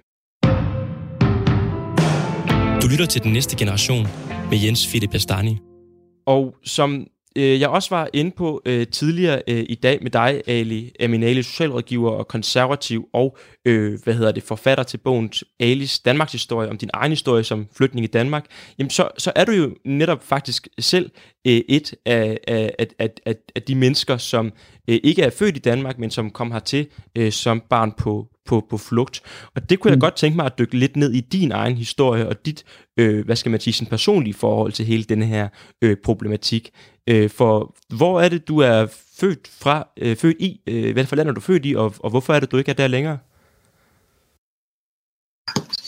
Du 2.82 2.88
lytter 2.88 3.06
til 3.06 3.22
den 3.22 3.32
næste 3.32 3.56
generation 3.56 4.06
med 4.50 4.58
Jens 4.64 4.86
Philip 4.86 5.10
Bastani. 5.10 5.58
Og 6.26 6.54
som 6.64 7.06
øh, 7.36 7.60
jeg 7.60 7.68
også 7.68 7.90
var 7.90 8.08
inde 8.12 8.30
på 8.30 8.62
øh, 8.66 8.86
tidligere 8.86 9.42
øh, 9.48 9.64
i 9.68 9.74
dag 9.74 9.98
med 10.02 10.10
dig, 10.10 10.42
Ali 10.46 10.92
Aminali, 11.00 11.42
socialrådgiver 11.42 12.10
og 12.10 12.28
konservativ, 12.28 13.08
og 13.12 13.36
øh, 13.64 13.98
hvad 14.04 14.14
hedder 14.14 14.32
det, 14.32 14.42
forfatter 14.42 14.84
til 14.84 14.98
bogen 14.98 15.32
Alis 15.60 15.98
Danmarks 15.98 16.32
historie, 16.32 16.70
om 16.70 16.78
din 16.78 16.90
egen 16.94 17.12
historie 17.12 17.44
som 17.44 17.66
flygtning 17.76 18.04
i 18.04 18.08
Danmark, 18.08 18.46
jamen 18.78 18.90
så, 18.90 19.08
så 19.18 19.32
er 19.36 19.44
du 19.44 19.52
jo 19.52 19.76
netop 19.84 20.24
faktisk 20.24 20.68
selv 20.78 21.10
øh, 21.46 21.60
et 21.68 21.94
af, 22.06 22.38
af, 22.48 22.74
af, 22.98 23.10
af, 23.26 23.34
af 23.56 23.62
de 23.62 23.74
mennesker, 23.74 24.16
som 24.16 24.52
øh, 24.88 24.98
ikke 25.04 25.22
er 25.22 25.30
født 25.30 25.56
i 25.56 25.60
Danmark, 25.60 25.98
men 25.98 26.10
som 26.10 26.30
kom 26.30 26.52
hertil 26.52 26.86
øh, 27.16 27.32
som 27.32 27.62
barn 27.70 27.92
på, 27.98 28.28
på, 28.46 28.66
på 28.70 28.78
flugt. 28.78 29.22
Og 29.54 29.70
det 29.70 29.80
kunne 29.80 29.90
jeg 29.90 29.96
mm. 29.96 30.00
godt 30.00 30.16
tænke 30.16 30.36
mig 30.36 30.46
at 30.46 30.58
dykke 30.58 30.78
lidt 30.78 30.96
ned 30.96 31.12
i 31.12 31.20
din 31.20 31.52
egen 31.52 31.76
historie 31.76 32.28
og 32.28 32.46
dit, 32.46 32.64
øh, 32.96 33.24
hvad 33.24 33.36
skal 33.36 33.50
man 33.50 33.60
sige, 33.60 33.74
sådan 33.74 33.90
personlige 33.90 34.34
forhold 34.34 34.72
til 34.72 34.84
hele 34.84 35.04
denne 35.04 35.26
her 35.26 35.48
øh, 35.82 35.96
problematik. 36.04 36.70
Øh, 37.10 37.30
for 37.30 37.74
hvor 37.96 38.20
er 38.20 38.28
det, 38.28 38.48
du 38.48 38.58
er 38.58 38.86
født 39.20 39.48
fra, 39.48 39.88
øh, 39.96 40.16
født 40.16 40.36
i, 40.40 40.60
øh, 40.66 40.92
hvad 40.92 41.04
for 41.04 41.16
land 41.16 41.28
er 41.28 41.32
du 41.32 41.40
født 41.40 41.66
i, 41.66 41.74
og, 41.74 41.94
og 41.98 42.10
hvorfor 42.10 42.32
er 42.34 42.40
det, 42.40 42.52
du 42.52 42.56
ikke 42.56 42.70
er 42.70 42.74
der 42.74 42.86
længere? 42.86 43.18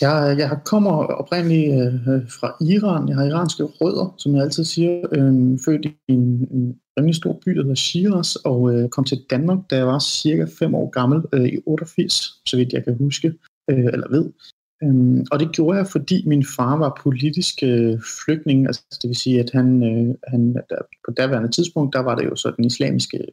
Jeg, 0.01 0.35
jeg 0.37 0.59
kommer 0.65 0.91
oprindeligt 0.91 1.73
øh, 1.73 2.29
fra 2.39 2.55
Iran. 2.61 3.09
Jeg 3.09 3.15
har 3.17 3.25
iranske 3.25 3.63
rødder, 3.63 4.15
som 4.17 4.35
jeg 4.35 4.43
altid 4.43 4.63
siger. 4.63 5.01
Øh, 5.11 5.59
født 5.65 5.85
i 5.85 5.95
en, 6.07 6.47
en 6.51 6.79
rimelig 6.97 7.15
stor 7.15 7.39
by, 7.45 7.51
der 7.51 7.61
hedder 7.61 7.75
Shiraz, 7.75 8.35
og 8.35 8.73
øh, 8.73 8.89
kom 8.89 9.03
til 9.03 9.25
Danmark, 9.29 9.59
da 9.69 9.75
jeg 9.75 9.87
var 9.87 9.99
cirka 9.99 10.45
5 10.59 10.75
år 10.75 10.89
gammel, 10.89 11.21
øh, 11.33 11.45
i 11.45 11.57
88, 11.65 12.13
så 12.45 12.57
vidt 12.57 12.73
jeg 12.73 12.83
kan 12.83 12.97
huske, 12.97 13.33
øh, 13.69 13.85
eller 13.93 14.09
ved. 14.09 14.31
Øhm, 14.83 15.25
og 15.31 15.39
det 15.39 15.51
gjorde 15.51 15.77
jeg, 15.77 15.87
fordi 15.87 16.23
min 16.27 16.45
far 16.55 16.77
var 16.77 17.01
politisk 17.03 17.55
øh, 17.63 17.99
flygtning, 18.25 18.67
altså 18.67 18.99
det 19.01 19.07
vil 19.07 19.15
sige, 19.15 19.39
at 19.39 19.49
han, 19.53 19.83
øh, 19.83 20.15
han 20.27 20.53
der, 20.53 20.81
på 21.07 21.11
daværende 21.17 21.51
tidspunkt, 21.51 21.93
der 21.93 21.99
var 21.99 22.15
det 22.15 22.25
jo 22.25 22.35
så 22.35 22.53
den 22.57 22.65
islamiske 22.65 23.25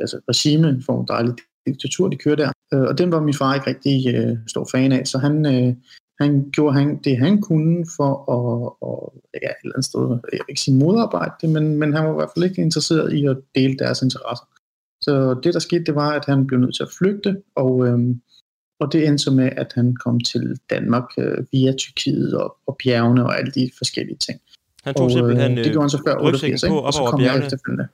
altså 0.00 0.20
regime, 0.28 0.82
for 0.86 1.00
en 1.00 1.06
for 1.08 1.36
diktatur, 1.66 2.08
de 2.08 2.16
kører 2.16 2.36
der, 2.36 2.52
øh, 2.74 2.80
og 2.80 2.98
den 2.98 3.12
var 3.12 3.20
min 3.20 3.34
far 3.34 3.54
ikke 3.54 3.66
rigtig 3.66 4.14
øh, 4.14 4.36
stor 4.46 4.68
fan 4.72 4.92
af, 4.92 5.06
så 5.06 5.18
han, 5.18 5.46
øh, 5.46 5.74
han 6.20 6.50
gjorde 6.50 6.74
han, 6.78 7.00
det, 7.04 7.18
han 7.18 7.40
kunne 7.40 7.86
for 7.96 8.12
at, 8.36 8.72
og, 8.80 9.14
ja, 9.42 9.48
et 9.48 9.54
eller 9.62 9.74
andet 9.74 9.84
sted, 9.84 10.00
jeg 10.32 10.40
vil 10.46 10.48
ikke 10.48 10.60
sige 10.60 10.78
modarbejde 10.78 11.34
det, 11.40 11.50
men, 11.50 11.78
men 11.78 11.94
han 11.94 12.04
var 12.04 12.12
i 12.12 12.14
hvert 12.14 12.30
fald 12.36 12.44
ikke 12.44 12.62
interesseret 12.62 13.12
i 13.12 13.26
at 13.26 13.36
dele 13.54 13.76
deres 13.78 14.02
interesser. 14.02 14.46
Så 15.00 15.40
det, 15.42 15.54
der 15.54 15.60
skete, 15.60 15.84
det 15.84 15.94
var, 15.94 16.10
at 16.10 16.24
han 16.24 16.46
blev 16.46 16.60
nødt 16.60 16.74
til 16.74 16.82
at 16.82 16.94
flygte, 16.98 17.42
og, 17.56 17.86
øhm, 17.86 18.20
og 18.80 18.92
det 18.92 19.06
endte 19.06 19.24
så 19.24 19.30
med, 19.30 19.50
at 19.56 19.72
han 19.74 19.96
kom 20.04 20.20
til 20.20 20.58
Danmark 20.70 21.04
øh, 21.18 21.44
via 21.52 21.72
Tyrkiet 21.72 22.34
og, 22.34 22.56
og 22.66 22.76
bjergene 22.84 23.24
og 23.24 23.38
alle 23.38 23.50
de 23.50 23.70
forskellige 23.78 24.16
ting. 24.16 24.40
Han 24.84 24.94
tog 24.94 25.04
og, 25.04 25.10
simpelthen 25.10 25.58
øh, 25.58 25.64
det 25.64 25.72
gjorde 25.72 25.84
han 25.84 25.90
så 25.90 26.02
før 26.06 26.16
88, 26.20 26.64
på, 26.68 26.78
og 26.78 26.92
så 26.92 27.04
kom 27.04 27.18
bjergene. 27.20 27.38
jeg 27.38 27.44
efterfølgende. 27.44 27.88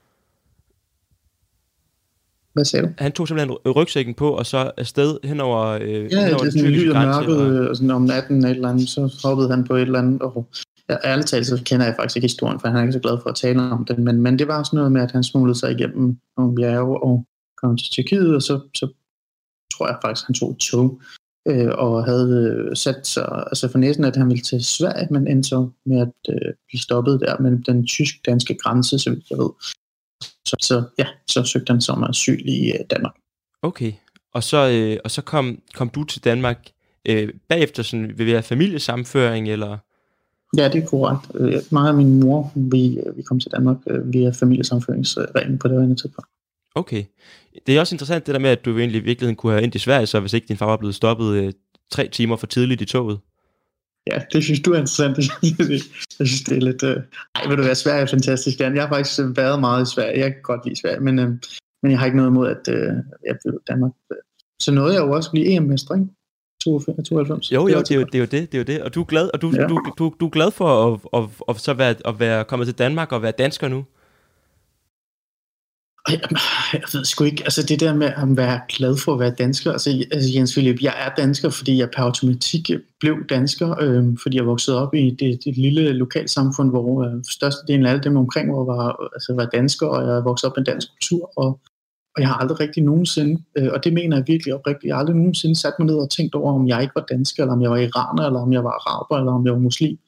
Hvad 2.52 2.64
sagde 2.64 2.86
du? 2.86 2.92
Han 2.98 3.12
tog 3.12 3.28
simpelthen 3.28 3.56
rygsækken 3.76 4.14
på, 4.14 4.30
og 4.30 4.46
så 4.46 4.70
afsted 4.76 5.18
hen 5.24 5.40
over 5.40 5.66
øh, 5.66 5.88
Ja, 5.90 5.98
hen 5.98 6.12
over 6.18 6.38
det 6.38 6.46
er 6.46 6.50
sådan 6.50 6.70
lyd 6.70 6.90
og 6.90 7.02
mørket, 7.02 7.60
og... 7.60 7.68
og 7.68 7.76
sådan 7.76 7.90
om 7.90 8.02
natten 8.02 8.44
et 8.44 8.50
eller 8.50 8.68
andet, 8.68 8.88
så 8.88 9.20
hoppede 9.24 9.50
han 9.50 9.64
på 9.64 9.74
et 9.74 9.82
eller 9.82 9.98
andet, 9.98 10.22
og 10.22 10.46
ja, 10.90 10.96
ærligt 11.04 11.28
talt, 11.28 11.46
så 11.46 11.62
kender 11.64 11.86
jeg 11.86 11.94
faktisk 11.98 12.16
ikke 12.16 12.24
historien, 12.24 12.60
for 12.60 12.68
han 12.68 12.76
er 12.76 12.82
ikke 12.82 12.92
så 12.92 12.98
glad 12.98 13.18
for 13.22 13.30
at 13.30 13.36
tale 13.36 13.62
om 13.62 13.84
den, 13.84 14.04
men, 14.04 14.20
men 14.20 14.38
det 14.38 14.48
var 14.48 14.62
sådan 14.62 14.76
noget 14.76 14.92
med, 14.92 15.02
at 15.02 15.10
han 15.10 15.24
smuglede 15.24 15.58
sig 15.58 15.72
igennem 15.72 16.18
nogle 16.36 16.54
bjerge 16.54 17.02
og 17.02 17.26
kom 17.62 17.76
til 17.76 17.90
Tyrkiet, 17.90 18.34
og 18.34 18.42
så, 18.42 18.60
så 18.74 18.88
tror 19.72 19.86
jeg 19.86 19.98
faktisk, 20.02 20.26
han 20.26 20.34
tog 20.34 20.50
et 20.50 20.58
tog, 20.58 21.00
øh, 21.48 21.70
og 21.72 22.04
havde 22.04 22.28
øh, 22.70 22.76
sat 22.76 23.06
sig 23.06 23.44
altså 23.46 23.68
for 23.68 23.78
næsen, 23.78 24.04
at 24.04 24.16
han 24.16 24.28
ville 24.28 24.42
til 24.42 24.64
Sverige, 24.64 25.08
men 25.10 25.28
endte 25.28 25.48
så 25.48 25.68
med 25.86 26.00
at 26.00 26.34
øh, 26.34 26.52
blive 26.68 26.80
stoppet 26.80 27.20
der 27.20 27.40
mellem 27.40 27.62
den 27.62 27.86
tysk-danske 27.86 28.54
grænse, 28.62 28.98
så 28.98 29.10
vidt 29.10 29.30
jeg 29.30 29.38
ved. 29.38 29.50
Så, 30.22 30.56
så 30.60 30.82
ja, 30.98 31.06
så 31.26 31.44
søgte 31.44 31.70
han 31.70 31.80
som 31.80 32.04
asyl 32.04 32.42
i 32.48 32.72
øh, 32.72 32.80
Danmark. 32.90 33.14
Okay, 33.62 33.92
og 34.34 34.42
så, 34.42 34.70
øh, 34.70 34.98
og 35.04 35.10
så 35.10 35.22
kom, 35.22 35.62
kom 35.74 35.88
du 35.88 36.04
til 36.04 36.24
Danmark 36.24 36.70
øh, 37.08 37.28
bagefter 37.48 37.82
sådan, 37.82 38.18
ved 38.18 38.32
at 38.32 38.44
familiesamføring, 38.44 39.48
eller? 39.48 39.78
Ja, 40.56 40.68
det 40.68 40.82
er 40.82 40.86
korrekt. 40.86 41.32
Øh, 41.34 41.62
mig 41.70 41.88
og 41.88 41.94
min 41.94 42.20
mor, 42.20 42.52
vi, 42.54 42.98
øh, 42.98 43.16
vi 43.16 43.22
kom 43.22 43.40
til 43.40 43.50
Danmark 43.50 43.76
øh, 43.86 44.12
via 44.12 44.30
familiesamføringsreglen 44.30 45.58
på 45.58 45.68
det 45.68 45.88
her 45.88 45.94
tidspunkt. 45.94 46.28
Okay. 46.74 47.04
Det 47.66 47.76
er 47.76 47.80
også 47.80 47.94
interessant 47.94 48.26
det 48.26 48.34
der 48.34 48.40
med, 48.40 48.50
at 48.50 48.64
du 48.64 48.78
egentlig 48.78 49.00
i 49.00 49.04
virkeligheden 49.04 49.36
kunne 49.36 49.52
have 49.52 49.62
ind 49.62 49.74
i 49.74 49.78
Sverige, 49.78 50.06
så 50.06 50.20
hvis 50.20 50.32
ikke 50.32 50.48
din 50.48 50.56
far 50.56 50.66
var 50.66 50.76
blevet 50.76 50.94
stoppet 50.94 51.34
øh, 51.34 51.52
tre 51.90 52.08
timer 52.08 52.36
for 52.36 52.46
tidligt 52.46 52.80
i 52.80 52.84
toget. 52.84 53.18
Ja, 54.06 54.18
det 54.32 54.44
synes 54.44 54.60
du 54.60 54.72
er 54.72 54.78
interessant. 54.78 55.18
jeg 56.18 56.26
synes, 56.26 56.42
det 56.42 56.56
er 56.56 56.60
lidt... 56.60 56.82
Øh... 56.82 56.96
Ej, 57.34 57.48
vil 57.48 57.58
du 57.58 57.62
være, 57.62 57.74
Sverige 57.74 58.02
er 58.02 58.06
fantastisk. 58.06 58.60
Jeg 58.60 58.82
har 58.82 58.88
faktisk 58.88 59.20
været 59.36 59.60
meget 59.60 59.82
i 59.82 59.94
Sverige. 59.94 60.20
Jeg 60.20 60.32
kan 60.32 60.42
godt 60.42 60.60
lide 60.64 60.80
Sverige, 60.80 61.00
men, 61.00 61.18
øh, 61.18 61.28
men 61.82 61.90
jeg 61.90 61.98
har 61.98 62.06
ikke 62.06 62.16
noget 62.16 62.30
imod, 62.30 62.48
at 62.48 62.68
øh, 62.68 62.92
jeg 63.26 63.36
vil 63.44 63.54
Danmark. 63.68 63.92
Så 64.60 64.72
nåede 64.72 64.94
jeg 64.94 65.00
jo 65.00 65.12
også 65.12 65.28
at 65.28 65.32
blive 65.32 65.46
EM-mester, 65.46 65.94
ikke? 65.94 66.06
92. 66.64 67.52
Jo, 67.52 67.68
jo, 67.68 67.78
det 67.80 67.90
er 67.90 67.94
jo, 67.94 68.04
det 68.04 68.14
er 68.14 68.18
jo 68.18 68.24
det, 68.24 68.52
det 68.52 68.54
er 68.54 68.58
jo 68.58 68.64
det. 68.64 68.82
Og 68.82 68.94
du 68.94 69.00
er 69.00 69.04
glad, 69.04 69.30
og 69.34 69.42
du, 69.42 69.52
ja. 69.56 69.66
du, 69.66 69.80
du, 69.98 70.14
du 70.20 70.26
er 70.26 70.30
glad 70.30 70.50
for 70.50 70.92
at, 70.92 71.00
at, 71.12 71.22
at, 71.22 71.30
at, 71.48 71.60
så 71.60 71.74
være, 71.74 71.94
at 72.04 72.20
være 72.20 72.44
kommet 72.44 72.66
til 72.66 72.78
Danmark 72.78 73.12
og 73.12 73.22
være 73.22 73.32
dansker 73.32 73.68
nu? 73.68 73.84
Jeg, 76.08 76.20
ved 76.92 77.04
sgu 77.04 77.24
ikke, 77.24 77.42
altså 77.44 77.62
det 77.62 77.80
der 77.80 77.94
med 77.94 78.06
at 78.06 78.36
være 78.36 78.60
glad 78.68 78.96
for 78.96 79.12
at 79.12 79.20
være 79.20 79.30
dansker, 79.30 79.72
altså, 79.72 80.04
altså 80.12 80.30
Jens 80.34 80.52
Philip, 80.52 80.82
jeg 80.82 80.94
er 81.06 81.22
dansker, 81.22 81.50
fordi 81.50 81.78
jeg 81.78 81.90
per 81.96 82.02
automatik 82.02 82.70
blev 83.00 83.16
dansker, 83.28 83.76
øh, 83.80 84.04
fordi 84.22 84.36
jeg 84.36 84.46
voksede 84.46 84.82
op 84.82 84.94
i 84.94 85.10
det, 85.10 85.44
det 85.44 85.56
lille 85.56 85.92
lokalsamfund, 85.92 86.70
hvor 86.70 87.04
øh, 87.04 87.24
størstedelen 87.30 87.86
af 87.86 87.90
alle 87.90 88.02
dem 88.02 88.16
omkring 88.16 88.48
mig 88.48 88.66
var, 88.66 89.12
altså, 89.14 89.34
var 89.34 89.44
dansker, 89.44 89.86
og 89.86 90.08
jeg 90.08 90.24
voksede 90.24 90.50
op 90.50 90.56
med 90.56 90.64
dansk 90.64 90.88
kultur, 90.88 91.32
og, 91.36 91.60
og 92.16 92.20
jeg 92.20 92.28
har 92.28 92.34
aldrig 92.34 92.60
rigtig 92.60 92.82
nogensinde, 92.82 93.42
øh, 93.58 93.68
og 93.72 93.84
det 93.84 93.92
mener 93.92 94.16
jeg 94.16 94.24
virkelig 94.28 94.54
oprigtigt, 94.54 94.88
jeg 94.88 94.94
har 94.94 95.00
aldrig 95.00 95.16
nogensinde 95.16 95.56
sat 95.56 95.72
mig 95.78 95.86
ned 95.86 95.94
og 95.94 96.10
tænkt 96.10 96.34
over, 96.34 96.52
om 96.54 96.68
jeg 96.68 96.82
ikke 96.82 96.94
var 96.94 97.06
dansker, 97.10 97.42
eller 97.42 97.54
om 97.54 97.62
jeg 97.62 97.70
var 97.70 97.76
iraner, 97.76 98.26
eller 98.26 98.40
om 98.40 98.52
jeg 98.52 98.64
var 98.64 98.70
araber, 98.70 99.18
eller 99.18 99.32
om 99.32 99.46
jeg 99.46 99.52
var 99.52 99.60
muslim 99.60 99.98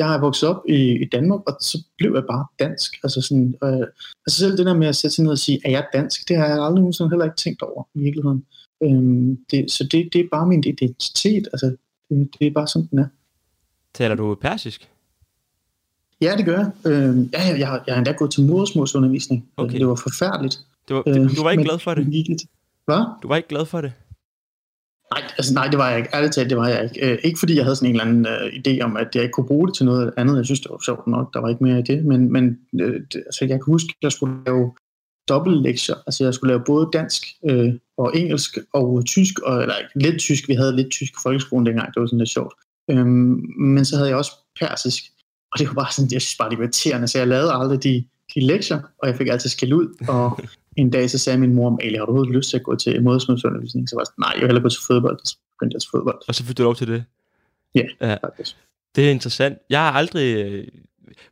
jeg 0.00 0.14
er 0.14 0.20
vokset 0.20 0.48
op 0.48 0.62
i, 0.68 1.02
i 1.02 1.04
Danmark, 1.04 1.40
og 1.46 1.56
så 1.60 1.84
blev 1.98 2.12
jeg 2.14 2.24
bare 2.30 2.46
dansk. 2.58 2.96
Altså, 3.02 3.20
sådan, 3.20 3.54
øh, 3.64 3.86
altså 4.26 4.38
selv 4.38 4.56
det 4.56 4.66
der 4.66 4.74
med 4.74 4.86
at 4.86 4.96
sætte 4.96 5.14
sig 5.14 5.22
ned 5.22 5.32
og 5.32 5.38
sige, 5.38 5.60
er 5.64 5.70
jeg 5.70 5.86
dansk, 5.92 6.28
det 6.28 6.36
har 6.36 6.46
jeg 6.46 6.54
aldrig 6.54 6.80
nogensinde 6.80 7.10
heller 7.10 7.24
ikke 7.24 7.36
tænkt 7.36 7.62
over 7.62 7.84
i 7.94 7.98
virkeligheden. 7.98 8.44
Øhm, 8.82 9.38
det, 9.50 9.70
så 9.70 9.84
det, 9.84 10.08
det 10.12 10.20
er 10.20 10.28
bare 10.32 10.46
min 10.46 10.64
identitet. 10.64 11.48
Altså, 11.52 11.76
det, 12.08 12.28
det 12.38 12.46
er 12.46 12.50
bare 12.50 12.68
sådan, 12.68 12.88
den 12.90 12.98
er. 12.98 13.06
Taler 13.94 14.14
du 14.14 14.34
persisk? 14.34 14.88
Ja, 16.20 16.34
det 16.36 16.44
gør 16.44 16.58
jeg. 16.58 16.70
Øh, 16.92 17.16
ja, 17.32 17.42
jeg, 17.48 17.58
jeg, 17.58 17.80
jeg 17.86 17.94
har 17.94 17.98
endda 17.98 18.12
gået 18.12 18.30
til 18.30 18.46
modersmålsundervisning. 18.46 19.48
Okay. 19.56 19.78
Det 19.78 19.86
var 19.86 19.94
forfærdeligt. 19.94 20.60
Det 20.88 20.96
var, 20.96 21.02
det, 21.02 21.36
du 21.36 21.42
var 21.42 21.50
ikke 21.50 21.64
glad 21.64 21.78
for 21.78 21.94
det? 21.94 22.06
Hvad? 22.84 23.04
Du 23.22 23.28
var 23.28 23.36
ikke 23.36 23.48
glad 23.48 23.66
for 23.66 23.80
det? 23.80 23.92
Nej, 25.14 25.22
altså, 25.38 25.54
nej, 25.54 25.66
det 25.66 25.78
var 25.78 25.88
jeg 25.90 25.98
ikke. 25.98 26.10
Ærligt 26.14 26.34
talt, 26.34 26.50
det 26.50 26.58
var 26.58 26.68
jeg 26.68 26.84
ikke. 26.84 27.12
Øh, 27.12 27.18
ikke 27.24 27.38
fordi 27.38 27.56
jeg 27.56 27.64
havde 27.64 27.76
sådan 27.76 27.88
en 27.88 28.00
eller 28.00 28.04
anden 28.04 28.26
øh, 28.26 28.52
idé 28.58 28.84
om, 28.84 28.96
at 28.96 29.08
jeg 29.14 29.22
ikke 29.22 29.32
kunne 29.32 29.46
bruge 29.46 29.66
det 29.66 29.76
til 29.76 29.86
noget 29.86 30.12
andet. 30.16 30.36
Jeg 30.36 30.44
synes, 30.44 30.60
det 30.60 30.70
var 30.70 30.82
sjovt 30.84 31.06
nok. 31.06 31.34
Der 31.34 31.40
var 31.40 31.48
ikke 31.48 31.64
mere 31.64 31.78
i 31.78 31.82
det. 31.82 32.04
Men, 32.04 32.32
men 32.32 32.58
øh, 32.80 33.00
det, 33.12 33.22
altså, 33.26 33.44
jeg 33.44 33.48
kan 33.48 33.64
huske, 33.66 33.88
at 33.88 34.02
jeg 34.02 34.12
skulle 34.12 34.36
lave 34.46 34.72
dobbeltlektier. 35.28 35.94
Altså, 36.06 36.24
jeg 36.24 36.34
skulle 36.34 36.52
lave 36.52 36.62
både 36.66 36.88
dansk 36.92 37.22
øh, 37.48 37.72
og 37.98 38.16
engelsk 38.16 38.58
og 38.72 39.04
tysk. 39.06 39.38
Og, 39.38 39.62
eller 39.62 39.74
lidt 39.94 40.18
tysk. 40.18 40.48
Vi 40.48 40.54
havde 40.54 40.76
lidt 40.76 40.90
tysk 40.90 41.12
i 41.12 41.22
folkeskolen 41.22 41.66
dengang. 41.66 41.94
Det 41.94 42.00
var 42.00 42.06
sådan 42.06 42.18
lidt 42.18 42.30
sjovt. 42.30 42.54
Øhm, 42.90 43.40
men 43.58 43.84
så 43.84 43.96
havde 43.96 44.08
jeg 44.08 44.16
også 44.16 44.32
persisk. 44.60 45.02
Og 45.52 45.58
det 45.58 45.68
var 45.68 45.74
bare 45.74 45.92
sådan, 45.92 46.12
jeg 46.12 46.22
synes 46.22 46.36
bare, 46.36 46.50
det 46.50 46.58
var 46.58 46.64
irriterende. 46.64 47.08
Så 47.08 47.18
jeg 47.18 47.28
lavede 47.28 47.52
aldrig 47.52 47.82
de, 47.82 48.04
de 48.34 48.40
lektier, 48.40 48.80
og 48.98 49.08
jeg 49.08 49.16
fik 49.16 49.28
altid 49.28 49.50
skæld 49.50 49.72
ud. 49.72 50.06
Og 50.08 50.40
en 50.76 50.90
dag 50.90 51.10
så 51.10 51.18
sagde 51.18 51.38
min 51.38 51.54
mor, 51.54 51.66
Amalie, 51.66 51.98
har 51.98 52.06
du 52.06 52.10
overhovedet 52.10 52.36
lyst 52.36 52.50
til 52.50 52.56
at 52.56 52.62
gå 52.62 52.76
til 52.76 53.02
modersmålsundervisning? 53.02 53.88
Så 53.88 53.96
var 53.96 54.00
jeg 54.00 54.06
sådan, 54.06 54.22
nej, 54.22 54.32
jeg 54.34 54.40
vil 54.40 54.48
hellere 54.48 54.62
gå 54.62 54.68
til 54.68 54.82
fodbold. 54.86 55.18
Så 55.24 55.36
begyndte 55.58 55.74
jeg 55.74 55.80
til 55.80 55.90
fodbold. 55.90 56.18
Og 56.28 56.34
så 56.34 56.44
fik 56.44 56.58
du 56.58 56.62
lov 56.62 56.74
til 56.74 56.88
det? 56.88 57.04
Ja, 57.74 57.86
ja. 58.00 58.14
faktisk. 58.14 58.56
Det 58.96 59.06
er 59.06 59.10
interessant. 59.10 59.58
Jeg 59.70 59.80
har 59.80 59.92
aldrig... 59.92 60.64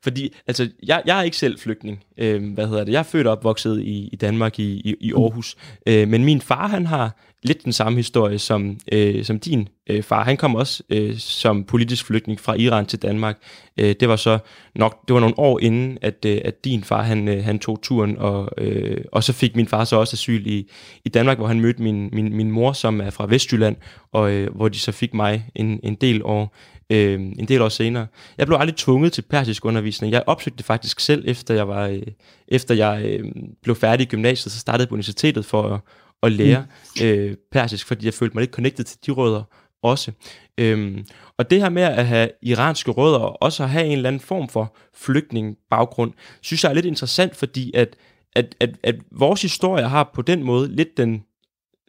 Fordi, 0.02 0.34
altså, 0.46 0.68
jeg, 0.86 1.02
jeg 1.06 1.18
er 1.18 1.22
ikke 1.22 1.36
selv 1.36 1.58
flygtning. 1.58 2.04
Øh, 2.18 2.52
hvad 2.54 2.66
hedder 2.66 2.84
det? 2.84 2.92
Jeg 2.92 2.98
er 2.98 3.02
født 3.02 3.26
og 3.26 3.32
opvokset 3.32 3.80
i, 3.80 4.08
i 4.12 4.16
Danmark, 4.16 4.58
i, 4.58 4.64
i, 4.64 4.94
i 5.00 5.12
Aarhus. 5.12 5.56
Mm. 5.86 5.92
Øh, 5.92 6.08
men 6.08 6.24
min 6.24 6.40
far, 6.40 6.68
han 6.68 6.86
har 6.86 7.16
lidt 7.42 7.64
den 7.64 7.72
samme 7.72 7.96
historie 7.96 8.38
som, 8.38 8.78
øh, 8.92 9.24
som 9.24 9.40
din 9.40 9.68
øh, 9.90 10.02
far. 10.02 10.24
Han 10.24 10.36
kom 10.36 10.54
også 10.54 10.82
øh, 10.90 11.18
som 11.18 11.64
politisk 11.64 12.06
flygtning 12.06 12.40
fra 12.40 12.54
Iran 12.54 12.86
til 12.86 13.02
Danmark. 13.02 13.38
Øh, 13.76 13.94
det 14.00 14.08
var 14.08 14.16
så 14.16 14.38
nok, 14.74 15.08
det 15.08 15.14
var 15.14 15.20
nogle 15.20 15.38
år 15.38 15.60
inden, 15.60 15.98
at, 16.02 16.24
øh, 16.26 16.40
at 16.44 16.64
din 16.64 16.84
far, 16.84 17.02
han, 17.02 17.28
øh, 17.28 17.44
han 17.44 17.58
tog 17.58 17.78
turen, 17.82 18.18
og, 18.18 18.48
øh, 18.58 19.04
og 19.12 19.24
så 19.24 19.32
fik 19.32 19.56
min 19.56 19.66
far 19.66 19.84
så 19.84 19.96
også 19.96 20.14
asyl 20.14 20.46
i, 20.46 20.70
i 21.04 21.08
Danmark, 21.08 21.38
hvor 21.38 21.46
han 21.46 21.60
mødte 21.60 21.82
min, 21.82 22.08
min, 22.12 22.36
min 22.36 22.50
mor, 22.50 22.72
som 22.72 23.00
er 23.00 23.10
fra 23.10 23.26
Vestjylland, 23.28 23.76
og 24.12 24.30
øh, 24.30 24.54
hvor 24.54 24.68
de 24.68 24.78
så 24.78 24.92
fik 24.92 25.14
mig 25.14 25.50
en, 25.54 25.80
en 25.82 25.94
del 25.94 26.22
år 26.24 26.56
øh, 26.90 27.20
en 27.20 27.48
del 27.48 27.62
år 27.62 27.68
senere. 27.68 28.06
Jeg 28.38 28.46
blev 28.46 28.58
aldrig 28.60 28.76
tvunget 28.76 29.12
til 29.12 29.22
persisk 29.22 29.64
undervisning. 29.64 30.12
Jeg 30.12 30.22
opsøgte 30.26 30.58
det 30.58 30.66
faktisk 30.66 31.00
selv, 31.00 31.24
efter 31.26 31.54
jeg 31.54 31.68
var 31.68 31.86
øh, 31.86 32.02
efter 32.48 32.74
jeg 32.74 33.04
øh, 33.04 33.24
blev 33.62 33.76
færdig 33.76 34.04
i 34.04 34.08
gymnasiet, 34.08 34.52
så 34.52 34.58
startede 34.58 34.82
jeg 34.82 34.88
på 34.88 34.94
universitetet 34.94 35.44
for 35.44 35.62
at, 35.62 35.80
at 36.22 36.32
lære 36.32 36.66
mm. 37.00 37.06
øh, 37.06 37.36
persisk, 37.52 37.86
fordi 37.86 38.06
jeg 38.06 38.14
følte 38.14 38.36
mig 38.36 38.42
lidt 38.42 38.54
connected 38.54 38.84
til 38.84 38.98
de 39.06 39.10
rødder 39.10 39.42
også. 39.82 40.12
Øhm, 40.58 41.04
og 41.38 41.50
det 41.50 41.60
her 41.60 41.68
med 41.68 41.82
at 41.82 42.06
have 42.06 42.30
iranske 42.42 42.90
rødder, 42.90 43.18
og 43.18 43.42
også 43.42 43.62
at 43.62 43.70
have 43.70 43.86
en 43.86 43.92
eller 43.92 44.08
anden 44.08 44.20
form 44.20 44.48
for 44.48 44.76
flygtningbaggrund, 44.94 46.12
synes 46.40 46.64
jeg 46.64 46.70
er 46.70 46.74
lidt 46.74 46.86
interessant, 46.86 47.36
fordi 47.36 47.70
at, 47.74 47.96
at, 48.36 48.54
at, 48.60 48.70
at 48.82 48.94
vores 49.10 49.42
historie 49.42 49.88
har 49.88 50.10
på 50.14 50.22
den 50.22 50.42
måde 50.42 50.76
lidt 50.76 50.96
den, 50.96 51.22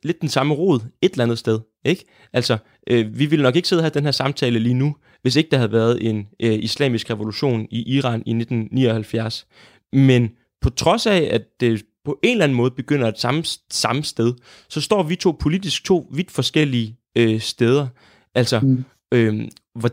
lidt 0.04 0.22
den 0.22 0.30
samme 0.30 0.54
rod 0.54 0.80
et 1.02 1.12
eller 1.12 1.24
andet 1.24 1.40
sted. 1.40 1.60
Ikke? 1.86 2.06
Altså, 2.34 2.58
øh, 2.90 3.20
vi 3.20 3.26
ville 3.26 3.44
nok 3.44 3.56
ikke 3.56 3.68
sidde 3.68 3.82
her 3.82 3.90
den 3.90 4.04
her 4.04 4.12
samtale 4.12 4.60
lige 4.60 4.74
nu, 4.74 4.96
hvis 5.22 5.36
ikke 5.36 5.50
der 5.52 5.58
havde 5.58 5.72
været 5.72 6.10
en 6.10 6.28
øh, 6.40 6.60
islamisk 6.64 7.10
revolution 7.10 7.68
i 7.72 7.96
Iran 7.96 8.24
i 8.26 8.32
1979. 8.32 9.48
Men 9.94 10.30
på 10.62 10.70
trods 10.70 11.08
af, 11.08 11.30
at 11.32 11.42
det 11.60 11.86
på 12.06 12.20
en 12.24 12.32
eller 12.32 12.44
anden 12.44 12.56
måde 12.56 12.72
begynder 12.72 13.08
et 13.08 13.20
samme, 13.20 13.44
samme 13.72 14.04
sted, 14.04 14.34
så 14.70 14.82
står 14.82 15.04
vi 15.04 15.16
to 15.16 15.32
politisk 15.40 15.84
to 15.84 16.08
vidt 16.14 16.32
forskellige 16.32 16.98
øh, 17.16 17.40
steder. 17.40 17.88
Altså, 18.36 18.60
mm. 18.60 18.86
øh, 19.14 19.48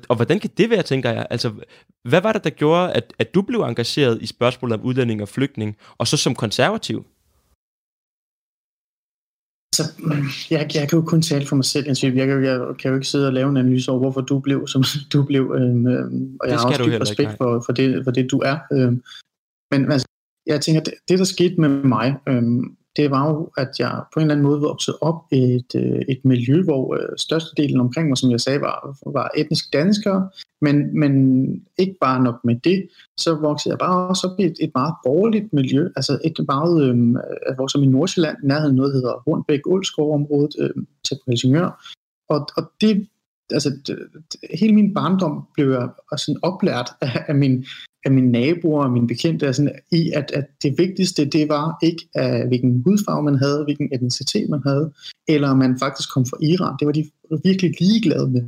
og 0.09 0.16
hvordan 0.16 0.40
kan 0.40 0.50
det 0.56 0.70
være, 0.70 0.82
tænker 0.82 1.11
jeg? 1.11 1.26
Altså, 1.30 1.52
hvad 2.04 2.20
var 2.20 2.32
det, 2.32 2.44
der 2.44 2.50
gjorde, 2.50 2.92
at, 2.92 3.12
at 3.18 3.35
du 3.35 3.42
blev 3.42 3.61
engageret 3.61 4.22
i 4.22 4.26
spørgsmålet 4.26 4.78
om 4.78 4.85
udlænding 4.85 5.22
og 5.22 5.28
flygtning, 5.28 5.76
og 5.98 6.06
så 6.06 6.16
som 6.16 6.35
konservativ? 6.35 7.06
Så, 9.74 9.83
jeg, 10.50 10.70
jeg 10.74 10.88
kan 10.88 10.98
jo 10.98 11.05
kun 11.05 11.22
tale 11.22 11.46
for 11.46 11.57
mig 11.57 11.64
selv, 11.64 11.87
jeg, 11.87 12.16
jeg, 12.16 12.26
kan, 12.26 12.44
jeg 12.44 12.61
kan 12.79 12.88
jo 12.90 12.94
ikke 12.94 13.07
sidde 13.07 13.26
og 13.26 13.33
lave 13.33 13.48
en 13.48 13.57
analyse 13.57 13.90
over, 13.90 14.00
hvorfor 14.00 14.20
du 14.20 14.38
blev, 14.38 14.66
som 14.66 14.85
du 15.12 15.22
blev, 15.22 15.55
øhm, 15.59 15.87
øhm, 15.87 16.37
og 16.40 16.48
jeg 16.48 16.59
har 16.59 16.66
også 16.66 16.85
dyb 16.85 17.00
respekt 17.00 17.31
for, 17.37 17.62
for, 17.66 17.72
det, 17.72 18.05
for 18.05 18.11
det, 18.11 18.31
du 18.31 18.38
er. 18.38 18.59
Øhm, 18.72 19.02
men 19.70 19.92
altså, 19.92 20.07
jeg 20.46 20.61
tænker, 20.61 20.80
det, 20.80 20.94
det 21.09 21.18
der 21.18 21.24
skete 21.24 21.61
med 21.61 21.68
mig, 21.68 22.14
øhm, 22.28 22.76
det 22.96 23.11
var 23.11 23.28
jo, 23.30 23.50
at 23.56 23.68
jeg 23.78 24.02
på 24.14 24.20
en 24.20 24.22
eller 24.22 24.35
anden 24.35 24.46
måde 24.46 24.61
voksede 24.61 24.98
op 25.00 25.22
i 25.32 25.37
et, 25.37 25.74
øh, 25.76 26.00
et 26.09 26.24
miljø, 26.24 26.62
hvor 26.62 26.94
øh, 26.94 27.09
størstedelen 27.16 27.80
omkring 27.80 28.09
mig, 28.09 28.18
som 28.18 28.30
jeg 28.30 28.40
sagde, 28.40 28.61
var, 28.61 28.96
var 29.12 29.30
etnisk 29.37 29.72
danskere, 29.72 30.28
men, 30.61 31.00
men 31.00 31.12
ikke 31.78 31.96
bare 32.00 32.22
nok 32.22 32.44
med 32.44 32.56
det, 32.64 32.88
så 33.16 33.35
voksede 33.35 33.72
jeg 33.72 33.78
bare 33.78 34.09
også 34.09 34.26
op 34.26 34.40
i 34.40 34.44
et, 34.44 34.56
et 34.61 34.70
meget 34.74 34.94
borgerligt 35.04 35.52
miljø, 35.52 35.88
altså 35.96 36.18
et 36.24 36.46
meget, 36.48 36.85
øh, 36.88 36.96
hvor 37.54 37.66
som 37.66 37.82
i 37.82 37.87
Nordsjælland, 37.87 38.37
nærheden 38.42 38.76
noget 38.76 38.92
hedder 38.92 39.22
Hornbæk-Ulskov-området, 39.28 40.54
øh, 40.59 40.70
tæt 41.09 41.18
på 41.24 41.30
Helsingør, 41.30 41.92
og, 42.28 42.48
og 42.56 42.70
det 42.80 43.06
altså, 43.50 43.70
det, 43.87 43.98
hele 44.54 44.74
min 44.74 44.94
barndom 44.94 45.44
blev 45.54 45.70
jeg 45.70 45.88
sådan 46.18 46.40
oplært 46.42 46.90
af, 47.00 47.24
af, 47.28 47.35
min, 47.35 47.66
af 48.04 48.11
mine 48.12 48.30
naboer 48.30 48.85
og 48.85 48.92
mine 48.92 49.06
bekendte 49.06 49.52
sådan, 49.52 49.78
i, 49.92 50.11
at, 50.11 50.30
at 50.35 50.46
det 50.62 50.74
vigtigste, 50.78 51.24
det 51.24 51.48
var 51.48 51.78
ikke, 51.82 52.09
af, 52.14 52.46
hvilken 52.48 52.82
hudfarve 52.82 53.22
man 53.22 53.38
havde, 53.38 53.64
hvilken 53.64 53.88
etnicitet 53.92 54.48
man 54.48 54.62
havde, 54.66 54.92
eller 55.28 55.48
om 55.48 55.59
man 55.59 55.78
faktisk 55.78 56.14
kom 56.14 56.26
fra 56.26 56.38
Iran. 56.42 56.76
Det 56.78 56.87
var 56.87 56.92
de 56.92 57.11
virkelig 57.44 57.74
ligeglade 57.80 58.30
med. 58.30 58.42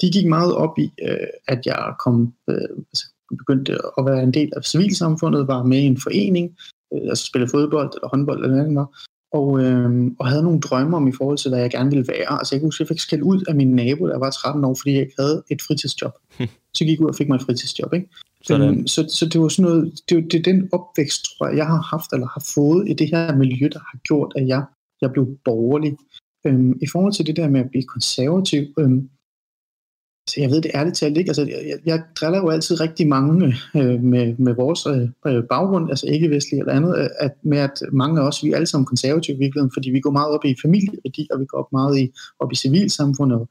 De 0.00 0.10
gik 0.10 0.26
meget 0.26 0.54
op 0.54 0.78
i, 0.78 0.90
øh, 1.08 1.26
at 1.48 1.66
jeg 1.66 1.94
kom, 2.04 2.34
øh, 2.48 2.68
altså, 2.90 3.06
begyndte 3.38 3.72
at 3.98 4.04
være 4.04 4.22
en 4.22 4.34
del 4.34 4.52
af 4.56 4.64
civilsamfundet, 4.64 5.48
var 5.48 5.62
med 5.62 5.78
i 5.78 5.86
en 5.86 6.00
forening, 6.00 6.56
øh, 6.94 7.08
altså 7.08 7.26
spille 7.26 7.48
fodbold 7.48 7.90
eller 7.94 8.08
håndbold 8.08 8.44
eller 8.44 8.56
noget 8.56 8.88
og, 9.32 9.60
øh, 9.60 10.10
og 10.18 10.26
havde 10.26 10.42
nogle 10.42 10.60
drømme 10.60 10.96
om 10.96 11.08
i 11.08 11.12
forhold 11.12 11.38
til, 11.38 11.48
hvad 11.50 11.60
jeg 11.60 11.70
gerne 11.70 11.90
ville 11.90 12.08
være. 12.08 12.38
Altså 12.38 12.54
jeg 12.54 12.60
kunne 12.60 12.66
huske, 12.68 12.82
jeg 12.82 12.88
fik 12.88 13.00
skæld 13.00 13.22
ud 13.22 13.44
af 13.48 13.54
min 13.54 13.74
nabo, 13.74 14.08
der 14.08 14.18
var 14.18 14.30
13 14.30 14.64
år, 14.64 14.74
fordi 14.74 14.92
jeg 14.92 15.00
ikke 15.00 15.14
havde 15.18 15.42
et 15.50 15.62
fritidsjob. 15.62 16.12
så 16.76 16.84
gik 16.84 16.98
jeg 16.98 17.00
ud 17.00 17.08
og 17.08 17.14
fik 17.14 17.28
mig 17.28 17.36
et 17.36 17.42
fritidsjob. 17.42 17.94
Ikke? 17.94 18.08
Sådan. 18.42 18.86
Så, 18.86 19.06
så 19.08 19.26
det 19.26 19.40
var 19.40 19.48
sådan 19.48 19.70
noget, 19.70 20.00
det, 20.08 20.32
det 20.32 20.38
er 20.38 20.42
den 20.42 20.68
opvækst, 20.72 21.24
tror 21.24 21.48
jeg, 21.48 21.56
jeg 21.56 21.66
har 21.66 21.80
haft 21.80 22.12
eller 22.12 22.26
har 22.26 22.44
fået 22.54 22.88
i 22.88 22.92
det 22.92 23.08
her 23.10 23.36
miljø, 23.36 23.68
der 23.72 23.78
har 23.78 23.98
gjort, 23.98 24.32
at 24.36 24.48
jeg, 24.48 24.64
jeg 25.00 25.12
blev 25.12 25.38
borgerlig. 25.44 25.96
Øhm, 26.46 26.78
I 26.82 26.86
forhold 26.92 27.12
til 27.12 27.26
det 27.26 27.36
der 27.36 27.48
med 27.48 27.60
at 27.60 27.70
blive 27.70 27.84
konservativ, 27.84 28.66
øhm, 28.78 29.08
Altså, 30.38 30.48
jeg 30.48 30.56
ved 30.56 30.62
det 30.62 30.70
ærligt 30.74 30.96
talt 30.96 31.16
ikke. 31.18 31.28
Altså, 31.28 31.42
jeg, 31.42 31.78
jeg 31.86 32.02
driller 32.20 32.38
jo 32.38 32.48
altid 32.48 32.80
rigtig 32.80 33.08
mange 33.08 33.56
øh, 33.76 34.02
med, 34.02 34.36
med 34.38 34.54
vores 34.54 34.86
øh, 34.86 35.08
øh 35.26 35.44
baggrund, 35.44 35.90
altså 35.90 36.06
ikke 36.06 36.30
vestlig 36.30 36.58
eller 36.60 36.72
andet, 36.72 36.98
øh, 36.98 37.08
at, 37.18 37.32
med 37.42 37.58
at 37.58 37.82
mange 37.92 38.20
af 38.20 38.26
os, 38.26 38.44
vi 38.44 38.50
er 38.50 38.56
alle 38.56 38.66
sammen 38.66 38.86
konservative 38.86 39.36
i 39.36 39.38
virkeligheden, 39.38 39.72
fordi 39.74 39.90
vi 39.90 40.00
går 40.00 40.10
meget 40.10 40.30
op 40.34 40.44
i 40.44 40.54
familieværdi, 40.62 41.28
og 41.32 41.40
vi 41.40 41.46
går 41.46 41.58
op 41.58 41.72
meget 41.72 41.98
i, 41.98 42.12
op 42.38 42.52
i 42.52 42.56
civilsamfundet, 42.56 43.38
og 43.40 43.48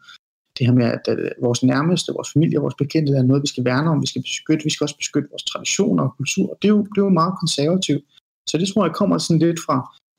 det 0.58 0.67
her 0.67 0.73
med, 0.73 0.86
at, 0.86 1.08
at 1.08 1.34
vores 1.41 1.63
nærmeste, 1.63 2.13
vores 2.13 2.34
familie, 2.34 2.60
vores 2.60 2.76
bekendte, 2.76 3.13
er 3.13 3.23
noget, 3.23 3.43
vi 3.43 3.47
skal 3.47 3.65
værne 3.65 3.89
om, 3.89 4.02
vi 4.02 4.08
skal 4.08 4.21
beskytte, 4.21 4.63
vi 4.63 4.69
skal 4.69 4.86
også 4.86 4.97
beskytte 4.97 5.30
vores 5.32 5.43
traditioner 5.43 6.04
og 6.04 6.13
kultur. 6.17 6.58
Det 6.62 6.67
er 6.67 6.73
jo, 6.78 6.82
det 6.82 6.97
er 6.97 7.08
jo 7.10 7.19
meget 7.21 7.34
konservativt. 7.39 8.04
Så 8.50 8.58
det 8.58 8.67
tror 8.67 8.86
jeg 8.86 8.95
kommer 8.95 9.17
sådan 9.17 9.39
lidt 9.39 9.60
fra 9.65 9.78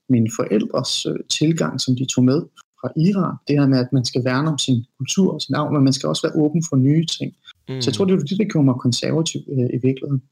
mine 0.09 0.31
forældres 0.37 1.07
øh, 1.07 1.16
tilgang, 1.38 1.81
som 1.81 1.96
de 1.96 2.04
tog 2.04 2.24
med 2.24 2.40
fra 2.81 2.88
Iran. 2.97 3.37
Det 3.49 3.59
her 3.59 3.67
med, 3.67 3.79
at 3.79 3.93
man 3.93 4.05
skal 4.05 4.25
værne 4.25 4.49
om 4.49 4.59
sin 4.59 4.85
kultur 4.99 5.35
og 5.35 5.43
sin 5.43 5.55
arv, 5.55 5.73
men 5.73 5.85
man 5.85 5.93
skal 5.93 6.09
også 6.09 6.23
være 6.27 6.43
åben 6.43 6.62
for 6.69 6.77
nye 6.77 7.07
ting. 7.07 7.31
Mm. 7.69 7.81
Så 7.83 7.90
jeg 7.90 7.94
tror, 7.94 8.05
det 8.05 8.15
er 8.15 8.19
det, 8.19 8.38
der 8.38 8.44
gjorde 8.44 8.65
mig 8.65 8.75
konservativ 8.75 9.40
øh, 9.52 9.69
i 9.77 9.79
virkeligheden. 9.87 10.23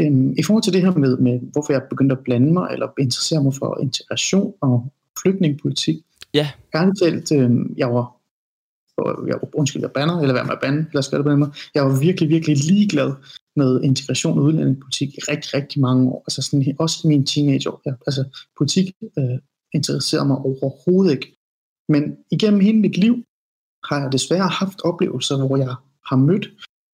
Øhm, 0.00 0.34
I 0.38 0.42
forhold 0.42 0.62
til 0.62 0.72
det 0.72 0.82
her 0.82 0.92
med, 0.92 1.16
med, 1.16 1.40
hvorfor 1.52 1.72
jeg 1.72 1.82
begyndte 1.90 2.16
at 2.18 2.24
blande 2.24 2.52
mig, 2.52 2.68
eller 2.72 2.88
interessere 2.98 3.42
mig 3.42 3.54
for 3.54 3.78
integration 3.80 4.54
og 4.60 4.92
flygtningepolitik. 5.22 5.96
Ja. 6.34 6.48
Yeah. 6.74 6.92
Talt, 7.00 7.32
øh, 7.32 7.50
jeg 7.76 7.88
var 7.94 8.06
jeg, 9.26 9.36
undskyld, 9.52 9.82
jeg 9.82 9.90
banner, 9.90 10.20
eller 10.20 10.34
hvad 10.34 10.44
med 10.44 10.52
at 10.52 10.58
bande, 10.62 10.86
lad 10.92 10.98
os 10.98 11.08
gøre 11.08 11.18
det 11.18 11.24
på 11.24 11.30
den 11.30 11.38
måde. 11.38 11.52
Jeg 11.74 11.84
var 11.84 12.00
virkelig, 12.00 12.28
virkelig 12.28 12.56
ligeglad 12.56 13.12
med 13.56 13.82
integration 13.82 14.38
og 14.38 14.44
udlændingepolitik 14.44 15.08
i 15.08 15.20
rigtig, 15.28 15.54
rigtig 15.54 15.80
mange 15.80 16.10
år. 16.10 16.24
Altså 16.26 16.42
sådan, 16.42 16.76
også 16.78 17.00
i 17.04 17.08
mine 17.08 17.26
teenageår. 17.26 17.82
Ja. 17.86 17.92
Altså 18.06 18.24
politik 18.58 18.92
øh, 19.18 19.38
interesserer 19.74 20.24
mig 20.24 20.36
overhovedet 20.36 21.12
ikke. 21.12 21.36
Men 21.88 22.16
igennem 22.30 22.60
hele 22.60 22.78
mit 22.78 22.96
liv 22.96 23.14
har 23.88 24.00
jeg 24.00 24.12
desværre 24.12 24.48
haft 24.48 24.80
oplevelser, 24.84 25.46
hvor 25.46 25.56
jeg 25.56 25.74
har 26.06 26.16
mødt 26.16 26.46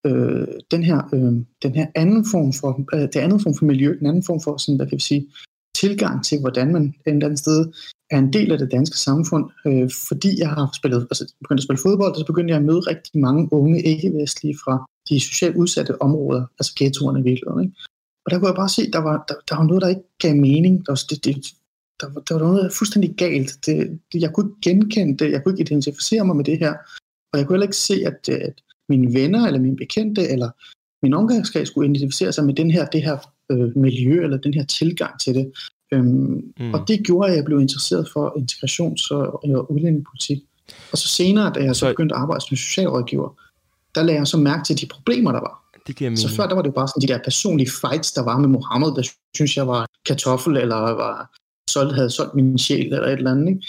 øh, 0.05 0.47
den, 0.71 0.83
her, 0.83 0.99
øh, 1.13 1.33
den 1.63 1.75
her 1.75 1.87
anden 1.95 2.25
form 2.31 2.53
for, 2.53 2.95
øh, 2.95 3.01
det 3.01 3.15
andet 3.15 3.41
form 3.41 3.55
for 3.57 3.65
miljø, 3.65 3.97
den 3.99 4.07
anden 4.07 4.23
form 4.23 4.41
for, 4.41 4.57
sådan, 4.57 4.75
hvad 4.75 4.87
kan 4.87 4.95
vi 4.95 5.01
sige, 5.01 5.27
tilgang 5.75 6.25
til, 6.25 6.39
hvordan 6.39 6.73
man 6.73 6.83
et 6.83 6.93
eller 7.05 7.25
andet 7.25 7.39
sted 7.39 7.71
er 8.11 8.19
en 8.19 8.33
del 8.33 8.51
af 8.51 8.57
det 8.57 8.71
danske 8.71 8.97
samfund, 8.97 9.45
øh, 9.67 9.89
fordi 10.09 10.39
jeg 10.39 10.49
har 10.49 10.69
spillet, 10.79 11.07
altså 11.11 11.33
begyndt 11.41 11.59
at 11.59 11.63
spille 11.63 11.81
fodbold, 11.81 12.15
så 12.15 12.25
begyndte 12.25 12.51
jeg 12.51 12.59
at 12.59 12.65
møde 12.65 12.79
rigtig 12.79 13.21
mange 13.21 13.53
unge 13.53 13.81
ikke-vestlige 13.81 14.57
fra 14.63 14.85
de 15.09 15.19
socialt 15.19 15.55
udsatte 15.55 16.01
områder, 16.01 16.45
altså 16.59 16.73
ghettoerne 16.75 17.19
i 17.19 17.23
virkeligheden. 17.23 17.63
Ikke? 17.63 17.75
Og 18.25 18.31
der 18.31 18.37
kunne 18.37 18.47
jeg 18.47 18.55
bare 18.55 18.69
se, 18.69 18.91
der 18.91 18.99
var, 18.99 19.25
der, 19.29 19.35
der 19.49 19.55
var 19.55 19.63
noget, 19.63 19.81
der 19.81 19.87
ikke 19.87 20.07
gav 20.19 20.35
mening. 20.35 20.85
Der 20.85 20.91
var, 20.91 21.01
det, 21.09 21.25
det, 21.25 21.35
der, 22.01 22.13
var, 22.13 22.21
der 22.21 22.33
var 22.33 22.41
noget 22.41 22.73
fuldstændig 22.73 23.15
galt. 23.15 23.51
Det, 23.65 23.99
det, 24.13 24.21
jeg 24.21 24.33
kunne 24.33 24.49
ikke 24.49 24.69
genkende 24.69 25.17
det, 25.17 25.31
jeg 25.31 25.43
kunne 25.43 25.53
ikke 25.53 25.73
identificere 25.73 26.25
mig 26.25 26.35
med 26.35 26.45
det 26.45 26.59
her. 26.59 26.73
Og 27.33 27.39
jeg 27.39 27.47
kunne 27.47 27.55
heller 27.55 27.67
ikke 27.67 27.77
se, 27.77 28.03
at, 28.05 28.29
at 28.29 28.61
mine 28.89 29.13
venner, 29.13 29.47
eller 29.47 29.59
mine 29.59 29.75
bekendte, 29.75 30.27
eller 30.27 30.49
min 31.03 31.13
omgangskreds 31.13 31.67
skulle 31.67 31.89
identificere 31.89 32.31
sig 32.31 32.45
med 32.45 32.53
den 32.53 32.71
her, 32.71 32.85
det 32.85 33.03
her 33.03 33.17
øh, 33.51 33.77
miljø, 33.77 34.23
eller 34.23 34.37
den 34.37 34.53
her 34.53 34.65
tilgang 34.65 35.19
til 35.19 35.35
det. 35.35 35.51
Øhm, 35.93 36.53
mm. 36.59 36.73
Og 36.73 36.87
det 36.87 37.05
gjorde, 37.05 37.29
at 37.29 37.35
jeg 37.35 37.45
blev 37.45 37.59
interesseret 37.59 38.09
for 38.13 38.29
integrations- 38.37 39.07
og, 39.11 39.43
og 39.43 39.71
udlændingepolitik. 39.71 40.39
Og 40.91 40.97
så 40.97 41.07
senere, 41.07 41.53
da 41.55 41.59
jeg 41.59 41.75
så 41.75 41.89
begyndte 41.89 42.15
at 42.15 42.21
arbejde 42.21 42.41
som 42.41 42.57
socialrådgiver, 42.57 43.29
der 43.95 44.03
lagde 44.03 44.19
jeg 44.19 44.27
så 44.27 44.37
mærke 44.37 44.63
til 44.63 44.81
de 44.81 44.85
problemer, 44.85 45.31
der 45.31 45.39
var. 45.39 45.61
Det 45.87 45.95
giver 45.95 46.15
så 46.15 46.35
før 46.35 46.47
der 46.47 46.55
var 46.55 46.61
det 46.61 46.69
jo 46.69 46.73
bare 46.73 46.87
sådan 46.87 47.01
de 47.01 47.13
der 47.13 47.19
personlige 47.23 47.71
fights, 47.81 48.11
der 48.11 48.23
var 48.23 48.37
med 48.37 48.49
Mohammed, 48.49 48.87
der 48.87 49.09
synes 49.35 49.57
jeg 49.57 49.67
var 49.67 49.85
kartoffel, 50.05 50.57
eller 50.57 50.75
var 50.75 51.40
solgt, 51.71 51.95
havde 51.95 52.09
solgt 52.09 52.35
min 52.35 52.57
sjæl, 52.57 52.85
eller 52.85 53.07
et 53.07 53.11
eller 53.11 53.31
andet. 53.31 53.49
Ikke? 53.49 53.67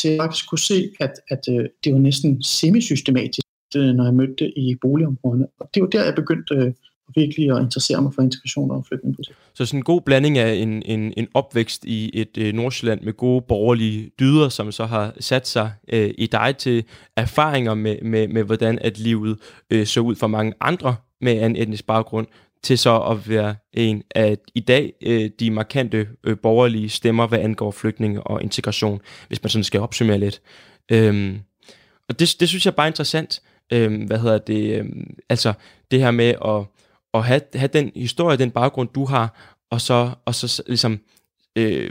til 0.00 0.10
jeg 0.10 0.20
faktisk 0.20 0.48
kunne 0.48 0.58
se, 0.58 0.90
at, 1.00 1.12
at 1.28 1.42
øh, 1.50 1.68
det 1.84 1.92
var 1.92 1.98
næsten 1.98 2.42
semisystematisk, 2.42 3.46
øh, 3.76 3.94
når 3.94 4.04
jeg 4.04 4.14
mødte 4.14 4.34
det 4.38 4.52
i 4.56 4.74
boligområderne. 4.80 5.46
Og 5.60 5.70
det 5.74 5.82
var 5.82 5.88
der, 5.88 6.04
jeg 6.04 6.14
begyndte 6.14 6.54
øh, 6.54 6.72
virkelig 7.14 7.50
at 7.50 7.62
interessere 7.62 8.02
mig 8.02 8.14
for 8.14 8.22
integration 8.22 8.70
og 8.70 8.86
flygtningepolitik. 8.88 9.34
Så 9.54 9.66
sådan 9.66 9.80
en 9.80 9.84
god 9.84 10.00
blanding 10.00 10.38
af 10.38 10.54
en, 10.54 10.82
en, 10.86 11.12
en 11.16 11.28
opvækst 11.34 11.84
i 11.84 12.10
et 12.14 12.38
øh, 12.38 12.52
Nordsjælland 12.52 13.00
med 13.00 13.12
gode 13.12 13.42
borgerlige 13.48 14.10
dyder, 14.20 14.48
som 14.48 14.72
så 14.72 14.84
har 14.84 15.14
sat 15.20 15.48
sig 15.48 15.72
øh, 15.92 16.10
i 16.18 16.26
dig 16.26 16.56
til 16.58 16.84
erfaringer 17.16 17.74
med, 17.74 17.96
med, 18.02 18.28
med 18.28 18.44
hvordan 18.44 18.78
at 18.78 18.98
livet 18.98 19.38
øh, 19.70 19.86
så 19.86 20.00
ud 20.00 20.14
for 20.16 20.26
mange 20.26 20.52
andre 20.60 20.96
med 21.20 21.44
en 21.44 21.56
etnisk 21.56 21.86
baggrund, 21.86 22.26
til 22.62 22.78
så 22.78 23.02
at 23.02 23.28
være 23.28 23.54
en 23.72 24.02
af 24.14 24.38
i 24.54 24.60
dag 24.60 24.92
øh, 25.02 25.30
de 25.40 25.50
markante 25.50 26.08
øh, 26.24 26.36
borgerlige 26.42 26.88
stemmer, 26.88 27.26
hvad 27.26 27.38
angår 27.38 27.70
flygtninge 27.70 28.22
og 28.22 28.42
integration, 28.42 29.00
hvis 29.28 29.42
man 29.42 29.50
sådan 29.50 29.64
skal 29.64 29.80
opsummere 29.80 30.18
lidt. 30.18 30.40
Øhm, 30.92 31.40
og 32.08 32.18
det, 32.18 32.36
det 32.40 32.48
synes 32.48 32.66
jeg 32.66 32.74
bare 32.74 32.86
er 32.86 32.90
interessant. 32.90 33.42
Øhm, 33.72 34.02
hvad 34.04 34.18
hedder 34.18 34.38
det? 34.38 34.78
Øhm, 34.78 35.16
altså 35.28 35.52
det 35.90 36.00
her 36.00 36.10
med 36.10 36.34
at, 36.44 36.64
at 37.14 37.24
have, 37.24 37.40
have 37.54 37.68
den 37.68 37.92
historie, 37.96 38.36
den 38.36 38.50
baggrund 38.50 38.88
du 38.94 39.04
har, 39.04 39.56
og 39.70 39.80
så, 39.80 40.10
og 40.24 40.34
så 40.34 40.62
ligesom 40.66 41.00
øh, 41.56 41.90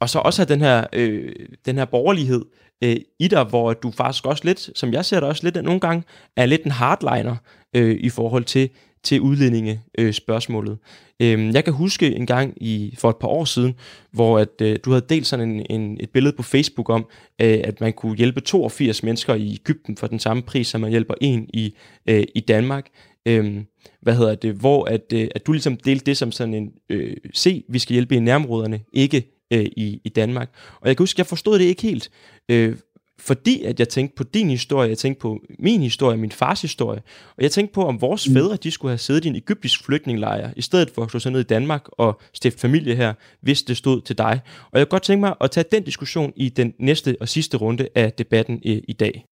og 0.00 0.10
så 0.10 0.18
også 0.18 0.42
have 0.42 0.54
den 0.54 0.60
her, 0.60 0.86
øh, 0.92 1.32
den 1.66 1.78
her 1.78 1.84
borgerlighed 1.84 2.44
øh, 2.84 2.96
i 3.18 3.28
dig, 3.28 3.44
hvor 3.44 3.72
du 3.72 3.90
faktisk 3.90 4.26
også 4.26 4.44
lidt, 4.44 4.70
som 4.78 4.92
jeg 4.92 5.04
ser 5.04 5.20
det 5.20 5.28
også 5.28 5.44
lidt, 5.44 5.64
nogle 5.64 5.80
gange 5.80 6.04
er 6.36 6.46
lidt 6.46 6.64
en 6.64 6.70
hardliner 6.70 7.36
øh, 7.76 7.96
i 8.00 8.08
forhold 8.08 8.44
til, 8.44 8.70
til 9.08 9.20
udlændinge 9.20 9.80
øh, 9.98 10.12
spørgsmålet. 10.12 10.78
Øhm, 11.20 11.50
jeg 11.50 11.64
kan 11.64 11.72
huske 11.72 12.14
en 12.14 12.26
gang 12.26 12.54
i 12.62 12.94
for 12.98 13.10
et 13.10 13.16
par 13.16 13.28
år 13.28 13.44
siden, 13.44 13.74
hvor 14.12 14.38
at, 14.38 14.48
øh, 14.62 14.78
du 14.84 14.90
havde 14.90 15.06
delt 15.08 15.26
sådan 15.26 15.50
en, 15.50 15.66
en, 15.70 15.96
et 16.00 16.10
billede 16.10 16.36
på 16.36 16.42
Facebook 16.42 16.88
om, 16.90 17.06
øh, 17.40 17.60
at 17.64 17.80
man 17.80 17.92
kunne 17.92 18.16
hjælpe 18.16 18.40
82 18.40 19.02
mennesker 19.02 19.34
i 19.34 19.52
Ægypten 19.52 19.96
for 19.96 20.06
den 20.06 20.18
samme 20.18 20.42
pris, 20.42 20.66
som 20.66 20.80
man 20.80 20.90
hjælper 20.90 21.14
en 21.20 21.50
i, 21.54 21.74
øh, 22.08 22.24
i 22.34 22.40
Danmark. 22.40 22.86
Øhm, 23.26 23.66
hvad 24.02 24.14
hedder 24.14 24.34
det, 24.34 24.54
hvor 24.54 24.84
at, 24.84 25.12
øh, 25.14 25.28
at 25.34 25.46
du 25.46 25.52
ligesom 25.52 25.76
delte 25.76 26.06
det 26.06 26.16
som 26.16 26.32
sådan 26.32 26.54
en, 26.54 26.72
øh, 26.90 27.16
se, 27.34 27.64
vi 27.68 27.78
skal 27.78 27.92
hjælpe 27.92 28.14
i 28.14 28.20
nærområderne, 28.20 28.80
ikke 28.92 29.32
øh, 29.52 29.66
i, 29.76 30.00
i 30.04 30.08
Danmark. 30.08 30.50
Og 30.80 30.88
jeg 30.88 30.96
kan 30.96 31.02
huske, 31.02 31.20
jeg 31.20 31.26
forstod 31.26 31.58
det 31.58 31.64
ikke 31.64 31.82
helt, 31.82 32.10
øh, 32.48 32.76
fordi 33.20 33.62
at 33.62 33.80
jeg 33.80 33.88
tænkte 33.88 34.16
på 34.16 34.24
din 34.24 34.50
historie, 34.50 34.88
jeg 34.88 34.98
tænkte 34.98 35.20
på 35.20 35.40
min 35.58 35.82
historie, 35.82 36.16
min 36.16 36.32
fars 36.32 36.62
historie, 36.62 37.02
og 37.36 37.42
jeg 37.42 37.50
tænkte 37.50 37.74
på, 37.74 37.84
om 37.84 38.00
vores 38.00 38.28
mm. 38.28 38.34
fædre, 38.34 38.56
de 38.56 38.70
skulle 38.70 38.90
have 38.90 38.98
siddet 38.98 39.24
i 39.24 39.28
en 39.28 39.36
egyptisk 39.36 39.84
flygtningelejr, 39.84 40.50
i 40.56 40.62
stedet 40.62 40.90
for 40.90 41.02
at 41.02 41.10
slå 41.10 41.20
sig 41.20 41.32
ned 41.32 41.40
i 41.40 41.44
Danmark 41.44 41.86
og 41.92 42.20
stifte 42.34 42.60
familie 42.60 42.94
her, 42.94 43.14
hvis 43.40 43.62
det 43.62 43.76
stod 43.76 44.00
til 44.00 44.18
dig. 44.18 44.40
Og 44.72 44.78
jeg 44.78 44.86
kunne 44.86 44.90
godt 44.90 45.02
tænke 45.02 45.20
mig 45.20 45.34
at 45.40 45.50
tage 45.50 45.64
den 45.72 45.82
diskussion 45.82 46.32
i 46.36 46.48
den 46.48 46.74
næste 46.78 47.16
og 47.20 47.28
sidste 47.28 47.56
runde 47.56 47.88
af 47.94 48.12
debatten 48.12 48.60
i, 48.62 48.80
i 48.88 48.92
dag. 48.92 49.24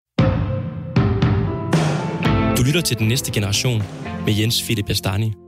Du 2.57 2.63
lytter 2.67 2.81
til 2.85 2.99
den 2.99 3.09
næste 3.09 3.33
generation 3.33 3.83
med 4.27 4.35
Jens 4.41 4.63
Philip 4.63 4.87
Bastani. 4.87 5.46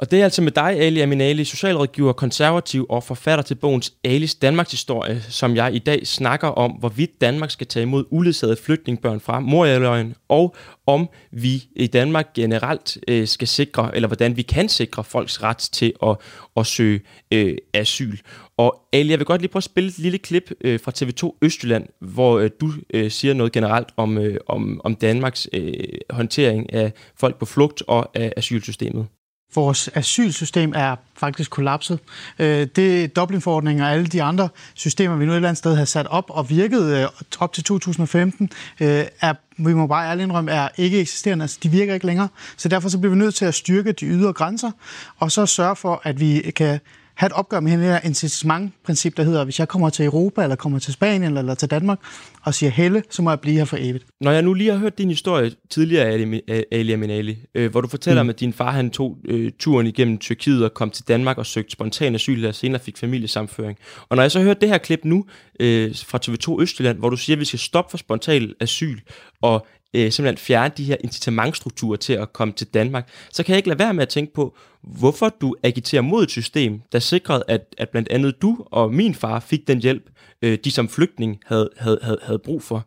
Og 0.00 0.10
det 0.10 0.20
er 0.20 0.24
altså 0.24 0.42
med 0.42 0.52
dig, 0.52 0.80
Ali 0.80 1.00
Aminali, 1.00 1.44
socialrådgiver, 1.44 2.12
konservativ 2.12 2.86
og 2.88 3.04
forfatter 3.04 3.42
til 3.42 3.54
bogens 3.54 3.92
Alis 4.04 4.34
Danmarks 4.34 4.70
historie, 4.70 5.22
som 5.22 5.56
jeg 5.56 5.74
i 5.74 5.78
dag 5.78 6.06
snakker 6.06 6.48
om, 6.48 6.70
hvorvidt 6.70 7.20
Danmark 7.20 7.50
skal 7.50 7.66
tage 7.66 7.82
imod 7.82 8.04
uledsagede 8.10 8.56
flygtningbørn 8.56 9.20
fra 9.20 9.40
Morialøjen, 9.40 10.14
og 10.28 10.56
om 10.86 11.08
vi 11.30 11.64
i 11.76 11.86
Danmark 11.86 12.32
generelt 12.34 12.98
øh, 13.08 13.26
skal 13.26 13.48
sikre, 13.48 13.94
eller 13.94 14.06
hvordan 14.06 14.36
vi 14.36 14.42
kan 14.42 14.68
sikre 14.68 15.04
folks 15.04 15.42
ret 15.42 15.56
til 15.56 15.92
at, 16.02 16.16
at 16.56 16.66
søge 16.66 17.00
øh, 17.32 17.56
asyl. 17.74 18.16
Og 18.56 18.80
Ali, 18.92 19.10
jeg 19.10 19.18
vil 19.18 19.26
godt 19.26 19.40
lige 19.40 19.50
prøve 19.50 19.60
at 19.60 19.64
spille 19.64 19.88
et 19.88 19.98
lille 19.98 20.18
klip 20.18 20.50
øh, 20.60 20.80
fra 20.80 20.92
TV2 20.96 21.38
Østjylland, 21.42 21.86
hvor 22.00 22.38
øh, 22.38 22.50
du 22.60 22.72
øh, 22.94 23.10
siger 23.10 23.34
noget 23.34 23.52
generelt 23.52 23.88
om, 23.96 24.18
øh, 24.18 24.36
om, 24.46 24.80
om 24.84 24.94
Danmarks 24.94 25.48
øh, 25.52 25.72
håndtering 26.10 26.72
af 26.72 26.92
folk 27.16 27.38
på 27.38 27.44
flugt 27.44 27.82
og 27.86 28.10
af 28.14 28.32
asylsystemet. 28.36 29.06
Vores 29.54 29.90
asylsystem 29.94 30.72
er 30.76 30.96
faktisk 31.16 31.50
kollapset. 31.50 31.98
Øh, 32.38 32.66
det 32.76 33.16
Dublinforordningen 33.16 33.84
og 33.84 33.90
alle 33.90 34.06
de 34.06 34.22
andre 34.22 34.48
systemer, 34.74 35.16
vi 35.16 35.24
nu 35.24 35.32
et 35.32 35.36
eller 35.36 35.48
andet 35.48 35.58
sted 35.58 35.76
har 35.76 35.84
sat 35.84 36.06
op 36.06 36.24
og 36.28 36.50
virket 36.50 36.82
øh, 36.82 37.08
op 37.38 37.52
til 37.52 37.64
2015, 37.64 38.50
øh, 38.80 39.04
er, 39.20 39.34
vi 39.56 39.74
må 39.74 39.86
bare 39.86 40.10
ærligt 40.10 40.24
indrømme, 40.24 40.50
er 40.50 40.68
ikke 40.76 41.00
eksisterende. 41.00 41.42
Altså, 41.42 41.58
de 41.62 41.68
virker 41.68 41.94
ikke 41.94 42.06
længere. 42.06 42.28
Så 42.56 42.68
derfor 42.68 42.88
så 42.88 42.98
bliver 42.98 43.14
vi 43.14 43.18
nødt 43.18 43.34
til 43.34 43.44
at 43.44 43.54
styrke 43.54 43.92
de 43.92 44.06
ydre 44.06 44.32
grænser, 44.32 44.70
og 45.18 45.32
så 45.32 45.46
sørge 45.46 45.76
for, 45.76 46.00
at 46.04 46.20
vi 46.20 46.40
kan 46.56 46.80
have 47.18 47.26
et 47.26 47.32
opgør 47.32 47.60
med 47.60 47.72
det 47.72 47.80
her 47.80 48.00
incitament-princip, 48.04 49.16
der 49.16 49.22
hedder, 49.22 49.44
hvis 49.44 49.58
jeg 49.58 49.68
kommer 49.68 49.90
til 49.90 50.04
Europa, 50.04 50.42
eller 50.42 50.56
kommer 50.56 50.78
til 50.78 50.92
Spanien, 50.92 51.22
eller, 51.22 51.40
eller 51.40 51.54
til 51.54 51.70
Danmark, 51.70 51.98
og 52.42 52.54
siger 52.54 52.70
helle, 52.70 53.02
så 53.10 53.22
må 53.22 53.30
jeg 53.30 53.40
blive 53.40 53.56
her 53.56 53.64
for 53.64 53.76
evigt. 53.80 54.06
Når 54.20 54.30
jeg 54.30 54.42
nu 54.42 54.54
lige 54.54 54.70
har 54.70 54.78
hørt 54.78 54.98
din 54.98 55.08
historie 55.08 55.52
tidligere, 55.70 56.06
Ali, 56.06 56.40
Ali 56.72 56.92
Aminali, 56.92 57.38
øh, 57.54 57.70
hvor 57.70 57.80
du 57.80 57.88
fortæller 57.88 58.22
mm. 58.22 58.26
om, 58.26 58.30
at 58.30 58.40
din 58.40 58.52
far 58.52 58.70
han 58.70 58.90
tog 58.90 59.18
øh, 59.24 59.52
turen 59.58 59.86
igennem 59.86 60.18
Tyrkiet 60.18 60.64
og 60.64 60.74
kom 60.74 60.90
til 60.90 61.08
Danmark 61.08 61.38
og 61.38 61.46
søgte 61.46 61.72
spontan 61.72 62.14
asyl, 62.14 62.46
og 62.46 62.54
senere 62.54 62.80
fik 62.80 62.98
familiesamføring. 62.98 63.78
Og 64.08 64.16
når 64.16 64.22
jeg 64.22 64.30
så 64.30 64.40
hørte 64.40 64.60
det 64.60 64.68
her 64.68 64.78
klip 64.78 65.00
nu 65.04 65.24
øh, 65.60 65.94
fra 66.06 66.18
TV2 66.26 66.62
Østjylland, 66.62 66.98
hvor 66.98 67.10
du 67.10 67.16
siger, 67.16 67.36
at 67.36 67.40
vi 67.40 67.44
skal 67.44 67.58
stoppe 67.58 67.90
for 67.90 67.98
spontan 67.98 68.52
asyl, 68.60 68.98
og 69.42 69.66
øh, 69.96 70.12
simpelthen 70.12 70.38
fjerne 70.38 70.74
de 70.76 70.84
her 70.84 70.96
incitamentstrukturer 71.04 71.96
til 71.96 72.12
at 72.12 72.32
komme 72.32 72.54
til 72.54 72.66
Danmark, 72.66 73.08
så 73.32 73.42
kan 73.42 73.52
jeg 73.52 73.56
ikke 73.56 73.68
lade 73.68 73.78
være 73.78 73.94
med 73.94 74.02
at 74.02 74.08
tænke 74.08 74.34
på, 74.34 74.56
hvorfor 74.82 75.28
du 75.40 75.56
agiterer 75.62 76.02
mod 76.02 76.22
et 76.22 76.30
system, 76.30 76.80
der 76.92 76.98
sikrede, 76.98 77.44
at, 77.48 77.74
at 77.78 77.88
blandt 77.88 78.08
andet 78.08 78.42
du 78.42 78.66
og 78.70 78.94
min 78.94 79.14
far 79.14 79.40
fik 79.40 79.68
den 79.68 79.78
hjælp, 79.78 80.10
øh, 80.42 80.58
de 80.64 80.70
som 80.70 80.88
flygtning 80.88 81.40
havde, 81.46 81.70
havde, 81.76 81.98
havde, 82.02 82.18
havde 82.22 82.38
brug 82.38 82.62
for. 82.62 82.86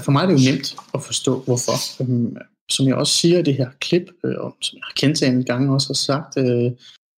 For 0.00 0.12
mig 0.12 0.22
er 0.22 0.26
det 0.26 0.46
jo 0.46 0.52
nemt 0.52 0.76
at 0.94 1.02
forstå, 1.02 1.40
hvorfor. 1.40 2.02
Øhm, 2.02 2.36
som 2.70 2.86
jeg 2.86 2.94
også 2.94 3.12
siger 3.12 3.38
i 3.38 3.42
det 3.42 3.54
her 3.54 3.70
klip, 3.80 4.02
øh, 4.24 4.34
og 4.38 4.56
som 4.62 4.76
jeg 4.76 4.82
har 4.84 4.92
kendt 4.96 5.22
en 5.22 5.44
gang 5.44 5.70
også 5.70 5.88
har 5.88 5.94
sagt, 5.94 6.38
øh, 6.38 6.70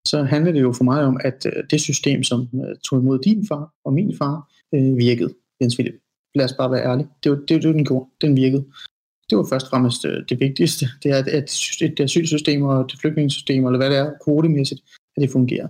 så 0.07 0.23
handler 0.23 0.53
det 0.53 0.61
jo 0.61 0.73
for 0.73 0.85
mig 0.85 1.03
om, 1.03 1.21
at 1.25 1.47
øh, 1.47 1.65
det 1.71 1.81
system, 1.81 2.23
som 2.23 2.41
øh, 2.41 2.77
tog 2.89 3.01
imod 3.01 3.19
din 3.19 3.47
far 3.49 3.73
og 3.85 3.93
min 3.93 4.17
far, 4.19 4.53
øh, 4.75 4.97
virkede, 4.97 5.35
Jens 5.61 5.75
Philip 5.77 5.95
lad 6.39 6.45
os 6.45 6.59
bare 6.61 6.71
være 6.71 6.87
ærlige. 6.91 7.09
Det 7.23 7.31
var 7.31 7.39
det, 7.49 7.55
var 7.55 7.61
det 7.61 7.75
den 7.75 7.85
gjorde. 7.85 8.07
Den 8.21 8.37
virkede. 8.37 8.65
Det 9.31 9.39
var 9.39 9.47
først 9.51 9.67
og 9.67 9.71
fremmest 9.71 10.05
øh, 10.05 10.19
det 10.29 10.41
vigtigste. 10.41 10.87
Det 11.03 11.11
er, 11.11 11.19
at 11.19 11.29
et 11.83 12.01
asylsystem 12.01 12.63
og 12.63 12.91
det 12.91 13.01
flygtningssystem, 13.01 13.67
eller 13.67 13.79
hvad 13.79 13.91
det 13.91 13.99
er, 13.99 14.13
kvotemæssigt, 14.25 14.81
at 15.17 15.23
det 15.23 15.31
fungerer. 15.31 15.69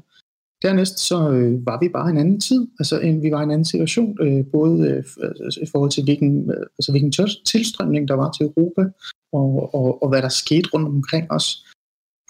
Dernæst 0.63 0.99
så 0.99 1.31
øh, 1.31 1.67
var 1.67 1.79
vi 1.81 1.89
bare 1.89 2.11
en 2.11 2.19
anden 2.19 2.41
tid, 2.41 2.69
altså 2.79 3.01
en, 3.01 3.23
vi 3.23 3.31
var 3.31 3.41
i 3.41 3.45
en 3.45 3.51
anden 3.51 3.65
situation, 3.65 4.19
øh, 4.21 4.47
både 4.53 4.89
øh, 4.89 5.05
altså, 5.45 5.61
i 5.63 5.67
forhold 5.73 5.91
til 5.91 6.05
hvilken, 6.05 6.51
øh, 6.51 6.67
altså, 6.79 6.93
hvilken 6.93 7.13
tilstrømning 7.47 8.09
der 8.09 8.15
var 8.15 8.31
til 8.31 8.47
Europa, 8.47 8.83
og, 9.33 9.75
og, 9.75 10.03
og 10.03 10.09
hvad 10.09 10.23
der 10.23 10.29
skete 10.29 10.69
rundt 10.75 10.89
omkring 10.89 11.33
os. 11.33 11.67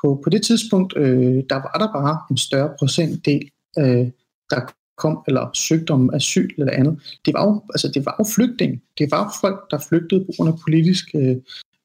På, 0.03 0.21
på 0.25 0.31
det 0.31 0.43
tidspunkt, 0.43 0.97
øh, 0.97 1.45
der 1.51 1.55
var 1.55 1.77
der 1.79 1.93
bare 1.93 2.19
en 2.31 2.37
større 2.37 2.75
procentdel, 2.79 3.51
øh, 3.79 4.07
der 4.51 4.61
kom 4.99 5.19
eller 5.29 5.51
søgte 5.55 5.91
om 5.91 6.11
asyl 6.15 6.51
eller 6.59 6.73
andet. 6.73 7.19
Det 7.27 7.35
var 7.35 7.45
jo, 7.47 7.63
altså, 7.75 7.89
det 7.95 8.07
var 8.07 8.17
jo 8.19 8.25
flygtning. 8.35 8.83
Det 8.99 9.11
var 9.11 9.25
jo 9.25 9.31
folk, 9.41 9.71
der 9.71 9.79
flygtede 9.89 10.25
på 10.25 10.33
grund 10.37 10.49
af 10.53 10.59
politisk 10.67 11.05
øh, 11.15 11.37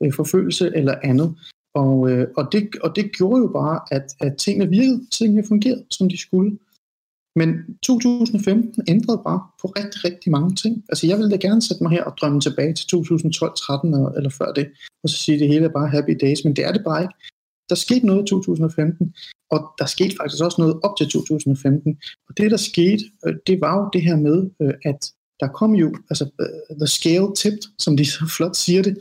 øh, 0.03 0.13
forfølgelse 0.13 0.71
eller 0.75 0.95
andet. 1.03 1.35
Og, 1.75 2.11
øh, 2.11 2.27
og, 2.37 2.51
det, 2.51 2.69
og 2.83 2.95
det 2.95 3.11
gjorde 3.17 3.41
jo 3.41 3.47
bare, 3.47 3.79
at, 3.91 4.05
at 4.19 4.37
tingene 4.37 4.69
virkede, 4.69 5.05
tingene 5.11 5.43
fungerede, 5.47 5.85
som 5.91 6.09
de 6.09 6.17
skulle. 6.17 6.57
Men 7.35 7.49
2015 7.83 8.83
ændrede 8.87 9.21
bare 9.25 9.41
på 9.61 9.67
rigtig, 9.67 10.05
rigtig 10.05 10.31
mange 10.31 10.55
ting. 10.55 10.83
Altså 10.89 11.07
jeg 11.07 11.17
ville 11.17 11.31
da 11.31 11.35
gerne 11.35 11.61
sætte 11.61 11.83
mig 11.83 11.91
her 11.91 12.03
og 12.03 12.17
drømme 12.17 12.41
tilbage 12.41 12.73
til 12.73 12.87
2012, 12.87 13.51
13 13.57 13.93
eller 14.17 14.29
før 14.29 14.51
det, 14.53 14.67
og 15.03 15.09
så 15.09 15.17
sige, 15.17 15.35
at 15.35 15.39
det 15.39 15.47
hele 15.47 15.65
er 15.65 15.69
bare 15.79 15.87
happy 15.87 16.17
days, 16.21 16.45
men 16.45 16.55
det 16.55 16.65
er 16.65 16.71
det 16.71 16.83
bare 16.83 17.01
ikke. 17.01 17.13
Der 17.69 17.75
skete 17.75 18.05
noget 18.05 18.23
i 18.23 18.27
2015, 18.27 19.15
og 19.51 19.59
der 19.79 19.85
skete 19.85 20.15
faktisk 20.19 20.43
også 20.43 20.61
noget 20.61 20.79
op 20.83 20.97
til 20.97 21.09
2015. 21.09 21.97
Og 22.29 22.37
det, 22.37 22.51
der 22.51 22.57
skete, 22.57 23.03
øh, 23.25 23.35
det 23.47 23.61
var 23.61 23.77
jo 23.79 23.89
det 23.93 24.01
her 24.01 24.15
med, 24.15 24.49
øh, 24.61 24.73
at 24.85 25.11
der 25.39 25.47
kom 25.47 25.75
jo, 25.75 25.95
altså 26.09 26.23
uh, 26.23 26.77
the 26.77 26.87
scale 26.87 27.35
tipped, 27.35 27.63
som 27.79 27.97
de 27.97 28.05
så 28.15 28.33
flot 28.37 28.55
siger 28.55 28.81
det, 28.83 28.93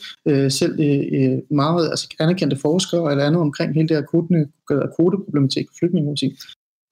selv 0.52 0.74
uh, 0.80 1.56
meget 1.56 1.90
altså, 1.90 2.08
anerkendte 2.20 2.56
forskere 2.56 3.10
eller 3.10 3.24
andet 3.24 3.40
omkring 3.40 3.74
hele 3.74 3.88
det 3.88 3.96
her 3.96 4.06
kvote, 4.10 4.48
kvoteproblematik, 4.96 5.66
flygtningepolitik. 5.78 6.32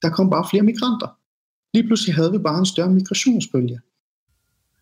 Der 0.03 0.11
kom 0.11 0.31
bare 0.31 0.47
flere 0.51 0.63
migranter. 0.63 1.09
Lige 1.75 1.87
pludselig 1.87 2.15
havde 2.15 2.33
vi 2.33 2.39
bare 2.39 2.59
en 2.59 2.67
større 2.67 2.91
migrationsbølge. 2.91 3.81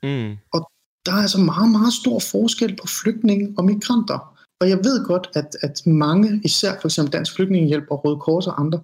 Mm. 0.03 0.36
Og 0.53 0.70
der 1.07 1.12
er 1.12 1.22
altså 1.26 1.41
meget, 1.41 1.70
meget 1.70 1.93
stor 1.93 2.18
forskel 2.18 2.76
på 2.76 2.86
flygtninge 2.86 3.55
og 3.59 3.64
migranter. 3.64 4.38
Og 4.61 4.68
jeg 4.68 4.78
ved 4.78 5.04
godt, 5.04 5.28
at, 5.34 5.56
at 5.62 5.86
mange, 5.86 6.40
især 6.44 6.72
for 6.80 6.88
eksempel 6.88 7.12
Dansk 7.12 7.34
Flygtningehjælp 7.36 7.84
og 7.90 8.04
Røde 8.04 8.16
Kors 8.16 8.46
og 8.46 8.61
andre, 8.61 8.80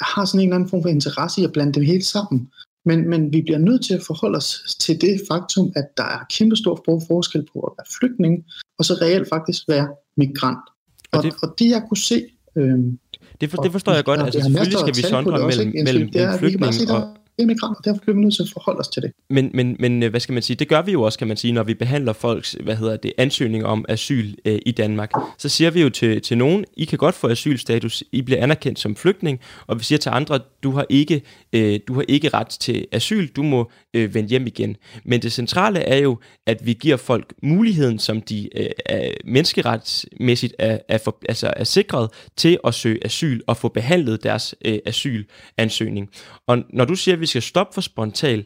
har 0.00 0.24
sådan 0.24 0.40
en 0.40 0.48
eller 0.48 0.56
anden 0.56 0.70
form 0.70 0.82
for 0.82 0.88
interesse 0.88 1.40
i 1.40 1.44
at 1.44 1.52
blande 1.52 1.72
dem 1.72 1.82
helt 1.82 2.04
sammen. 2.04 2.48
Men, 2.84 3.08
men 3.08 3.32
vi 3.32 3.42
bliver 3.42 3.58
nødt 3.58 3.84
til 3.84 3.94
at 3.94 4.02
forholde 4.06 4.36
os 4.36 4.76
til 4.80 5.00
det 5.00 5.20
faktum, 5.30 5.72
at 5.76 5.96
der 5.96 6.04
er 6.04 6.18
kæmpe 6.30 6.56
stor 6.56 6.82
forskel 7.08 7.46
på 7.52 7.60
at 7.60 7.72
være 7.78 7.86
flygtning, 7.98 8.44
og 8.78 8.84
så 8.84 8.94
reelt 8.94 9.28
faktisk 9.28 9.62
være 9.68 9.88
migrant. 10.16 10.64
Og, 11.12 11.18
og, 11.18 11.24
det, 11.24 11.34
og 11.42 11.54
det 11.58 11.70
jeg 11.70 11.82
kunne 11.88 11.98
se... 11.98 12.26
Øhm, 12.56 12.98
det, 13.40 13.50
for, 13.50 13.62
det 13.62 13.72
forstår 13.72 13.92
jeg 13.92 14.04
godt. 14.04 14.20
Altså, 14.20 14.40
selvfølgelig 14.40 14.78
skal 14.78 14.96
vi 14.96 15.02
sondre 15.02 15.46
mellem, 15.46 15.72
mellem, 15.84 16.10
mellem 16.14 16.38
flygtning 16.38 16.90
og, 16.90 17.17
immigranter, 17.38 17.78
og 17.78 17.84
derfor 17.84 18.00
bliver 18.00 18.16
vi 18.16 18.22
nødt 18.22 18.34
til 18.34 18.42
at 18.42 18.48
forholde 18.52 18.78
os 18.78 18.88
til 18.88 19.02
det. 19.02 19.12
Men, 19.30 19.50
men, 19.54 19.76
men 19.80 20.02
øh, 20.02 20.10
hvad 20.10 20.20
skal 20.20 20.32
man 20.32 20.42
sige, 20.42 20.56
det 20.56 20.68
gør 20.68 20.82
vi 20.82 20.92
jo 20.92 21.02
også, 21.02 21.18
kan 21.18 21.28
man 21.28 21.36
sige, 21.36 21.52
når 21.52 21.62
vi 21.62 21.74
behandler 21.74 22.12
folks, 22.12 22.56
hvad 22.62 22.76
hedder 22.76 22.96
det, 22.96 23.12
ansøgning 23.18 23.64
om 23.66 23.84
asyl 23.88 24.34
øh, 24.44 24.58
i 24.66 24.70
Danmark. 24.70 25.10
Så 25.38 25.48
siger 25.48 25.70
vi 25.70 25.82
jo 25.82 25.90
til, 25.90 26.22
til 26.22 26.38
nogen, 26.38 26.64
I 26.76 26.84
kan 26.84 26.98
godt 26.98 27.14
få 27.14 27.28
asylstatus, 27.28 28.04
I 28.12 28.22
bliver 28.22 28.42
anerkendt 28.42 28.78
som 28.78 28.96
flygtning, 28.96 29.40
og 29.66 29.78
vi 29.78 29.84
siger 29.84 29.98
til 29.98 30.10
andre, 30.10 30.40
du 30.62 30.70
har 30.70 30.86
ikke, 30.88 31.22
øh, 31.52 31.80
du 31.88 31.94
har 31.94 32.04
ikke 32.08 32.28
ret 32.28 32.48
til 32.48 32.86
asyl, 32.92 33.28
du 33.28 33.42
må 33.42 33.70
øh, 33.94 34.14
vende 34.14 34.28
hjem 34.28 34.46
igen. 34.46 34.76
Men 35.04 35.22
det 35.22 35.32
centrale 35.32 35.78
er 35.80 35.98
jo, 35.98 36.18
at 36.46 36.66
vi 36.66 36.72
giver 36.72 36.96
folk 36.96 37.34
muligheden, 37.42 37.98
som 37.98 38.20
de 38.20 38.48
øh, 38.56 38.70
er 38.86 39.10
menneskeretsmæssigt 39.24 40.54
er, 40.58 40.78
er, 40.88 40.98
for, 40.98 41.18
altså 41.28 41.52
er 41.56 41.64
sikret 41.64 42.08
til 42.36 42.58
at 42.64 42.74
søge 42.74 43.04
asyl 43.04 43.40
og 43.46 43.56
få 43.56 43.68
behandlet 43.68 44.22
deres 44.22 44.54
øh, 44.64 44.78
asylansøgning. 44.86 46.10
Og 46.46 46.58
når 46.70 46.84
du 46.84 46.94
siger, 46.94 47.14
at 47.14 47.20
vi 47.20 47.26
skal 47.28 47.42
stoppe 47.42 47.74
for 47.74 47.80
spontan, 47.80 48.44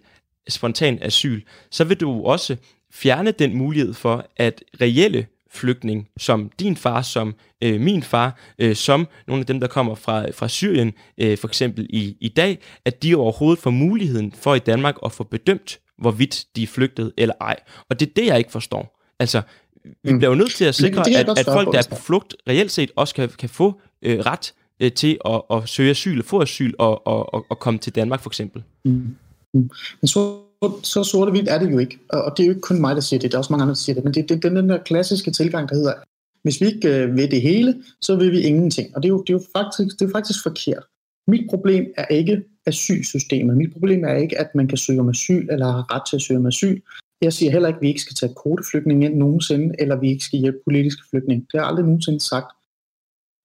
spontan 0.49 0.99
asyl, 1.03 1.41
så 1.71 1.85
vil 1.85 2.01
du 2.01 2.25
også 2.25 2.57
fjerne 2.93 3.31
den 3.31 3.57
mulighed 3.57 3.95
for, 3.95 4.27
at 4.37 4.63
reelle 4.81 5.27
flygtning, 5.51 6.09
som 6.19 6.51
din 6.59 6.77
far, 6.77 7.03
som 7.03 7.35
øh, 7.65 7.81
min 7.81 8.03
far, 8.03 8.39
øh, 8.59 8.77
som 8.77 9.09
nogle 9.27 9.41
af 9.41 9.47
dem, 9.47 9.61
der 9.61 9.67
kommer 9.67 9.95
fra, 9.95 10.31
fra 10.31 10.49
Syrien, 10.49 10.93
øh, 11.19 11.39
for 11.39 11.49
eksempel 11.49 11.87
i, 11.91 12.17
i 12.21 12.29
dag, 12.29 12.59
at 12.85 13.03
de 13.03 13.15
overhovedet 13.15 13.63
får 13.63 13.71
muligheden 13.71 14.33
for 14.33 14.55
i 14.55 14.59
Danmark 14.59 14.97
at 15.05 15.13
få 15.13 15.25
bedømt, 15.25 15.79
hvorvidt 15.99 16.45
de 16.57 16.63
er 16.63 16.67
flygtet 16.67 17.13
eller 17.19 17.35
ej. 17.41 17.57
Og 17.89 18.01
det 18.01 18.09
er 18.09 18.13
det, 18.17 18.27
jeg 18.27 18.39
ikke 18.39 18.53
forstår. 18.53 19.01
Altså, 19.19 19.43
vi 19.85 20.13
mm. 20.13 20.19
bliver 20.19 20.31
jo 20.31 20.37
nødt 20.37 20.55
til 20.55 20.65
at 20.65 20.75
sikre, 20.75 21.11
at, 21.11 21.39
at 21.39 21.45
folk, 21.45 21.73
der 21.73 21.79
er 21.79 21.87
på 21.91 21.97
flugt, 21.97 22.37
reelt 22.49 22.71
set 22.71 22.91
også 22.97 23.15
kan, 23.15 23.29
kan 23.39 23.49
få 23.49 23.81
øh, 24.03 24.19
ret 24.19 24.55
øh, 24.81 24.93
til 24.93 25.19
at, 25.25 25.43
at 25.51 25.69
søge 25.69 25.91
asyl, 25.91 26.23
få 26.23 26.43
asyl 26.43 26.73
og, 26.79 27.07
og, 27.07 27.35
og, 27.35 27.47
og 27.49 27.59
komme 27.59 27.79
til 27.79 27.95
Danmark 27.95 28.21
for 28.21 28.31
eksempel. 28.31 28.63
Mm. 28.85 29.17
Mm. 29.55 29.71
Men 30.01 30.09
så, 30.09 30.39
så 30.83 31.05
sort 31.05 31.29
og 31.29 31.31
hvidt 31.31 31.49
er 31.49 31.59
det 31.59 31.73
jo 31.73 31.79
ikke, 31.79 31.99
og 32.09 32.35
det 32.37 32.43
er 32.43 32.47
jo 32.47 32.51
ikke 32.51 32.61
kun 32.61 32.81
mig, 32.81 32.95
der 32.95 33.01
siger 33.01 33.21
det, 33.21 33.33
der 33.33 33.37
er 33.37 33.41
også 33.41 33.53
mange 33.53 33.63
andre, 33.63 33.75
der 33.75 33.79
siger 33.79 33.95
det, 33.95 34.05
men 34.05 34.15
det, 34.15 34.29
det, 34.29 34.43
det 34.43 34.53
er 34.53 34.61
den 34.61 34.71
der 34.71 34.79
klassiske 34.79 35.31
tilgang, 35.31 35.69
der 35.69 35.75
hedder, 35.75 35.95
hvis 36.43 36.61
vi 36.61 36.67
ikke 36.67 36.89
øh, 36.89 37.17
vil 37.17 37.31
det 37.31 37.43
hele, 37.43 37.83
så 38.01 38.17
vil 38.17 38.33
vi 38.33 38.41
ingenting. 38.41 38.97
Og 38.97 39.03
det 39.03 39.09
er 39.09 39.13
jo, 39.13 39.23
det 39.23 39.31
er 39.31 39.39
jo 39.39 39.45
faktisk, 39.57 40.01
det 40.01 40.09
er 40.09 40.13
faktisk 40.13 40.43
forkert. 40.43 40.85
Mit 41.27 41.51
problem 41.51 41.87
er 41.97 42.07
ikke 42.07 42.43
asylsystemet. 42.67 43.57
Mit 43.57 43.73
problem 43.73 44.05
er 44.05 44.15
ikke, 44.15 44.39
at 44.41 44.55
man 44.55 44.69
kan 44.69 44.79
søge 44.79 45.01
om 45.01 45.09
asyl, 45.09 45.49
eller 45.51 45.67
har 45.67 45.95
ret 45.95 46.03
til 46.11 46.17
at 46.17 46.23
søge 46.23 46.39
om 46.39 46.47
asyl. 46.47 46.81
Jeg 47.23 47.33
siger 47.33 47.53
heller 47.53 47.69
ikke, 47.69 47.77
at 47.77 47.83
vi 47.83 47.89
ikke 47.89 48.01
skal 48.01 48.15
tage 48.15 48.35
kvoteflygtninge 48.43 49.07
ind 49.07 49.17
nogensinde, 49.17 49.75
eller 49.79 49.97
vi 49.97 50.09
ikke 50.09 50.25
skal 50.25 50.39
hjælpe 50.39 50.59
politiske 50.67 51.03
flygtninge. 51.11 51.41
Det 51.41 51.53
har 51.55 51.61
jeg 51.61 51.69
aldrig 51.69 51.85
nogensinde 51.85 52.21
sagt. 52.21 52.47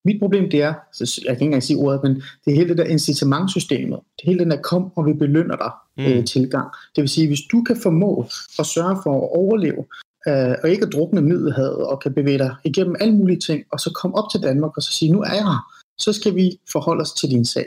Mit 0.08 0.20
problem 0.20 0.49
det 0.49 0.62
er, 0.62 0.74
så 0.93 1.22
jeg 1.26 1.30
kan 1.30 1.36
ikke 1.36 1.45
engang 1.45 1.64
sige 1.64 1.78
ordet, 1.78 1.99
men 2.03 2.16
det 2.16 2.51
er 2.51 2.55
hele 2.55 2.70
det 2.70 2.78
der 2.78 2.84
incitamentsystemet. 2.84 3.99
Det 4.16 4.24
er 4.24 4.32
hele 4.32 4.39
den 4.39 4.51
der 4.51 4.62
kom, 4.62 4.91
og 4.95 5.05
vi 5.05 5.14
belønner 5.14 5.55
dig 5.55 5.72
mm. 5.97 6.03
øh, 6.03 6.26
tilgang. 6.26 6.68
Det 6.95 7.01
vil 7.01 7.10
sige, 7.10 7.28
hvis 7.28 7.43
du 7.51 7.64
kan 7.64 7.78
formå 7.84 8.26
at 8.60 8.66
sørge 8.66 8.97
for 9.03 9.14
at 9.16 9.30
overleve, 9.41 9.84
øh, 10.28 10.55
og 10.64 10.70
ikke 10.70 10.86
at 10.86 10.93
drukne 10.93 11.22
middelhavet, 11.22 11.82
og 11.91 11.99
kan 11.99 12.14
bevæge 12.14 12.38
dig 12.38 12.55
igennem 12.64 12.95
alle 12.99 13.16
mulige 13.16 13.39
ting, 13.39 13.64
og 13.72 13.80
så 13.80 13.89
komme 14.01 14.18
op 14.18 14.32
til 14.32 14.43
Danmark 14.43 14.78
og 14.78 14.84
så 14.84 14.91
sige, 14.91 15.12
nu 15.12 15.22
er 15.22 15.34
jeg 15.34 15.43
her, 15.43 15.62
så 15.97 16.14
skal 16.14 16.36
vi 16.36 16.60
forholde 16.72 17.01
os 17.01 17.14
til 17.14 17.30
din 17.30 17.45
sag. 17.45 17.66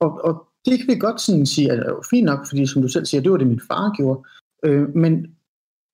Og, 0.00 0.10
og 0.24 0.34
det 0.64 0.78
kan 0.78 0.88
vi 0.88 0.98
godt 0.98 1.20
sådan 1.20 1.46
sige, 1.46 1.72
at 1.72 1.78
det 1.78 1.86
er 1.86 1.90
jo 1.90 2.02
fint 2.10 2.24
nok, 2.24 2.46
fordi 2.48 2.66
som 2.66 2.82
du 2.82 2.88
selv 2.88 3.06
siger, 3.06 3.20
det 3.20 3.30
var 3.30 3.36
det, 3.38 3.46
min 3.46 3.60
far 3.68 3.94
gjorde. 3.96 4.20
Øh, 4.64 4.96
men 4.96 5.26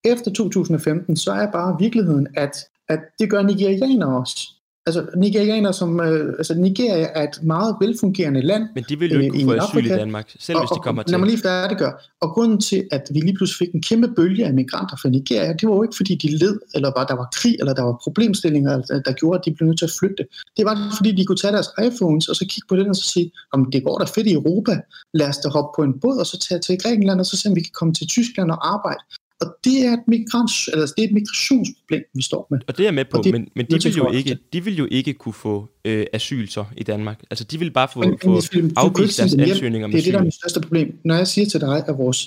efter 0.04 0.32
2015, 0.32 1.16
så 1.16 1.32
er 1.32 1.52
bare 1.52 1.76
virkeligheden, 1.80 2.26
at, 2.36 2.56
at 2.88 3.00
det 3.18 3.30
gør 3.30 3.42
nigerianere 3.42 4.20
også. 4.20 4.53
Altså, 4.86 5.06
nigerianer 5.16 5.72
som, 5.72 6.00
øh, 6.00 6.34
altså, 6.38 6.54
Nigeria 6.54 7.08
er 7.14 7.22
et 7.22 7.42
meget 7.42 7.76
velfungerende 7.80 8.40
land. 8.40 8.68
Men 8.74 8.84
de 8.88 8.98
vil 8.98 9.12
jo 9.12 9.20
ikke 9.20 9.44
kunne 9.44 9.60
få 9.60 9.64
asyl 9.64 9.86
i 9.86 9.88
Danmark, 9.88 10.32
selv 10.38 10.56
og, 10.56 10.62
hvis 10.62 10.70
de 10.76 10.80
kommer 10.80 11.02
og, 11.02 11.06
til. 11.06 11.12
Lad 11.12 11.18
mig 11.18 11.28
lige 11.28 11.42
færdiggøre. 11.42 11.92
Og 12.20 12.28
grunden 12.30 12.60
til, 12.60 12.88
at 12.92 13.02
vi 13.14 13.20
lige 13.20 13.36
pludselig 13.36 13.58
fik 13.58 13.74
en 13.74 13.82
kæmpe 13.82 14.08
bølge 14.16 14.46
af 14.46 14.54
migranter 14.54 14.96
fra 15.02 15.08
Nigeria, 15.08 15.52
det 15.52 15.68
var 15.68 15.74
jo 15.74 15.82
ikke, 15.82 15.96
fordi 15.96 16.14
de 16.14 16.38
led, 16.38 16.58
eller 16.74 16.90
var, 16.96 17.04
der 17.06 17.14
var 17.14 17.28
krig, 17.36 17.56
eller 17.60 17.74
der 17.74 17.82
var 17.82 18.00
problemstillinger, 18.02 18.80
der 19.06 19.12
gjorde, 19.12 19.38
at 19.38 19.44
de 19.44 19.54
blev 19.54 19.66
nødt 19.66 19.78
til 19.78 19.84
at 19.90 19.96
flygte. 19.98 20.24
Det 20.56 20.64
var, 20.64 20.74
fordi 20.96 21.10
de 21.12 21.24
kunne 21.24 21.36
tage 21.36 21.52
deres 21.52 21.70
iPhones, 21.86 22.28
og 22.28 22.36
så 22.36 22.44
kigge 22.50 22.66
på 22.68 22.76
den, 22.76 22.88
og 22.88 22.96
så 22.96 23.06
sige, 23.14 23.32
om 23.52 23.70
det 23.72 23.84
går 23.84 23.98
da 23.98 24.04
fedt 24.04 24.26
i 24.26 24.32
Europa, 24.32 24.80
lad 25.14 25.28
os 25.28 25.38
da 25.38 25.48
hoppe 25.48 25.70
på 25.76 25.82
en 25.82 26.00
båd, 26.00 26.18
og 26.18 26.26
så 26.26 26.38
tage 26.48 26.60
til 26.60 26.78
Grækenland, 26.82 27.20
og 27.20 27.26
så 27.26 27.36
se, 27.36 27.48
om 27.48 27.56
vi 27.56 27.60
kan 27.60 27.76
komme 27.80 27.94
til 27.94 28.06
Tyskland 28.06 28.50
og 28.50 28.72
arbejde. 28.74 29.02
Og 29.40 29.56
det 29.64 29.86
er 29.86 29.92
et, 29.92 30.04
migrants, 30.08 30.68
eller 30.72 30.86
det 30.86 31.02
er 31.04 31.08
et 31.08 31.14
migrationsproblem, 31.14 32.02
vi 32.14 32.22
står 32.22 32.46
med. 32.50 32.58
Og 32.68 32.76
det 32.76 32.82
er 32.82 32.86
jeg 32.86 32.94
med 32.94 33.04
på, 33.04 33.20
det, 33.24 33.32
men, 33.32 33.48
men 33.56 33.66
de, 33.66 33.82
vil 33.82 33.94
jo 33.94 34.10
ikke, 34.10 34.38
de 34.52 34.64
vil 34.64 34.76
jo 34.76 34.88
ikke 34.90 35.14
kunne 35.14 35.32
få 35.32 35.68
øh, 35.84 36.06
asyl 36.12 36.46
så 36.48 36.64
i 36.76 36.82
Danmark. 36.82 37.22
Altså 37.30 37.44
de 37.44 37.58
vil 37.58 37.70
bare 37.70 37.88
få, 37.92 38.00
men, 38.00 38.18
få 38.24 38.40
afvist 38.76 39.18
deres 39.18 39.34
ansøgning 39.34 39.84
om 39.84 39.90
Det 39.90 39.98
er 39.98 40.04
det, 40.04 40.12
der 40.12 40.18
er 40.18 40.24
mit 40.24 40.34
største 40.34 40.60
problem. 40.60 40.98
Når 41.04 41.14
jeg 41.14 41.26
siger 41.26 41.46
til 41.46 41.60
dig, 41.60 41.88
at 41.88 41.98
vores, 41.98 42.20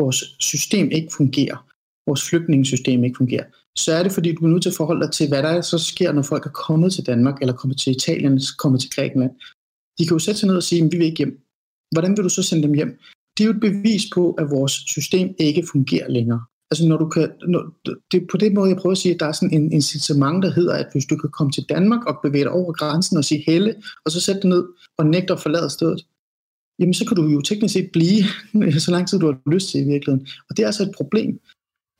vores 0.00 0.24
system 0.38 0.90
ikke 0.90 1.08
fungerer, 1.16 1.66
vores 2.06 2.28
flygtningssystem 2.28 3.04
ikke 3.04 3.16
fungerer, 3.16 3.44
så 3.76 3.92
er 3.92 4.02
det 4.02 4.12
fordi, 4.12 4.34
du 4.34 4.44
er 4.44 4.48
nødt 4.48 4.62
til 4.62 4.70
at 4.70 4.76
forholde 4.76 5.02
dig 5.06 5.12
til, 5.12 5.28
hvad 5.28 5.42
der 5.42 5.60
så 5.60 5.78
sker, 5.78 6.12
når 6.12 6.22
folk 6.22 6.46
er 6.46 6.50
kommet 6.50 6.92
til 6.92 7.06
Danmark, 7.06 7.40
eller 7.40 7.54
kommet 7.54 7.78
til 7.78 7.96
Italien, 7.96 8.40
kommet 8.58 8.80
til 8.80 8.90
Grækenland. 8.90 9.30
De 9.98 10.06
kan 10.06 10.14
jo 10.14 10.18
sætte 10.18 10.40
sig 10.40 10.46
ned 10.46 10.56
og 10.56 10.62
sige, 10.62 10.84
at 10.84 10.92
vi 10.92 10.96
vil 10.96 11.06
ikke 11.06 11.18
hjem. 11.18 11.40
Hvordan 11.92 12.16
vil 12.16 12.24
du 12.24 12.28
så 12.28 12.42
sende 12.42 12.62
dem 12.62 12.74
hjem? 12.74 12.98
Det 13.38 13.44
er 13.44 13.48
jo 13.48 13.54
et 13.54 13.60
bevis 13.60 14.02
på, 14.14 14.32
at 14.32 14.50
vores 14.50 14.72
system 14.72 15.34
ikke 15.38 15.62
fungerer 15.72 16.08
længere. 16.08 16.42
Altså 16.70 16.88
når 16.88 16.96
du 16.96 17.08
kan, 17.08 17.30
når, 17.46 17.62
det 18.12 18.22
er 18.22 18.26
på 18.30 18.36
den 18.36 18.54
måde, 18.54 18.70
jeg 18.70 18.76
prøver 18.76 18.92
at 18.92 18.98
sige, 18.98 19.14
at 19.14 19.20
der 19.20 19.26
er 19.26 19.32
sådan 19.32 19.54
en 19.54 19.72
incitament, 19.72 20.42
der 20.42 20.50
hedder, 20.50 20.74
at 20.74 20.88
hvis 20.92 21.06
du 21.06 21.16
kan 21.16 21.30
komme 21.30 21.52
til 21.52 21.64
Danmark 21.68 22.04
og 22.06 22.18
bevæge 22.22 22.44
dig 22.44 22.52
over 22.52 22.72
grænsen 22.72 23.16
og 23.16 23.24
sige 23.24 23.44
helle, 23.46 23.74
og 24.04 24.10
så 24.12 24.20
sætte 24.20 24.40
dig 24.40 24.50
ned 24.50 24.64
og 24.98 25.06
nægte 25.06 25.32
at 25.32 25.40
forlade 25.40 25.70
stedet, 25.70 26.06
jamen 26.78 26.94
så 26.94 27.04
kan 27.06 27.16
du 27.16 27.28
jo 27.28 27.40
teknisk 27.40 27.72
set 27.72 27.90
blive, 27.92 28.24
så 28.84 28.90
lang 28.90 29.08
tid 29.08 29.18
du 29.18 29.26
har 29.26 29.50
lyst 29.50 29.70
til 29.70 29.80
i 29.80 29.84
virkeligheden. 29.84 30.26
Og 30.50 30.56
det 30.56 30.62
er 30.62 30.66
altså 30.66 30.82
et 30.82 30.92
problem. 30.96 31.40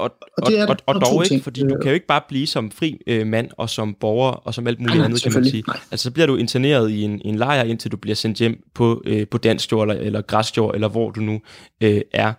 Og, 0.01 0.11
og, 0.36 0.46
det 0.46 0.59
er 0.59 0.66
og, 0.66 0.76
og, 0.86 0.94
og 0.94 1.01
dog 1.01 1.24
ikke, 1.32 1.44
fordi 1.44 1.61
du 1.61 1.76
kan 1.82 1.86
jo 1.86 1.94
ikke 1.94 2.07
bare 2.07 2.20
blive 2.28 2.46
som 2.46 2.70
fri 2.70 2.98
øh, 3.07 3.26
mand 3.26 3.51
og 3.57 3.70
som 3.70 3.94
borger 4.01 4.32
og 4.32 4.55
som 4.55 4.66
alt 4.66 4.80
muligt 4.80 4.96
nej, 4.96 5.05
andet, 5.05 5.22
kan 5.22 5.32
man 5.34 5.44
sige. 5.44 5.62
Nej. 5.66 5.78
Altså 5.90 6.05
så 6.05 6.11
bliver 6.11 6.26
du 6.26 6.36
interneret 6.36 6.90
i 6.90 7.03
en, 7.03 7.20
en 7.24 7.36
lejr, 7.36 7.62
indtil 7.62 7.92
du 7.92 7.96
bliver 7.96 8.14
sendt 8.14 8.38
hjem 8.38 8.62
på, 8.74 9.03
øh, 9.07 9.28
på 9.28 9.38
dansk 9.38 9.72
jord 9.72 9.90
eller, 9.90 10.03
eller 10.05 10.22
græsjord, 10.22 10.74
eller 10.74 10.88
hvor 10.88 11.11
du 11.11 11.20
nu 11.20 11.40
øh, 11.80 12.01
er. 12.12 12.32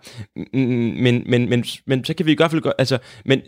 Men, 0.56 1.24
men, 1.26 1.48
men, 1.48 1.64
men 1.86 2.04
så 2.04 2.14
kan 2.14 2.26
vi 2.26 2.32
i 2.32 2.36
hvert 2.36 2.50
fald 2.50 2.62
gøre, 2.62 2.74
altså, 2.78 2.98
men 3.24 3.40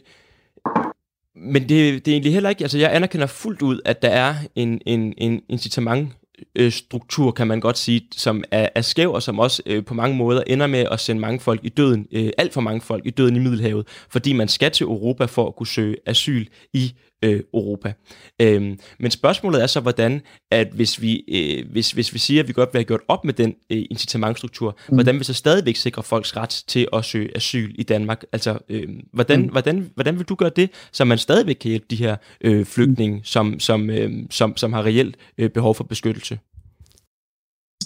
men 1.36 1.62
det, 1.62 1.68
det 1.68 2.08
er 2.08 2.12
egentlig 2.12 2.32
heller 2.32 2.50
ikke, 2.50 2.64
altså 2.64 2.78
jeg 2.78 2.94
anerkender 2.94 3.26
fuldt 3.26 3.62
ud, 3.62 3.80
at 3.84 4.02
der 4.02 4.08
er 4.08 4.34
en, 4.54 4.80
en, 4.86 5.14
en 5.18 5.40
incitament 5.48 6.08
øh, 6.57 6.72
struktur, 6.72 7.30
kan 7.30 7.47
man 7.47 7.61
godt 7.61 7.78
sige, 7.78 8.09
som 8.12 8.45
er, 8.51 8.68
er 8.74 8.82
skæv, 8.82 9.12
og 9.12 9.22
som 9.22 9.39
også 9.39 9.62
øh, 9.66 9.85
på 9.85 9.95
mange 9.95 10.16
måder 10.16 10.43
ender 10.47 10.66
med 10.66 10.87
at 10.91 11.01
sende 11.01 11.20
mange 11.20 11.41
folk 11.41 11.61
i 11.62 11.68
døden, 11.68 12.07
øh, 12.12 12.30
alt 12.39 12.53
for 12.53 12.61
mange 12.61 12.80
folk 12.80 13.07
i 13.07 13.11
døden 13.11 13.37
i 13.37 13.39
Middelhavet, 13.39 13.87
fordi 14.11 14.32
man 14.32 14.49
skal 14.49 14.70
til 14.70 14.85
Europa 14.85 15.24
for 15.24 15.47
at 15.47 15.57
kunne 15.57 15.66
søge 15.66 15.97
asyl 16.07 16.47
i 16.72 16.95
øh, 17.24 17.40
Europa. 17.54 17.92
Øhm, 18.40 18.78
men 18.98 19.10
spørgsmålet 19.10 19.62
er 19.62 19.66
så, 19.66 19.80
hvordan, 19.80 20.20
at 20.50 20.68
hvis 20.74 21.00
vi, 21.00 21.24
øh, 21.28 21.72
hvis, 21.72 21.90
hvis 21.90 22.14
vi 22.14 22.18
siger, 22.18 22.42
at 22.42 22.48
vi 22.48 22.52
godt 22.52 22.68
vil 22.72 22.78
have 22.78 22.84
gjort 22.84 23.00
op 23.08 23.24
med 23.24 23.34
den 23.34 23.54
øh, 23.70 23.84
incitamentstruktur, 23.90 24.76
mm. 24.88 24.94
hvordan 24.94 25.18
vi 25.18 25.24
så 25.24 25.34
stadigvæk 25.34 25.76
sikre 25.76 26.02
folks 26.02 26.36
ret 26.36 26.64
til 26.66 26.88
at 26.92 27.04
søge 27.04 27.36
asyl 27.36 27.74
i 27.74 27.82
Danmark? 27.82 28.24
Altså, 28.32 28.58
øh, 28.68 28.88
hvordan, 29.12 29.42
mm. 29.42 29.48
hvordan, 29.48 29.90
hvordan 29.94 30.18
vil 30.18 30.26
du 30.26 30.34
gøre 30.34 30.50
det, 30.56 30.70
så 30.92 31.04
man 31.04 31.18
stadigvæk 31.18 31.56
kan 31.60 31.68
hjælpe 31.68 31.86
de 31.90 31.96
her 31.96 32.16
øh, 32.40 32.66
flygtninge, 32.66 33.16
mm. 33.16 33.24
som, 33.24 33.60
som, 33.60 33.90
øh, 33.90 34.12
som, 34.30 34.56
som 34.56 34.72
har 34.72 34.82
reelt 34.82 35.16
øh, 35.38 35.50
behov 35.50 35.74
for 35.74 35.84
beskyttelse? 35.84 36.38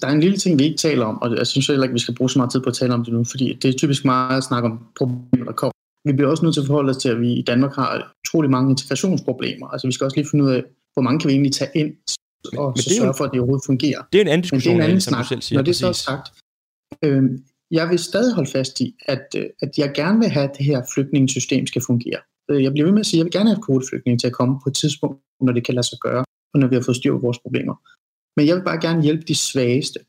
Der 0.00 0.08
er 0.08 0.12
en 0.12 0.20
lille 0.20 0.36
ting, 0.36 0.58
vi 0.58 0.64
ikke 0.64 0.76
taler 0.76 1.06
om, 1.06 1.22
og 1.22 1.36
jeg 1.36 1.46
synes 1.46 1.66
heller 1.66 1.82
ikke, 1.82 1.92
vi 1.92 1.98
skal 1.98 2.14
bruge 2.14 2.30
så 2.30 2.38
meget 2.38 2.52
tid 2.52 2.60
på 2.60 2.68
at 2.68 2.74
tale 2.74 2.94
om 2.94 3.04
det 3.04 3.14
nu, 3.14 3.24
fordi 3.24 3.58
det 3.62 3.74
er 3.74 3.78
typisk 3.78 4.04
meget 4.04 4.36
at 4.36 4.44
snakke 4.44 4.68
om 4.68 4.78
problemer, 4.98 5.44
der 5.44 5.52
kommer 5.52 5.72
vi 6.08 6.12
bliver 6.12 6.30
også 6.30 6.44
nødt 6.44 6.54
til 6.54 6.60
at 6.60 6.66
forholde 6.66 6.90
os 6.90 6.96
til, 6.96 7.08
at 7.08 7.20
vi 7.20 7.32
i 7.32 7.42
Danmark 7.42 7.74
har 7.74 8.12
utrolig 8.22 8.50
mange 8.50 8.70
integrationsproblemer. 8.70 9.66
Altså 9.66 9.86
vi 9.86 9.92
skal 9.92 10.04
også 10.04 10.16
lige 10.16 10.28
finde 10.30 10.44
ud 10.44 10.50
af, 10.50 10.62
hvor 10.94 11.02
mange 11.02 11.20
kan 11.20 11.28
vi 11.28 11.32
egentlig 11.32 11.52
tage 11.52 11.70
ind, 11.74 11.90
og 12.58 12.68
men, 12.76 12.82
så 12.82 12.94
sørge 12.98 13.14
for, 13.16 13.24
at 13.24 13.30
det 13.32 13.40
overhovedet 13.40 13.66
fungerer. 13.66 14.00
Det 14.12 14.18
er 14.18 14.22
en 14.22 14.28
anden 14.28 14.42
diskussion, 14.42 14.72
Men 14.72 14.76
det 14.76 14.82
er 14.82 14.84
en 14.84 14.90
anden 14.90 15.00
snak. 15.00 15.26
Selv 15.26 15.42
siger, 15.42 15.58
Når 15.58 15.64
det 15.64 15.68
præcis. 15.68 15.80
så 15.80 15.88
er 15.88 15.92
sagt, 15.92 16.26
øh, 17.04 17.22
jeg 17.70 17.88
vil 17.90 17.98
stadig 17.98 18.34
holde 18.34 18.50
fast 18.50 18.80
i, 18.80 18.94
at, 19.14 19.26
øh, 19.36 19.46
at 19.62 19.70
jeg 19.78 19.92
gerne 19.94 20.18
vil 20.18 20.28
have, 20.28 20.48
at 20.50 20.54
det 20.58 20.64
her 20.66 20.82
flygtningssystem 20.94 21.66
skal 21.66 21.82
fungere. 21.86 22.20
Øh, 22.50 22.62
jeg 22.64 22.72
bliver 22.72 22.86
ved 22.86 22.92
med 22.92 23.00
at 23.00 23.06
sige, 23.06 23.18
at 23.18 23.20
jeg 23.20 23.24
vil 23.24 23.32
gerne 23.32 23.50
have 23.50 23.62
kvoteflygtninge 23.66 24.18
til 24.18 24.26
at 24.26 24.32
komme 24.32 24.54
på 24.62 24.68
et 24.68 24.76
tidspunkt, 24.82 25.18
når 25.40 25.52
det 25.52 25.64
kan 25.66 25.74
lade 25.74 25.86
sig 25.86 25.98
gøre, 26.06 26.24
og 26.54 26.60
når 26.60 26.66
vi 26.68 26.74
har 26.74 26.82
fået 26.82 26.96
styr 26.96 27.12
på 27.12 27.18
vores 27.18 27.38
problemer. 27.38 27.74
Men 28.36 28.46
jeg 28.46 28.56
vil 28.56 28.64
bare 28.70 28.80
gerne 28.80 29.02
hjælpe 29.02 29.24
de 29.28 29.34
svageste. 29.34 30.00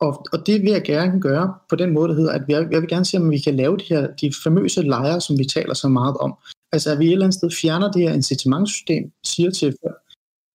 Og, 0.00 0.26
og 0.32 0.46
det 0.46 0.62
vil 0.62 0.70
jeg 0.70 0.82
gerne 0.82 1.20
gøre 1.20 1.54
på 1.68 1.76
den 1.76 1.90
måde, 1.90 2.08
der 2.08 2.14
hedder, 2.14 2.32
at 2.32 2.42
jeg, 2.48 2.68
jeg 2.70 2.80
vil 2.80 2.88
gerne 2.88 3.04
se, 3.04 3.16
om 3.16 3.30
vi 3.30 3.38
kan 3.38 3.56
lave 3.56 3.76
de 3.76 3.84
her 3.88 4.06
de 4.20 4.32
famøse 4.44 4.82
lejre, 4.82 5.20
som 5.20 5.38
vi 5.38 5.44
taler 5.44 5.74
så 5.74 5.88
meget 5.88 6.16
om. 6.16 6.34
Altså 6.72 6.92
at 6.92 6.98
vi 6.98 7.06
et 7.06 7.12
eller 7.12 7.26
andet 7.26 7.34
sted 7.34 7.50
fjerner 7.50 7.92
det 7.92 8.02
her 8.02 8.12
incitamentssystem, 8.12 9.12
siger 9.24 9.50
til 9.50 9.74
folk, 9.82 9.96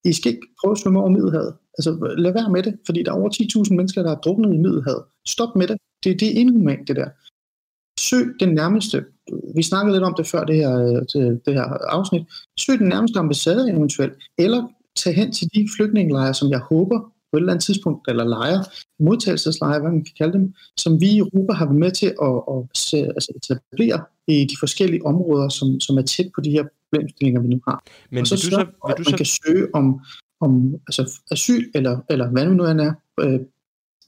I 0.06 0.14
skal 0.14 0.32
ikke 0.32 0.48
prøve 0.62 0.72
at 0.72 0.78
svømme 0.78 1.00
over 1.00 1.10
Middelhavet. 1.10 1.54
Altså 1.78 2.14
lad 2.18 2.34
være 2.34 2.50
med 2.52 2.64
det, 2.64 2.80
fordi 2.86 3.04
der 3.04 3.12
er 3.12 3.16
over 3.16 3.30
10.000 3.70 3.76
mennesker, 3.76 4.04
der 4.04 4.12
er 4.12 4.20
druknet 4.20 4.54
i 4.54 4.58
Middelhavet. 4.58 5.04
Stop 5.28 5.56
med 5.56 5.68
det. 5.68 5.78
Det, 6.04 6.20
det 6.20 6.28
er 6.28 6.40
inhumant, 6.42 6.88
det 6.88 6.96
der. 6.96 7.10
Søg 8.00 8.26
den 8.40 8.54
nærmeste, 8.54 9.06
vi 9.56 9.64
snakkede 9.64 9.96
lidt 9.96 10.04
om 10.04 10.14
det 10.18 10.28
før 10.28 10.44
det 10.44 10.56
her, 10.56 10.76
det, 11.14 11.42
det 11.46 11.54
her 11.54 11.64
afsnit, 11.98 12.24
søg 12.60 12.80
den 12.80 12.88
nærmeste 12.88 13.20
ambassade 13.20 13.72
eventuelt, 13.72 14.14
eller 14.38 14.68
tag 14.96 15.16
hen 15.16 15.32
til 15.32 15.48
de 15.54 15.68
flygtningelejre, 15.78 16.34
som 16.34 16.50
jeg 16.50 16.60
håber 16.60 17.15
på 17.32 17.38
et 17.38 17.42
eller 17.42 17.54
andet 17.54 17.66
tidspunkt, 17.66 18.10
eller 18.10 18.24
lejre, 18.24 18.64
modtagelseslejre, 19.00 19.80
hvad 19.80 19.92
man 19.92 20.04
kan 20.04 20.16
kalde 20.18 20.34
dem, 20.34 20.54
som 20.78 21.02
vi 21.02 21.10
i 21.10 21.18
Europa 21.18 21.54
har 21.54 21.66
været 21.66 21.80
med 21.80 21.92
til 21.92 22.06
at, 22.06 22.36
at, 22.54 22.60
altså 23.18 23.32
etablere 23.36 24.00
i 24.28 24.46
de 24.46 24.56
forskellige 24.60 25.06
områder, 25.06 25.50
som, 25.50 25.80
som 25.80 25.98
er 25.98 26.02
tæt 26.02 26.30
på 26.36 26.42
de 26.42 26.52
her 26.52 26.64
problemstillinger, 26.92 27.42
vi 27.42 27.48
nu 27.48 27.60
har. 27.68 27.84
Men 28.12 28.22
og 28.22 28.28
så, 28.28 28.36
du 28.36 28.42
så, 28.42 28.58
vil 28.58 28.66
du 28.66 28.88
at 28.90 29.00
man 29.00 29.06
så... 29.06 29.18
kan 29.18 29.26
søge 29.26 29.68
om, 29.74 30.00
om 30.42 30.76
altså 30.88 31.20
asyl, 31.32 31.72
eller, 31.76 32.00
eller 32.10 32.28
hvad 32.30 32.46
nu 32.46 32.66
end 32.66 32.82
er, 32.82 32.94
øh, 33.20 33.40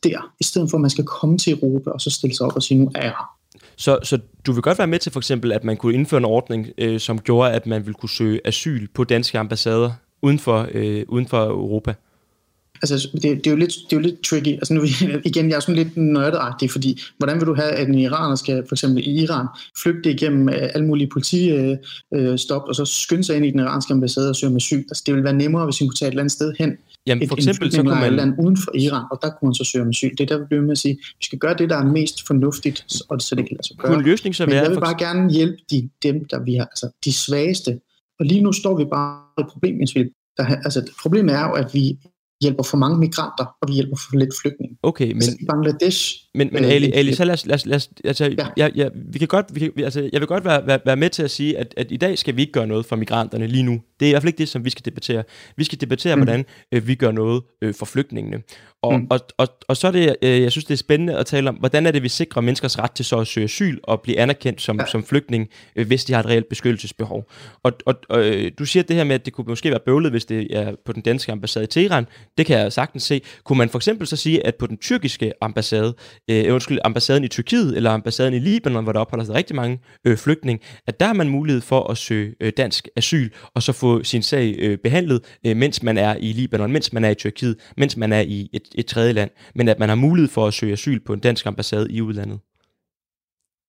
der, 0.04 0.34
i 0.40 0.44
stedet 0.44 0.70
for 0.70 0.78
at 0.78 0.82
man 0.82 0.90
skal 0.90 1.06
komme 1.06 1.38
til 1.38 1.54
Europa 1.54 1.90
og 1.90 2.02
så 2.02 2.10
stille 2.10 2.36
sig 2.36 2.46
op 2.46 2.56
og 2.56 2.64
sige, 2.64 2.80
nu 2.80 2.92
er 2.96 3.02
jeg 3.02 3.10
her. 3.10 3.38
Så, 3.76 4.00
så 4.04 4.20
du 4.46 4.52
vil 4.52 4.62
godt 4.62 4.78
være 4.78 4.88
med 4.88 5.00
til 5.00 5.12
for 5.12 5.20
eksempel, 5.20 5.52
at 5.52 5.64
man 5.64 5.78
kunne 5.78 5.94
indføre 5.94 6.18
en 6.18 6.26
ordning, 6.26 6.68
øh, 6.78 7.00
som 7.00 7.20
gjorde, 7.20 7.52
at 7.52 7.68
man 7.68 7.82
ville 7.82 7.94
kunne 7.94 8.10
søge 8.10 8.42
asyl 8.46 8.88
på 8.94 9.04
danske 9.04 9.40
ambassader 9.40 9.92
uden 10.22 10.40
for, 10.40 10.68
øh, 10.72 11.06
uden 11.08 11.28
for 11.28 11.46
Europa? 11.46 11.94
Altså, 12.82 13.10
det, 13.14 13.22
det, 13.24 13.48
er 13.48 13.52
jo 13.52 13.58
lidt, 13.58 13.74
det 13.90 13.96
er 13.96 13.98
jo 13.98 14.00
lidt 14.00 14.24
tricky. 14.24 14.54
Altså 14.54 14.74
nu, 14.74 14.84
igen, 15.30 15.50
jeg 15.50 15.56
er 15.56 15.60
sådan 15.60 15.76
lidt 15.76 15.98
nørdagtig, 15.98 16.72
fordi 16.72 17.02
hvordan 17.18 17.40
vil 17.40 17.48
du 17.48 17.56
have, 17.56 17.72
at 17.72 17.88
en 17.88 17.96
iraner 17.96 18.36
skal 18.36 18.64
for 18.68 18.76
eksempel 18.76 19.08
i 19.08 19.24
Iran 19.24 19.48
flygte 19.84 20.12
igennem 20.12 20.50
øh, 20.50 20.70
alle 20.74 20.88
mulige 20.88 21.10
politistop, 21.14 22.62
øh, 22.62 22.70
og 22.70 22.76
så 22.76 22.86
skynde 22.86 23.24
sig 23.24 23.36
ind 23.36 23.46
i 23.46 23.52
den 23.52 23.60
iranske 23.60 23.94
ambassade 23.94 24.30
og 24.30 24.36
søge 24.36 24.50
om 24.50 24.56
asyl? 24.56 24.78
Altså, 24.78 25.04
det 25.06 25.16
vil 25.16 25.24
være 25.24 25.34
nemmere, 25.34 25.66
hvis 25.66 25.82
vi 25.82 25.86
kunne 25.86 25.96
tage 25.96 26.08
et 26.08 26.12
eller 26.12 26.22
andet 26.22 26.32
sted 26.32 26.54
hen. 26.60 26.72
Jamen, 27.08 27.28
for 27.28 27.36
et, 27.36 27.40
eksempel, 27.40 27.72
så 27.72 27.84
kunne 27.84 27.96
man... 27.96 28.16
land 28.16 28.34
uden 28.40 28.58
for 28.58 28.72
Iran, 28.76 29.04
og 29.12 29.20
der 29.22 29.30
kunne 29.30 29.48
man 29.48 29.54
så 29.54 29.64
søge 29.64 29.82
om 29.82 29.90
asyl. 29.90 30.10
Det 30.10 30.20
er 30.20 30.26
der, 30.26 30.38
vi 30.38 30.46
bliver 30.46 30.62
med 30.62 30.72
at 30.72 30.78
sige, 30.78 30.98
vi 31.20 31.26
skal 31.26 31.40
gøre 31.40 31.54
det, 31.54 31.70
der 31.70 31.78
er 31.78 31.86
mest 31.86 32.28
fornuftigt, 32.28 32.86
og 33.10 33.22
så 33.22 33.36
det 33.36 33.48
kan 33.48 33.58
sig 33.64 33.78
gøre. 33.78 33.94
Kunne 33.94 34.06
løsning 34.06 34.36
så 34.36 34.46
være... 34.46 34.56
Men 34.56 34.64
jeg 34.64 34.72
vil 34.72 34.80
bare 34.80 34.98
gerne 35.00 35.34
hjælpe 35.34 35.58
de, 35.72 35.90
dem, 36.04 36.26
der 36.26 36.44
vi 36.44 36.56
har, 36.56 36.66
altså 36.66 36.90
de 37.06 37.14
svageste. 37.14 37.80
Og 38.20 38.26
lige 38.26 38.42
nu 38.42 38.52
står 38.52 38.78
vi 38.78 38.86
bare 38.86 39.22
i 39.38 39.42
et 39.42 39.48
problem, 39.48 39.78
mens 39.78 39.96
vi 39.96 40.04
der, 40.38 40.46
altså, 40.46 40.92
problemet 41.02 41.36
er 41.36 41.44
jo, 41.48 41.54
at 41.54 41.74
vi 41.74 41.98
hjælper 42.42 42.64
for 42.64 42.78
mange 42.78 42.98
migranter, 43.00 43.46
og 43.62 43.68
vi 43.68 43.74
hjælper 43.74 43.98
for 43.98 44.18
lidt 44.18 44.30
flygtninge. 44.42 44.78
Okay, 44.84 45.08
men... 45.08 45.16
Altså, 45.16 45.38
Bangladesh... 45.50 46.16
Men, 46.34 46.50
men 46.54 46.66
Ali, 46.66 46.92
Ali, 46.94 47.14
så 47.14 47.26
lad 47.26 47.34
os... 47.34 47.46
Lad 47.46 47.56
os, 47.56 47.66
lad 47.66 47.76
os 47.76 47.90
altså, 48.04 48.26
ja. 48.38 48.48
jeg, 48.58 48.72
jeg, 48.76 48.92
vi 49.12 49.20
kan 49.20 49.28
godt, 49.28 49.46
vi 49.56 49.60
kan, 49.60 49.72
altså, 49.78 50.10
jeg 50.14 50.22
vil 50.22 50.28
godt 50.28 50.46
være, 50.46 50.68
være, 50.68 50.80
være 50.86 50.96
med 50.96 51.10
til 51.10 51.24
at 51.24 51.32
sige, 51.32 51.58
at, 51.58 51.74
at 51.78 51.88
i 51.92 51.98
dag 51.98 52.18
skal 52.18 52.36
vi 52.36 52.42
ikke 52.42 52.54
gøre 52.54 52.68
noget 52.68 52.86
for 52.86 52.96
migranterne 52.96 53.48
lige 53.48 53.64
nu. 53.64 53.82
Det 54.00 54.06
er 54.06 54.10
i 54.10 54.12
hvert 54.12 54.22
fald 54.22 54.30
ikke 54.30 54.38
det, 54.38 54.50
som 54.50 54.66
vi 54.66 54.70
skal 54.70 54.86
debattere. 54.86 55.24
Vi 55.58 55.64
skal 55.64 55.82
debattere, 55.82 56.16
mm. 56.16 56.22
hvordan 56.22 56.46
øh, 56.72 56.88
vi 56.88 56.96
gør 56.96 57.12
noget 57.12 57.44
øh, 57.62 57.74
for 57.74 57.86
flygtningene. 57.86 58.42
Og, 58.84 59.00
mm. 59.00 59.08
og, 59.10 59.20
og, 59.38 59.48
og 59.68 59.78
så 59.78 59.88
er 59.88 59.92
det, 59.92 60.16
øh, 60.22 60.42
jeg 60.42 60.52
synes, 60.52 60.66
det 60.66 60.74
er 60.74 60.78
spændende 60.78 61.18
at 61.18 61.26
tale 61.26 61.50
om, 61.50 61.56
hvordan 61.56 61.86
er 61.86 61.92
det, 61.92 62.04
vi 62.04 62.10
sikrer 62.10 62.42
menneskers 62.42 62.80
ret 62.80 62.92
til 62.92 63.06
så 63.06 63.20
at 63.20 63.28
søge 63.28 63.44
asyl 63.44 63.78
og 63.84 64.02
blive 64.02 64.20
anerkendt 64.20 64.62
som, 64.62 64.80
ja. 64.80 64.86
som 64.86 65.04
flygtning, 65.04 65.48
øh, 65.76 65.88
hvis 65.88 66.06
de 66.06 66.14
har 66.14 66.20
et 66.20 66.26
reelt 66.26 66.50
beskyttelsesbehov. 66.50 67.32
Og, 67.64 67.72
og, 67.86 67.96
og 68.10 68.26
øh, 68.26 68.52
du 68.60 68.66
siger 68.66 68.84
det 68.84 68.96
her 68.96 69.04
med, 69.04 69.16
at 69.16 69.26
det 69.26 69.34
kunne 69.34 69.46
måske 69.48 69.70
være 69.70 69.80
bøvlet, 69.86 70.12
hvis 70.12 70.26
det 70.26 70.58
er 70.58 70.76
på 70.86 70.94
den 70.94 71.02
danske 71.02 71.32
ambassade 71.32 71.64
i 71.64 71.68
Teheran. 71.68 72.06
Det 72.38 72.46
kan 72.46 72.60
jeg 72.60 72.74
sagtens 72.74 73.04
se. 73.04 73.22
Kunne 73.44 73.58
man 73.58 73.70
for 73.70 73.80
eksempel 73.80 74.08
så 74.08 74.16
sige, 74.16 74.48
at 74.48 74.56
på 74.56 74.68
den 74.68 74.78
tyrkiske 74.78 75.34
ambassade, 75.42 75.96
øh, 76.30 76.54
undskyld, 76.54 76.80
ambassaden 76.84 77.24
i 77.24 77.28
Tyrkiet 77.28 77.78
eller 77.78 77.92
ambassaden 77.92 78.34
i 78.34 78.40
Libanon, 78.40 78.84
hvor 78.84 78.94
der 78.94 79.00
opholder 79.00 79.26
sig 79.26 79.36
rigtig 79.36 79.56
mange 79.56 79.80
øh, 80.06 80.18
flygtninge, 80.18 80.64
at 80.88 81.00
der 81.00 81.06
har 81.06 81.14
man 81.14 81.30
mulighed 81.30 81.62
for 81.62 81.92
at 81.92 81.98
søge 81.98 82.36
øh, 82.42 82.54
dansk 82.58 82.88
asyl 82.96 83.30
og 83.54 83.64
så 83.64 83.72
få 83.72 84.04
sin 84.04 84.24
sag 84.24 84.56
øh, 84.60 84.78
behandlet, 84.78 85.22
øh, 85.46 85.58
mens 85.58 85.84
man 85.84 85.98
er 85.98 86.16
i 86.16 86.34
Libanon, 86.34 86.72
mens 86.72 86.94
man 86.94 87.04
er 87.04 87.10
i 87.10 87.16
Tyrkiet, 87.16 87.56
mens 87.78 87.98
man 87.98 88.14
er 88.14 88.22
i 88.22 88.50
et, 88.54 88.64
et 88.76 88.86
tredje 88.86 89.14
land, 89.14 89.30
men 89.56 89.68
at 89.68 89.80
man 89.80 89.90
har 89.90 89.96
mulighed 89.96 90.30
for 90.30 90.48
at 90.48 90.54
søge 90.54 90.74
asyl 90.74 91.00
på 91.06 91.14
en 91.14 91.20
dansk 91.20 91.46
ambassade 91.46 91.92
i 91.92 92.02
udlandet. 92.02 92.40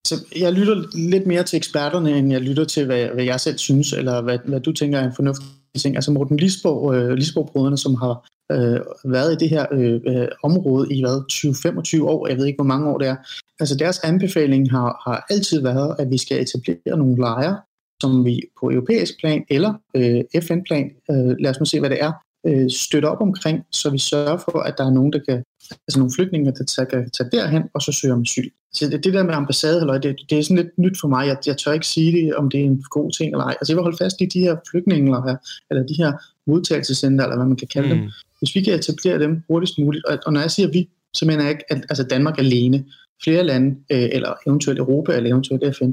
Så 0.06 0.14
jeg 0.36 0.52
lytter 0.52 0.98
lidt 1.10 1.26
mere 1.26 1.42
til 1.42 1.56
eksperterne, 1.56 2.18
end 2.18 2.32
jeg 2.32 2.40
lytter 2.40 2.64
til, 2.64 2.86
hvad, 2.86 3.06
hvad 3.14 3.24
jeg 3.24 3.40
selv 3.40 3.58
synes, 3.58 3.92
eller 3.92 4.20
hvad, 4.20 4.38
hvad 4.44 4.60
du 4.60 4.72
tænker 4.72 4.98
er 4.98 5.04
en 5.04 5.14
fornuftig 5.16 5.46
ting. 5.76 5.96
Altså 5.96 6.10
Morten 6.10 6.36
Lisborg, 6.36 6.94
øh, 6.94 7.10
Lisborg-brødrene, 7.10 7.78
som 7.78 7.94
har 7.94 8.28
øh, 8.52 8.80
været 9.04 9.32
i 9.32 9.36
det 9.36 9.48
her 9.48 9.66
øh, 9.72 10.00
øh 10.06 10.28
område 10.42 10.94
i 10.94 11.00
hvad, 11.00 11.24
20-25 11.32 12.02
år, 12.02 12.28
jeg 12.28 12.36
ved 12.36 12.46
ikke, 12.46 12.56
hvor 12.56 12.64
mange 12.64 12.88
år 12.88 12.98
det 12.98 13.08
er. 13.08 13.16
Altså 13.60 13.76
deres 13.76 13.98
anbefaling 13.98 14.70
har, 14.70 15.02
har 15.10 15.26
altid 15.30 15.62
været, 15.62 15.96
at 15.98 16.10
vi 16.10 16.18
skal 16.18 16.42
etablere 16.42 16.98
nogle 16.98 17.16
lejre, 17.16 17.56
som 18.02 18.24
vi 18.24 18.42
på 18.60 18.70
europæisk 18.70 19.12
plan 19.20 19.44
eller 19.50 19.74
øh, 19.94 20.42
FN-plan, 20.42 20.90
øh, 21.10 21.34
lad 21.38 21.50
os 21.50 21.60
nu 21.60 21.64
se, 21.64 21.80
hvad 21.80 21.90
det 21.90 22.02
er, 22.02 22.12
øh, 22.46 22.70
støtter 22.70 23.08
op 23.08 23.20
omkring, 23.20 23.64
så 23.70 23.90
vi 23.90 23.98
sørger 23.98 24.36
for, 24.36 24.58
at 24.58 24.74
der 24.78 24.86
er 24.86 24.90
nogen, 24.90 25.12
der 25.12 25.18
kan, 25.28 25.42
altså 25.70 25.98
nogle 25.98 26.12
flygtninge, 26.16 26.52
der 26.52 26.64
tager, 26.64 26.88
kan 26.88 27.10
tage 27.10 27.30
derhen 27.32 27.62
og 27.74 27.82
så 27.82 27.92
søge 27.92 28.12
om 28.12 28.22
asyl. 28.22 28.50
Så 28.72 28.88
det, 28.90 29.04
det 29.04 29.14
der 29.14 29.22
med 29.22 29.34
ambassade, 29.34 29.80
eller 29.80 29.98
det, 29.98 30.16
det 30.30 30.38
er 30.38 30.42
sådan 30.42 30.56
lidt 30.56 30.78
nyt 30.78 31.00
for 31.00 31.08
mig. 31.08 31.26
Jeg, 31.26 31.36
jeg 31.46 31.56
tør 31.56 31.72
ikke 31.72 31.86
sige 31.86 32.12
det, 32.12 32.34
om 32.34 32.50
det 32.50 32.60
er 32.60 32.64
en 32.64 32.84
god 32.90 33.12
ting 33.12 33.32
eller 33.32 33.44
ej. 33.44 33.56
Altså 33.60 33.72
jeg 33.72 33.76
vil 33.76 33.82
holde 33.82 33.96
fast 33.96 34.20
i 34.20 34.26
de 34.26 34.40
her 34.40 34.56
flygtninge, 34.70 35.06
eller, 35.06 35.36
eller 35.70 35.86
de 35.86 35.94
her 35.98 36.12
modtagelsescenter, 36.46 37.24
eller 37.24 37.36
hvad 37.36 37.46
man 37.46 37.56
kan 37.56 37.68
kalde 37.68 37.94
mm. 37.94 38.00
dem. 38.00 38.10
Hvis 38.38 38.54
vi 38.54 38.60
kan 38.62 38.74
etablere 38.74 39.18
dem 39.18 39.42
hurtigst 39.48 39.78
muligt, 39.78 40.04
og, 40.04 40.18
og 40.26 40.32
når 40.32 40.40
jeg 40.40 40.50
siger 40.50 40.68
vi, 40.68 40.88
så 41.14 41.26
mener 41.26 41.42
jeg 41.42 41.50
ikke, 41.50 41.72
at 41.72 41.76
altså 41.90 42.02
Danmark 42.02 42.38
alene, 42.38 42.84
flere 43.24 43.44
lande, 43.44 43.76
øh, 43.92 44.08
eller 44.12 44.34
eventuelt 44.46 44.78
Europa, 44.78 45.12
eller 45.16 45.30
eventuelt 45.30 45.76
FN, 45.76 45.92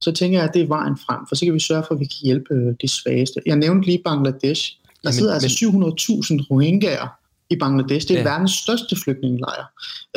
så 0.00 0.12
tænker 0.12 0.38
jeg, 0.38 0.48
at 0.48 0.54
det 0.54 0.62
er 0.62 0.66
vejen 0.66 0.96
frem, 0.96 1.20
for 1.28 1.34
så 1.34 1.44
kan 1.44 1.54
vi 1.54 1.60
sørge 1.60 1.84
for, 1.86 1.94
at 1.94 2.00
vi 2.00 2.04
kan 2.04 2.22
hjælpe 2.22 2.54
øh, 2.54 2.74
de 2.82 2.88
svageste. 2.88 3.40
Jeg 3.46 3.56
nævnte 3.56 3.86
lige 3.86 4.02
Bangladesh. 4.04 4.62
Der 5.04 5.10
sidder 5.10 5.34
altså 5.34 5.48
700.000 5.48 6.46
rohingyaer 6.50 7.08
i 7.50 7.56
Bangladesh. 7.56 8.08
Det 8.08 8.14
er 8.14 8.18
ja. 8.18 8.28
verdens 8.28 8.52
største 8.52 8.96
flygtningelejr. 8.96 9.64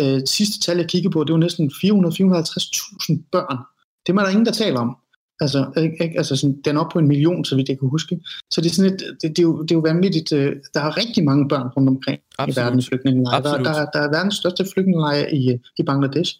Øh, 0.02 0.22
sidste 0.26 0.60
tal, 0.60 0.78
jeg 0.78 0.88
kiggede 0.88 1.14
på, 1.14 1.24
det 1.24 1.34
var 1.34 1.40
næsten 1.40 1.72
400-450.000 1.72 3.30
børn. 3.32 3.58
Det 4.06 4.14
er 4.14 4.24
der 4.24 4.30
ingen, 4.30 4.46
der 4.46 4.52
taler 4.52 4.80
om. 4.80 4.98
Altså, 5.40 5.60
ikke, 6.02 6.18
altså 6.18 6.36
sådan, 6.36 6.62
den 6.66 6.76
er 6.76 6.82
op 6.82 6.92
på 6.92 7.00
en 7.00 7.08
million, 7.08 7.46
så 7.46 7.56
vidt 7.56 7.70
jeg 7.70 7.80
kan 7.80 7.90
huske. 7.90 8.20
Så 8.52 8.62
det 8.62 8.70
er, 8.70 8.74
sådan 8.74 8.94
et, 8.94 9.00
det, 9.22 9.22
det, 9.22 9.40
er, 9.40 9.44
jo, 9.44 9.62
det 9.62 9.72
er 9.72 9.76
jo 9.76 9.82
vanvittigt. 9.82 10.32
Øh, 10.32 10.56
der 10.74 10.82
er 10.82 10.98
rigtig 10.98 11.24
mange 11.24 11.48
børn 11.48 11.68
rundt 11.68 11.90
omkring 11.90 12.20
Absolut. 12.40 12.58
i 12.58 12.60
verdens 12.60 12.88
flygtningelejre. 12.88 13.44
Der, 13.44 13.64
der, 13.64 13.86
der 13.86 14.00
er 14.00 14.10
verdens 14.10 14.36
største 14.36 14.66
flygtningelejre 14.74 15.36
i, 15.36 15.60
i 15.78 15.84
Bangladesh. 15.84 16.36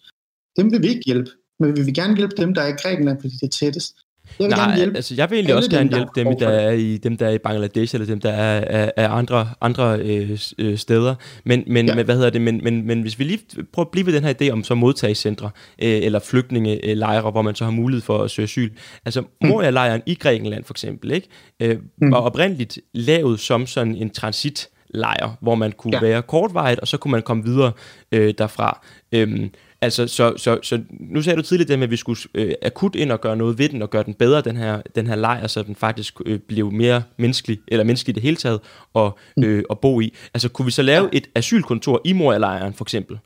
Dem 0.56 0.72
vil 0.72 0.82
vi 0.82 0.88
ikke 0.88 1.02
hjælpe. 1.06 1.30
Men 1.60 1.76
vi 1.76 1.82
vil 1.82 1.94
gerne 1.94 2.16
hjælpe 2.16 2.36
dem, 2.36 2.54
der 2.54 2.62
er 2.62 2.68
i 2.68 2.80
Grækenland, 2.82 3.20
fordi 3.20 3.34
det 3.34 3.42
er 3.42 3.56
tættest. 3.60 3.96
Jeg 4.38 4.44
vil 4.44 4.48
Nej, 4.48 4.64
gerne 4.64 4.76
hjælpe 4.76 4.96
altså 4.96 5.14
jeg 5.14 5.30
vil 5.30 5.36
egentlig 5.36 5.54
også 5.54 5.70
gerne 5.70 5.90
hjælpe 5.90 6.10
dem, 6.14 6.38
der 6.38 6.48
er 6.48 6.70
i 6.70 6.96
dem 6.96 7.16
der 7.16 7.26
er 7.26 7.30
i 7.30 7.38
Bangladesh 7.38 7.94
eller 7.94 8.06
dem 8.06 8.20
der 8.20 8.30
er, 8.30 8.60
er, 8.60 8.90
er 8.96 9.08
andre 9.08 9.48
andre 9.60 9.98
øh, 9.98 10.38
øh, 10.58 10.78
steder. 10.78 11.14
Men 11.44 11.64
men 11.66 11.86
ja. 11.86 12.02
hvad 12.02 12.14
hedder 12.14 12.30
det? 12.30 12.40
Men, 12.40 12.60
men 12.64 12.86
men 12.86 13.02
hvis 13.02 13.18
vi 13.18 13.24
lige 13.24 13.40
prøver 13.72 13.86
at 13.86 13.90
blive 13.90 14.06
ved 14.06 14.12
den 14.12 14.24
her 14.24 14.34
idé 14.42 14.50
om 14.50 14.64
så 14.64 14.74
modtagscentre 14.74 15.50
øh, 15.82 16.00
eller 16.02 16.18
flygtningelejre, 16.18 17.30
hvor 17.30 17.42
man 17.42 17.54
så 17.54 17.64
har 17.64 17.70
mulighed 17.70 18.02
for 18.02 18.18
at 18.22 18.30
søge 18.30 18.44
asyl. 18.44 18.70
Altså 19.04 19.20
mm. 19.20 19.48
Moria-lejren 19.48 20.02
i 20.06 20.14
Grækenland 20.14 20.64
for 20.64 20.74
eksempel, 20.74 21.10
ikke? 21.12 21.28
Øh, 21.60 21.78
mm. 21.98 22.12
var 22.12 22.18
oprindeligt 22.18 22.78
lavet 22.94 23.40
som 23.40 23.66
sådan 23.66 23.94
en 23.94 24.10
transit 24.10 24.68
lejr, 24.90 25.36
hvor 25.40 25.54
man 25.54 25.72
kunne 25.72 25.96
ja. 25.96 26.00
være 26.00 26.22
kortvarigt, 26.22 26.80
og 26.80 26.88
så 26.88 26.96
kunne 26.96 27.12
man 27.12 27.22
komme 27.22 27.44
videre 27.44 27.72
øh, 28.12 28.34
derfra. 28.38 28.86
Øhm, 29.12 29.50
Altså, 29.80 30.06
så, 30.06 30.34
så, 30.36 30.58
så 30.62 30.80
nu 30.90 31.22
sagde 31.22 31.36
du 31.36 31.42
tidligere 31.42 31.68
det 31.68 31.78
med, 31.78 31.86
at 31.86 31.90
vi 31.90 31.96
skulle 31.96 32.20
øh, 32.34 32.52
akut 32.62 32.94
ind 32.94 33.12
og 33.12 33.20
gøre 33.20 33.36
noget 33.36 33.58
ved 33.58 33.68
den, 33.68 33.82
og 33.82 33.90
gøre 33.90 34.02
den 34.02 34.14
bedre, 34.14 34.40
den 34.40 34.56
her, 34.56 34.82
den 34.94 35.06
her 35.06 35.16
lejr, 35.16 35.46
så 35.46 35.62
den 35.62 35.74
faktisk 35.74 36.20
øh, 36.26 36.38
blev 36.38 36.72
mere 36.72 37.02
menneskelig, 37.16 37.58
eller 37.68 37.84
menneskelig 37.84 38.12
i 38.12 38.14
det 38.14 38.22
hele 38.22 38.36
taget, 38.36 38.60
og, 38.94 39.18
mm. 39.36 39.44
øh, 39.44 39.64
at 39.70 39.78
bo 39.78 40.00
i. 40.00 40.14
Altså, 40.34 40.48
kunne 40.48 40.66
vi 40.66 40.70
så 40.70 40.82
lave 40.82 41.14
et 41.14 41.26
asylkontor 41.34 42.00
i 42.04 42.12
Moria-lejren, 42.12 42.74
for 42.74 42.84
eksempel? 42.84 43.18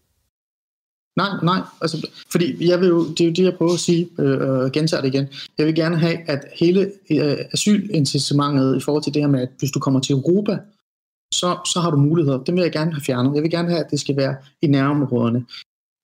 Nej, 1.16 1.28
nej, 1.42 1.61
altså, 1.80 2.09
fordi 2.32 2.68
jeg 2.68 2.80
vil 2.80 2.88
jo, 2.88 3.09
det 3.09 3.20
er 3.20 3.24
jo 3.24 3.32
det, 3.32 3.44
jeg 3.44 3.55
prøver 3.55 3.72
at 3.72 3.80
sige, 3.80 4.09
øh, 4.18 4.40
og 4.40 4.72
gentager 4.72 5.00
det 5.00 5.14
igen. 5.14 5.28
Jeg 5.59 5.66
vil 5.66 5.74
gerne 5.74 5.98
have, 5.98 6.30
at 6.30 6.44
hele 6.61 6.92
øh, 7.11 7.36
asylincitamentet 7.53 8.76
i 8.76 8.80
forhold 8.80 9.03
til 9.03 9.14
det 9.14 9.22
her 9.22 9.28
med, 9.28 9.40
at 9.40 9.48
hvis 9.59 9.70
du 9.70 9.80
kommer 9.80 10.00
til 10.00 10.12
Europa, 10.12 10.59
så, 11.34 11.57
så 11.72 11.80
har 11.80 11.90
du 11.90 11.96
muligheder. 11.96 12.38
Det 12.38 12.55
vil 12.55 12.62
jeg 12.62 12.72
gerne 12.72 12.92
have 12.92 13.03
fjernet. 13.03 13.34
Jeg 13.34 13.42
vil 13.42 13.50
gerne 13.50 13.68
have, 13.68 13.84
at 13.84 13.90
det 13.90 14.00
skal 14.00 14.16
være 14.16 14.36
i 14.62 14.66
nærområderne. 14.66 15.44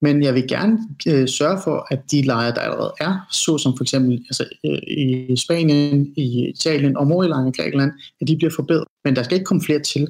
Men 0.02 0.22
jeg 0.22 0.34
vil 0.34 0.48
gerne 0.48 0.78
øh, 1.08 1.28
sørge 1.28 1.58
for, 1.64 1.86
at 1.90 2.00
de 2.10 2.22
lejre, 2.22 2.54
der 2.54 2.60
allerede 2.60 2.92
er, 3.00 3.26
såsom 3.32 3.76
for 3.76 3.84
eksempel 3.84 4.12
altså, 4.12 4.44
øh, 4.66 4.78
i 5.30 5.36
Spanien, 5.36 6.12
i 6.16 6.48
Italien 6.48 6.96
og 6.96 7.06
Moriland 7.06 7.48
i 7.48 7.62
Grækenland, 7.62 7.92
at 8.20 8.28
de 8.28 8.36
bliver 8.36 8.52
forbedret. 8.56 8.84
Men 9.04 9.16
der 9.16 9.22
skal 9.22 9.34
ikke 9.34 9.44
komme 9.44 9.62
flere 9.62 9.82
til. 9.82 10.08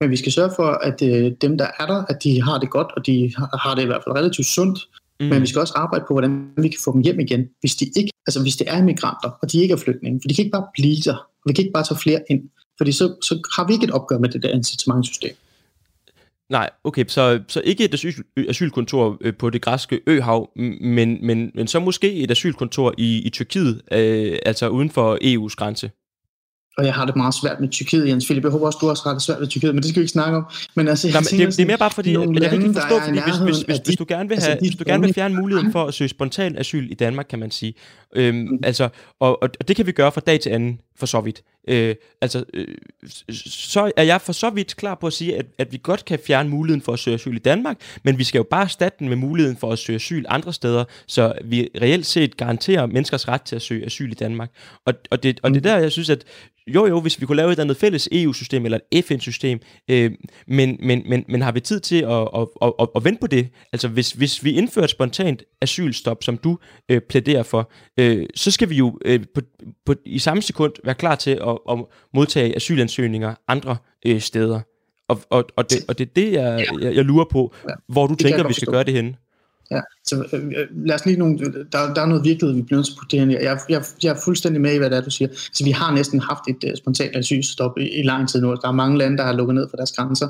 Men 0.00 0.10
vi 0.10 0.16
skal 0.16 0.32
sørge 0.32 0.50
for, 0.56 0.66
at 0.66 1.02
øh, 1.02 1.32
dem, 1.40 1.58
der 1.58 1.66
er 1.80 1.86
der, 1.86 2.04
at 2.08 2.22
de 2.24 2.42
har 2.42 2.58
det 2.58 2.70
godt, 2.70 2.86
og 2.96 3.06
de 3.06 3.32
har, 3.36 3.58
har 3.62 3.74
det 3.74 3.82
i 3.82 3.86
hvert 3.86 4.02
fald 4.04 4.16
relativt 4.16 4.46
sundt, 4.46 4.78
Mm. 5.20 5.26
Men 5.26 5.42
vi 5.42 5.46
skal 5.46 5.60
også 5.60 5.74
arbejde 5.76 6.04
på, 6.08 6.14
hvordan 6.14 6.50
vi 6.56 6.68
kan 6.68 6.80
få 6.84 6.92
dem 6.92 7.00
hjem 7.00 7.20
igen, 7.20 7.48
hvis 7.60 7.76
de 7.76 7.84
ikke, 7.96 8.10
altså 8.26 8.42
hvis 8.42 8.56
det 8.56 8.66
er 8.70 8.82
migranter, 8.82 9.30
og 9.42 9.52
de 9.52 9.62
ikke 9.62 9.72
er 9.72 9.78
flygtninge. 9.78 10.20
For 10.22 10.28
de 10.28 10.34
kan 10.34 10.44
ikke 10.44 10.56
bare 10.58 10.66
blive 10.74 10.96
der. 11.04 11.26
Vi 11.46 11.52
kan 11.52 11.64
ikke 11.64 11.72
bare 11.72 11.84
tage 11.84 11.98
flere 11.98 12.20
ind. 12.30 12.42
Fordi 12.78 12.92
så, 12.92 13.14
så 13.22 13.34
har 13.56 13.66
vi 13.66 13.72
ikke 13.72 13.84
et 13.84 13.90
opgør 13.90 14.18
med 14.18 14.28
det 14.28 14.42
der 14.42 14.48
incitamentsystem. 14.48 15.34
Nej, 16.50 16.70
okay, 16.84 17.04
så, 17.08 17.40
så 17.48 17.60
ikke 17.64 17.84
et 17.84 17.94
asyl, 17.94 18.12
asylkontor 18.48 19.16
øh, 19.20 19.36
på 19.36 19.50
det 19.50 19.62
græske 19.62 20.00
øhav, 20.06 20.50
men, 20.80 21.26
men, 21.26 21.50
men 21.54 21.66
så 21.66 21.80
måske 21.80 22.14
et 22.14 22.30
asylkontor 22.30 22.94
i, 22.98 23.22
i 23.22 23.30
Tyrkiet, 23.30 23.82
øh, 23.92 24.38
altså 24.46 24.68
uden 24.68 24.90
for 24.90 25.18
EU's 25.22 25.54
grænse 25.54 25.90
og 26.78 26.84
jeg 26.84 26.94
har 26.94 27.04
det 27.04 27.16
meget 27.16 27.34
svært 27.34 27.60
med 27.60 27.68
Tyrkiet, 27.68 28.08
Jens 28.08 28.24
Philip. 28.24 28.44
Jeg 28.44 28.50
håber 28.50 28.66
også, 28.66 28.78
du 28.80 28.86
har 28.86 29.12
det 29.12 29.22
svært 29.22 29.40
med 29.40 29.48
Tyrkiet, 29.48 29.74
men 29.74 29.82
det 29.82 29.90
skal 29.90 30.00
vi 30.00 30.04
ikke 30.04 30.12
snakke 30.12 30.36
om. 30.36 30.44
Men 30.74 30.88
altså, 30.88 31.08
Nej, 31.08 31.20
men 31.20 31.40
det, 31.40 31.56
det, 31.56 31.62
er 31.62 31.66
mere 31.66 31.78
bare 31.78 31.90
fordi, 31.90 32.14
at 32.14 32.20
jeg 32.20 32.50
kan 32.50 32.62
ikke 32.62 32.74
forstå, 32.74 33.00
fordi 33.00 33.18
hvis, 33.18 33.36
hvis, 33.36 33.62
hvis, 33.62 33.78
hvis, 33.78 33.96
du 33.96 34.04
gerne 34.08 34.28
vil, 34.28 34.34
altså, 34.34 34.48
have, 34.48 34.52
altså, 34.52 34.70
hvis 34.70 34.76
du 34.76 34.84
gerne 34.86 35.04
vil 35.04 35.14
fjerne 35.14 35.34
muligheden 35.34 35.72
for 35.72 35.84
at 35.84 35.94
søge 35.94 36.08
spontan 36.08 36.58
asyl 36.58 36.90
i 36.90 36.94
Danmark, 36.94 37.26
kan 37.30 37.38
man 37.38 37.50
sige. 37.50 37.74
Øhm, 38.16 38.36
mm. 38.36 38.58
altså, 38.62 38.88
og, 39.20 39.42
og 39.42 39.68
det 39.68 39.76
kan 39.76 39.86
vi 39.86 39.92
gøre 39.92 40.12
fra 40.12 40.20
dag 40.20 40.40
til 40.40 40.50
anden, 40.50 40.80
for 40.98 41.06
så 41.06 41.20
vidt. 41.20 41.42
Øh, 41.68 41.94
altså, 42.20 42.44
øh, 42.54 42.66
så 43.30 43.92
er 43.96 44.02
jeg 44.02 44.20
for 44.20 44.32
så 44.32 44.50
vidt 44.50 44.76
klar 44.76 44.94
på 44.94 45.06
at 45.06 45.12
sige, 45.12 45.36
at, 45.36 45.46
at 45.58 45.72
vi 45.72 45.80
godt 45.82 46.04
kan 46.04 46.18
fjerne 46.26 46.48
muligheden 46.48 46.82
for 46.82 46.92
at 46.92 46.98
søge 46.98 47.14
asyl 47.14 47.36
i 47.36 47.38
Danmark, 47.38 47.76
men 48.02 48.18
vi 48.18 48.24
skal 48.24 48.38
jo 48.38 48.46
bare 48.50 48.64
erstatte 48.64 48.98
den 48.98 49.08
med 49.08 49.16
muligheden 49.16 49.56
for 49.56 49.72
at 49.72 49.78
søge 49.78 49.96
asyl 49.96 50.24
andre 50.28 50.52
steder, 50.52 50.84
så 51.06 51.32
vi 51.44 51.68
reelt 51.80 52.06
set 52.06 52.36
garanterer 52.36 52.86
menneskers 52.86 53.28
ret 53.28 53.42
til 53.42 53.56
at 53.56 53.62
søge 53.62 53.86
asyl 53.86 54.10
i 54.10 54.14
Danmark. 54.14 54.50
Og, 54.84 54.94
og, 55.10 55.22
det, 55.22 55.40
og 55.42 55.50
det 55.50 55.66
er 55.66 55.70
der, 55.70 55.78
jeg 55.78 55.92
synes, 55.92 56.10
at 56.10 56.24
jo 56.74 56.86
jo, 56.86 57.00
hvis 57.00 57.20
vi 57.20 57.26
kunne 57.26 57.36
lave 57.36 57.52
et 57.52 57.58
andet 57.58 57.76
fælles 57.76 58.08
EU-system 58.12 58.64
eller 58.64 58.78
et 58.90 59.04
FN-system, 59.04 59.60
øh, 59.88 60.12
men, 60.46 60.76
men, 60.80 61.02
men, 61.06 61.24
men 61.28 61.42
har 61.42 61.52
vi 61.52 61.60
tid 61.60 61.80
til 61.80 62.02
at, 62.02 62.28
at, 62.36 62.48
at, 62.62 62.72
at, 62.80 62.88
at 62.96 63.04
vente 63.04 63.20
på 63.20 63.26
det? 63.26 63.48
Altså 63.72 63.88
hvis, 63.88 64.12
hvis 64.12 64.44
vi 64.44 64.50
indfører 64.50 64.84
et 64.84 64.90
spontant 64.90 65.42
asylstop, 65.60 66.22
som 66.22 66.38
du 66.38 66.58
øh, 66.88 67.00
plæderer 67.00 67.42
for, 67.42 67.70
øh, 67.98 68.26
så 68.34 68.50
skal 68.50 68.70
vi 68.70 68.76
jo 68.76 68.98
øh, 69.04 69.20
på, 69.34 69.40
på, 69.86 69.94
i 70.04 70.18
samme 70.18 70.42
sekund 70.42 70.72
være 70.88 70.94
klar 70.94 71.14
til 71.14 71.30
at, 71.30 71.58
at 71.70 71.78
modtage 72.14 72.56
asylansøgninger 72.56 73.34
andre 73.48 73.76
øh, 74.06 74.20
steder. 74.20 74.60
Og, 75.08 75.20
og, 75.30 75.44
og, 75.56 75.70
det, 75.70 75.78
og 75.88 75.98
det 75.98 76.08
er 76.08 76.12
det, 76.16 76.32
jeg, 76.32 76.66
jeg, 76.80 76.94
jeg 76.94 77.04
lurer 77.04 77.24
på, 77.30 77.54
ja, 77.68 77.74
hvor 77.88 78.06
du 78.06 78.14
tænker, 78.14 78.48
vi 78.48 78.54
skal 78.54 78.68
gøre 78.68 78.84
det 78.84 78.94
henne. 78.94 79.14
Ja, 79.70 79.80
så 80.04 80.24
øh, 80.32 80.46
øh, 80.46 80.66
lad 80.86 80.94
os 80.94 81.06
lige 81.06 81.18
nogle, 81.18 81.38
der, 81.72 81.94
der 81.94 82.02
er 82.02 82.06
noget 82.06 82.24
virkelighed, 82.24 82.56
vi 82.56 82.62
bliver 82.62 82.78
nødt 82.78 82.86
til 82.86 82.92
at 82.92 82.98
putte 82.98 83.16
det. 83.16 83.42
Jeg, 83.42 83.58
jeg, 83.68 83.82
jeg 84.02 84.10
er 84.16 84.20
fuldstændig 84.24 84.60
med 84.60 84.74
i, 84.74 84.78
hvad 84.78 84.90
det 84.90 84.96
er, 84.96 85.00
du 85.00 85.10
siger. 85.10 85.28
Så 85.52 85.64
vi 85.64 85.70
har 85.70 85.94
næsten 85.94 86.20
haft 86.20 86.44
et 86.48 86.70
uh, 86.70 86.76
spontant 86.76 87.16
asylstop 87.16 87.78
i, 87.78 87.86
i 88.00 88.02
lang 88.02 88.28
tid 88.28 88.40
nu. 88.40 88.48
Der 88.48 88.68
er 88.68 88.72
mange 88.72 88.98
lande, 88.98 89.18
der 89.18 89.24
har 89.24 89.32
lukket 89.32 89.54
ned 89.54 89.66
for 89.70 89.76
deres 89.76 89.92
grænser. 89.92 90.28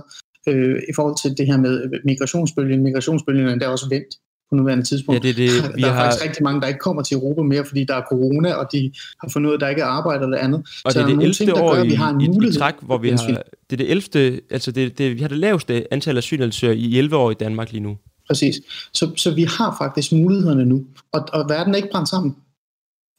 Øh, 0.48 0.76
I 0.90 0.92
forhold 0.96 1.16
til 1.22 1.38
det 1.38 1.46
her 1.46 1.56
med 1.56 2.00
migrationsbølgen. 2.04 2.82
Migrationsbølgen 2.82 3.62
er 3.62 3.68
også 3.68 3.88
vendt 3.88 4.12
på 4.50 4.56
nuværende 4.56 4.84
tidspunkt. 4.84 5.24
Ja, 5.24 5.28
det, 5.28 5.36
det, 5.36 5.50
vi 5.76 5.82
der 5.82 5.88
er 5.88 5.92
har... 5.92 6.04
faktisk 6.04 6.24
rigtig 6.24 6.42
mange, 6.42 6.60
der 6.60 6.66
ikke 6.66 6.80
kommer 6.80 7.02
til 7.02 7.14
Europa 7.14 7.42
mere, 7.42 7.64
fordi 7.64 7.84
der 7.84 7.94
er 7.94 8.02
corona, 8.08 8.52
og 8.52 8.72
de 8.72 8.92
har 9.20 9.28
fundet 9.28 9.48
ud 9.48 9.52
af, 9.52 9.56
at 9.56 9.60
der 9.60 9.68
ikke 9.68 9.82
er 9.82 9.86
arbejde 9.86 10.24
eller 10.24 10.38
andet. 10.38 10.60
Og 10.84 10.92
så 10.92 10.98
det 10.98 11.04
er 11.04 11.06
det 11.06 11.22
11. 11.22 11.32
ting, 11.34 11.52
år 11.52 11.74
gør, 11.74 11.82
i, 11.82 11.88
vi 11.88 11.94
har 11.94 12.10
en 12.10 12.20
i, 12.20 12.48
i 12.48 12.52
træk, 12.52 12.74
hvor 12.82 12.98
vi 12.98 13.10
har, 13.10 13.16
det 13.70 13.72
er 13.72 13.76
det 13.76 13.90
11. 13.90 14.40
Altså 14.50 14.72
det, 14.72 14.98
det, 14.98 15.16
vi 15.16 15.20
har 15.20 15.28
det 15.28 15.38
laveste 15.38 15.92
antal 15.92 16.18
asylansøgere 16.18 16.76
i 16.76 16.98
11 16.98 17.16
år 17.16 17.30
i 17.30 17.34
Danmark 17.34 17.72
lige 17.72 17.82
nu. 17.82 17.96
Præcis. 18.28 18.56
Så, 18.94 19.10
så 19.16 19.34
vi 19.34 19.42
har 19.42 19.76
faktisk 19.80 20.12
mulighederne 20.12 20.64
nu, 20.64 20.84
og, 21.12 21.24
og 21.32 21.48
verden 21.48 21.72
er 21.72 21.76
ikke 21.76 21.88
brændt 21.92 22.08
sammen, 22.08 22.36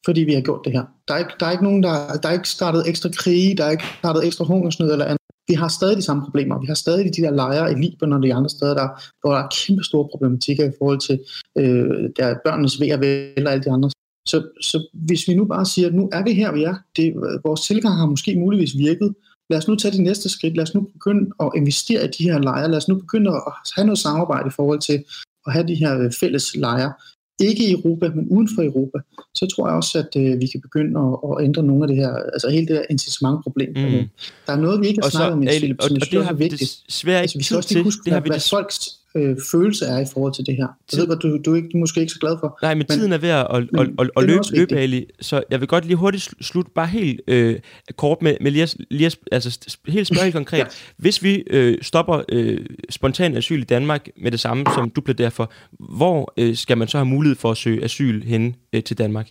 fordi 0.05 0.21
vi 0.21 0.33
har 0.33 0.41
gjort 0.41 0.61
det 0.65 0.73
her. 0.73 0.83
Der 1.07 1.13
er 1.13 1.17
ikke, 1.17 1.31
der 1.39 1.45
er 1.45 1.51
ikke 1.51 1.63
nogen, 1.63 1.83
der, 1.83 2.17
der 2.23 2.29
er 2.29 2.33
ikke 2.33 2.49
startet 2.49 2.89
ekstra 2.89 3.09
krige, 3.17 3.57
der 3.57 3.65
er 3.65 3.71
ikke 3.71 3.83
startet 3.99 4.25
ekstra 4.27 4.45
hungersnød 4.45 4.91
eller 4.91 5.05
andet. 5.05 5.18
Vi 5.49 5.53
har 5.53 5.67
stadig 5.67 5.97
de 5.97 6.01
samme 6.01 6.23
problemer. 6.23 6.59
Vi 6.59 6.67
har 6.67 6.73
stadig 6.73 7.15
de 7.15 7.21
der 7.21 7.31
lejre 7.31 7.71
i 7.71 7.75
Libanon 7.75 8.13
og 8.13 8.23
de 8.23 8.33
andre 8.33 8.49
steder, 8.49 8.73
der, 8.73 8.87
hvor 9.21 9.31
der 9.33 9.39
er 9.43 9.53
kæmpe 9.59 9.83
store 9.83 10.07
problematikker 10.11 10.65
i 10.67 10.75
forhold 10.77 10.99
til 11.07 11.17
øh, 11.57 12.09
der 12.17 12.35
børnenes 12.45 12.79
ved 12.79 12.91
og 12.93 12.99
vel 12.99 13.47
og 13.47 13.53
alle 13.53 13.63
de 13.63 13.71
andre. 13.71 13.89
Så, 14.31 14.37
så 14.61 14.77
hvis 14.93 15.27
vi 15.27 15.33
nu 15.35 15.45
bare 15.45 15.65
siger, 15.65 15.87
at 15.87 15.93
nu 15.93 16.09
er 16.11 16.23
vi 16.23 16.33
her, 16.33 16.51
vi 16.51 16.63
er, 16.63 16.75
det, 16.95 17.13
vores 17.45 17.61
tilgang 17.61 17.95
har 17.97 18.05
måske 18.05 18.39
muligvis 18.39 18.77
virket, 18.77 19.15
lad 19.49 19.57
os 19.57 19.67
nu 19.67 19.75
tage 19.75 19.97
de 19.97 20.03
næste 20.03 20.29
skridt, 20.29 20.55
lad 20.55 20.63
os 20.63 20.75
nu 20.75 20.81
begynde 20.81 21.29
at 21.43 21.51
investere 21.55 22.05
i 22.05 22.11
de 22.17 22.23
her 22.23 22.39
lejre, 22.39 22.67
lad 22.67 22.77
os 22.77 22.87
nu 22.87 22.95
begynde 22.95 23.31
at 23.31 23.53
have 23.75 23.85
noget 23.85 23.99
samarbejde 23.99 24.47
i 24.47 24.55
forhold 24.55 24.79
til 24.79 25.03
at 25.47 25.53
have 25.53 25.67
de 25.67 25.75
her 25.75 25.99
øh, 25.99 26.11
fælles 26.19 26.55
lejre, 26.55 26.93
ikke 27.39 27.69
i 27.69 27.71
Europa, 27.71 28.09
men 28.15 28.27
uden 28.29 28.49
for 28.55 28.63
Europa, 28.63 28.97
så 29.35 29.47
tror 29.47 29.67
jeg 29.67 29.75
også, 29.75 29.99
at 29.99 30.21
øh, 30.21 30.41
vi 30.41 30.47
kan 30.47 30.61
begynde 30.61 30.99
at, 30.99 31.13
at 31.29 31.45
ændre 31.45 31.63
nogle 31.63 31.83
af 31.83 31.87
det 31.87 31.97
her, 31.97 32.13
altså 32.33 32.49
hele 32.49 32.67
det 32.67 32.75
her 32.75 32.83
incitamentproblem. 32.89 33.69
Mm. 33.69 34.09
Der 34.45 34.53
er 34.53 34.61
noget, 34.61 34.81
vi 34.81 34.87
ikke 34.87 35.01
har 35.03 35.09
snakket 35.09 35.33
om, 35.33 35.47
som 35.47 35.77
og, 35.79 35.89
og 36.01 36.11
det 36.11 36.25
har 36.25 36.33
vi 36.33 36.43
vigtigt. 36.43 36.83
desværre 36.87 37.17
ikke 37.17 37.21
altså, 37.21 37.37
vi 37.37 37.43
skal 37.43 37.57
også 37.57 37.73
lige 37.73 37.83
huske, 37.83 38.01
det 38.05 38.13
har 38.13 38.19
vi 38.19 38.29
hvad, 38.29 38.39
hvad 38.39 38.49
folks 38.49 38.98
øh, 39.15 39.37
følelse 39.51 39.85
er 39.85 39.99
i 39.99 40.05
forhold 40.13 40.33
til 40.33 40.45
det 40.45 40.55
her. 40.55 40.67
Jeg 40.91 40.99
ved 40.99 41.07
godt, 41.07 41.21
du, 41.23 41.37
du, 41.45 41.51
er 41.51 41.55
ikke, 41.55 41.69
er 41.73 41.77
måske 41.77 42.01
ikke 42.01 42.13
så 42.13 42.19
glad 42.19 42.37
for. 42.39 42.57
Nej, 42.61 42.73
men, 42.73 42.77
men 42.77 42.97
tiden 42.97 43.11
er 43.13 43.17
ved 43.17 43.29
at, 43.29 43.47
at, 43.49 43.63
at, 43.79 43.89
at, 43.99 44.09
at 44.17 44.23
løbe, 44.23 44.41
løbe 44.51 44.75
Ali, 44.75 45.05
så 45.21 45.43
jeg 45.49 45.59
vil 45.59 45.67
godt 45.67 45.85
lige 45.85 45.95
hurtigt 45.95 46.29
slutte 46.41 46.71
bare 46.75 46.87
helt 46.87 47.21
øh, 47.27 47.59
kort 47.97 48.21
med, 48.21 48.37
med 48.41 48.51
lige, 48.51 48.67
lige, 48.91 49.11
altså 49.31 49.77
helt 49.87 50.07
spørge 50.07 50.23
helt 50.23 50.35
konkret. 50.41 50.57
ja. 50.57 50.65
Hvis 50.97 51.23
vi 51.23 51.43
øh, 51.47 51.77
stopper 51.81 52.21
øh, 52.29 52.65
spontan 52.89 53.37
asyl 53.37 53.61
i 53.61 53.65
Danmark 53.65 54.07
med 54.17 54.31
det 54.31 54.39
samme, 54.39 54.65
som 54.75 54.89
du 54.89 55.01
blev 55.01 55.15
derfor, 55.15 55.51
hvor 55.95 56.33
øh, 56.37 56.55
skal 56.55 56.77
man 56.77 56.87
så 56.87 56.97
have 56.97 57.05
mulighed 57.05 57.35
for 57.35 57.51
at 57.51 57.57
søge 57.57 57.83
asyl 57.83 58.23
hen 58.23 58.55
øh, 58.73 58.83
til 58.83 58.97
Danmark? 58.97 59.29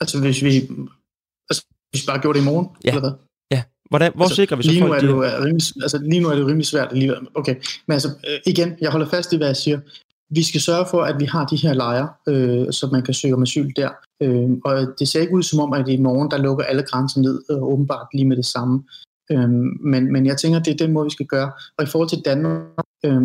Altså 0.00 0.20
hvis 0.20 0.44
vi, 0.44 0.54
altså, 1.50 1.66
hvis 1.90 2.02
vi 2.02 2.06
bare 2.06 2.20
gjorde 2.20 2.38
det 2.38 2.44
i 2.44 2.48
morgen, 2.48 2.66
ja. 2.84 2.88
eller 2.88 3.00
hvad? 3.00 3.12
Hvordan, 3.94 4.12
hvor 4.14 4.24
altså, 4.24 4.36
sikrer 4.36 4.56
vi 4.56 4.62
så 4.62 4.70
lige 4.70 4.80
folk, 4.80 4.90
nu 4.90 4.96
er 4.96 5.00
det 5.00 5.08
jo 5.08 5.44
rimelig, 5.44 5.82
altså, 5.82 5.98
lige 5.98 6.20
nu 6.20 6.28
er 6.28 6.34
det 6.34 6.46
rimelig 6.46 6.66
svært 6.66 6.88
alligevel. 6.92 7.18
Okay, 7.34 7.54
men 7.86 7.92
altså 7.92 8.08
øh, 8.08 8.38
igen, 8.46 8.72
jeg 8.80 8.90
holder 8.90 9.06
fast 9.06 9.32
i, 9.32 9.36
hvad 9.36 9.46
jeg 9.46 9.56
siger. 9.56 9.80
Vi 10.30 10.42
skal 10.42 10.60
sørge 10.60 10.86
for, 10.90 11.02
at 11.02 11.20
vi 11.20 11.24
har 11.24 11.44
de 11.46 11.56
her 11.56 11.72
lejre, 11.72 12.08
øh, 12.28 12.72
så 12.72 12.88
man 12.92 13.02
kan 13.02 13.14
søge 13.14 13.34
om 13.34 13.42
asyl 13.42 13.72
der. 13.76 13.90
Øh, 14.22 14.50
og 14.64 14.86
det 14.98 15.08
ser 15.08 15.20
ikke 15.20 15.34
ud 15.34 15.42
som 15.42 15.60
om, 15.60 15.72
at 15.72 15.88
i 15.88 15.96
morgen, 15.96 16.30
der 16.30 16.38
lukker 16.38 16.64
alle 16.64 16.82
grænser 16.82 17.20
ned, 17.20 17.42
øh, 17.50 17.62
åbenbart 17.62 18.06
lige 18.14 18.28
med 18.28 18.36
det 18.36 18.46
samme. 18.46 18.82
Øh, 19.32 19.50
men, 19.92 20.12
men 20.12 20.26
jeg 20.26 20.36
tænker, 20.36 20.58
det 20.58 20.72
er 20.72 20.84
den 20.84 20.92
måde, 20.92 21.04
vi 21.04 21.10
skal 21.10 21.26
gøre. 21.26 21.52
Og 21.78 21.84
i 21.84 21.86
forhold 21.86 22.08
til 22.08 22.22
Danmark, 22.24 22.86
øh, 23.04 23.22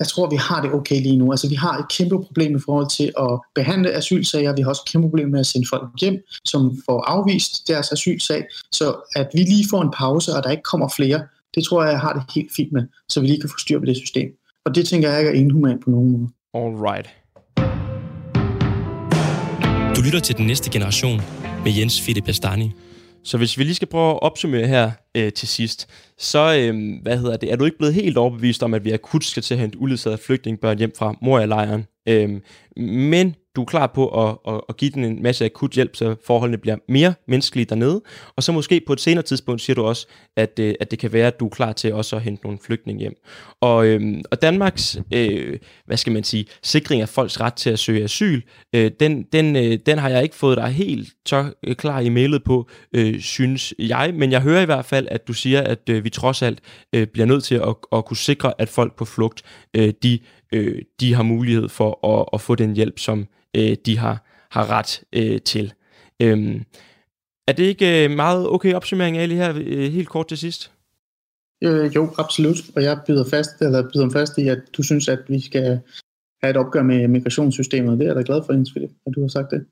jeg 0.00 0.08
tror, 0.08 0.30
vi 0.30 0.36
har 0.36 0.62
det 0.62 0.72
okay 0.72 1.00
lige 1.02 1.16
nu. 1.16 1.32
Altså, 1.32 1.48
vi 1.48 1.54
har 1.54 1.78
et 1.78 1.88
kæmpe 1.96 2.16
problem 2.26 2.56
i 2.56 2.60
forhold 2.64 2.90
til 2.90 3.12
at 3.18 3.40
behandle 3.54 3.92
asylsager. 3.92 4.56
Vi 4.56 4.62
har 4.62 4.68
også 4.68 4.82
et 4.86 4.92
kæmpe 4.92 5.08
problem 5.08 5.28
med 5.28 5.40
at 5.40 5.46
sende 5.46 5.66
folk 5.70 5.88
hjem, 6.00 6.16
som 6.44 6.82
får 6.86 7.04
afvist 7.14 7.68
deres 7.68 7.92
asylsag. 7.92 8.44
Så 8.72 8.94
at 9.16 9.28
vi 9.34 9.38
lige 9.38 9.66
får 9.70 9.82
en 9.82 9.92
pause, 9.96 10.36
og 10.36 10.42
der 10.44 10.50
ikke 10.50 10.62
kommer 10.62 10.88
flere, 10.96 11.22
det 11.54 11.64
tror 11.64 11.82
jeg, 11.82 11.92
jeg 11.92 12.00
har 12.00 12.12
det 12.12 12.22
helt 12.34 12.52
fint 12.56 12.72
med, 12.72 12.82
så 13.08 13.20
vi 13.20 13.26
lige 13.26 13.40
kan 13.40 13.50
få 13.50 13.58
styr 13.58 13.78
på 13.78 13.84
det 13.84 13.96
system. 13.96 14.28
Og 14.64 14.74
det 14.74 14.88
tænker 14.88 15.10
jeg 15.10 15.18
ikke 15.18 15.30
er 15.30 15.34
inhuman 15.34 15.80
på 15.84 15.90
nogen 15.90 16.10
måde. 16.12 16.28
All 16.54 16.74
right. 16.88 17.08
Du 19.96 20.00
lytter 20.02 20.20
til 20.20 20.36
den 20.36 20.46
næste 20.46 20.70
generation 20.70 21.22
med 21.64 21.72
Jens 21.78 22.00
Philip 22.00 22.24
Bastani. 22.24 22.72
Så 23.24 23.38
hvis 23.38 23.58
vi 23.58 23.64
lige 23.64 23.74
skal 23.74 23.88
prøve 23.88 24.10
at 24.10 24.22
opsummere 24.22 24.66
her 24.66 24.90
øh, 25.16 25.32
til 25.32 25.48
sidst, 25.48 25.88
så 26.18 26.56
øh, 26.58 27.02
hvad 27.02 27.18
hedder 27.18 27.36
det, 27.36 27.52
er 27.52 27.56
du 27.56 27.64
ikke 27.64 27.78
blevet 27.78 27.94
helt 27.94 28.16
overbevist 28.16 28.62
om, 28.62 28.74
at 28.74 28.84
vi 28.84 28.90
akut 28.90 29.24
skal 29.24 29.42
til 29.42 29.54
at 29.54 29.60
hente 29.60 29.78
uledsagede 29.78 30.18
flygtningebørn 30.18 30.78
hjem 30.78 30.92
fra 30.98 31.14
Moria-lejren. 31.22 31.86
Øhm, 32.10 32.42
men 32.86 33.34
du 33.56 33.60
er 33.60 33.66
klar 33.66 33.86
på 33.86 34.28
at, 34.28 34.54
at, 34.54 34.60
at 34.68 34.76
give 34.76 34.90
den 34.90 35.04
en 35.04 35.22
masse 35.22 35.44
akut 35.44 35.70
hjælp, 35.70 35.96
så 35.96 36.16
forholdene 36.26 36.58
bliver 36.58 36.76
mere 36.88 37.14
menneskelige 37.28 37.66
dernede. 37.66 38.02
Og 38.36 38.42
så 38.42 38.52
måske 38.52 38.80
på 38.86 38.92
et 38.92 39.00
senere 39.00 39.22
tidspunkt 39.22 39.60
siger 39.60 39.74
du 39.74 39.82
også, 39.82 40.06
at, 40.36 40.58
øh, 40.58 40.74
at 40.80 40.90
det 40.90 40.98
kan 40.98 41.12
være, 41.12 41.26
at 41.26 41.40
du 41.40 41.46
er 41.46 41.50
klar 41.50 41.72
til 41.72 41.94
også 41.94 42.16
at 42.16 42.22
hente 42.22 42.44
nogle 42.44 42.58
flygtninge 42.66 43.00
hjem. 43.00 43.14
Og, 43.60 43.86
øhm, 43.86 44.22
og 44.30 44.42
Danmarks, 44.42 44.98
øh, 45.14 45.58
hvad 45.86 45.96
skal 45.96 46.12
man 46.12 46.24
sige, 46.24 46.46
sikring 46.62 47.02
af 47.02 47.08
folks 47.08 47.40
ret 47.40 47.54
til 47.54 47.70
at 47.70 47.78
søge 47.78 48.04
asyl, 48.04 48.42
øh, 48.74 48.90
den, 49.00 49.22
den, 49.22 49.56
øh, 49.56 49.78
den 49.86 49.98
har 49.98 50.08
jeg 50.08 50.22
ikke 50.22 50.36
fået 50.36 50.56
dig 50.56 50.68
helt 50.68 51.08
så 51.26 51.52
øh, 51.64 51.76
klar 51.76 52.00
i 52.00 52.08
mailet 52.08 52.44
på, 52.44 52.68
øh, 52.94 53.20
synes 53.20 53.74
jeg. 53.78 54.14
Men 54.14 54.32
jeg 54.32 54.40
hører 54.40 54.62
i 54.62 54.64
hvert 54.64 54.84
fald, 54.84 55.08
at 55.10 55.28
du 55.28 55.32
siger, 55.32 55.60
at 55.60 55.88
øh, 55.90 56.04
vi 56.04 56.10
trods 56.10 56.42
alt 56.42 56.58
øh, 56.94 57.06
bliver 57.06 57.26
nødt 57.26 57.44
til 57.44 57.54
at, 57.54 57.74
at 57.92 58.04
kunne 58.04 58.16
sikre, 58.16 58.52
at 58.58 58.68
folk 58.68 58.96
på 58.96 59.04
flugt, 59.04 59.42
øh, 59.76 59.92
de, 60.02 60.18
øh, 60.52 60.82
de 61.00 61.14
har 61.14 61.22
mulighed 61.22 61.68
for 61.68 62.06
at, 62.06 62.26
at 62.32 62.40
få 62.40 62.54
den 62.54 62.76
hjælp, 62.76 62.98
som 62.98 63.26
øh, 63.56 63.76
de 63.86 63.98
har, 63.98 64.26
har 64.50 64.70
ret 64.70 65.02
øh, 65.12 65.40
til. 65.40 65.72
Øhm, 66.22 66.64
er 67.48 67.52
det 67.52 67.64
ikke 67.64 68.04
øh, 68.04 68.10
meget 68.10 68.48
okay 68.48 68.74
opsummering 68.74 69.16
af 69.16 69.28
her 69.28 69.54
øh, 69.56 69.92
helt 69.92 70.08
kort 70.08 70.28
til 70.28 70.38
sidst? 70.38 70.72
Øh, 71.64 71.94
jo, 71.96 72.14
absolut. 72.18 72.56
Og 72.76 72.82
jeg 72.82 73.00
byder 73.06 73.24
fast, 73.30 73.62
eller 73.62 73.90
byder 73.92 74.10
fast 74.10 74.38
i, 74.38 74.48
at 74.48 74.58
du 74.76 74.82
synes, 74.82 75.08
at 75.08 75.18
vi 75.28 75.40
skal 75.40 75.80
have 76.42 76.50
et 76.50 76.56
opgør 76.56 76.82
med 76.82 77.08
migrationssystemet. 77.08 77.98
Det 77.98 78.04
er 78.04 78.08
jeg 78.08 78.16
da 78.16 78.22
glad 78.26 78.42
for, 78.46 78.52
Jens 78.52 78.76
at 79.06 79.14
du 79.14 79.20
har 79.20 79.28
sagt 79.28 79.50
det. 79.50 79.66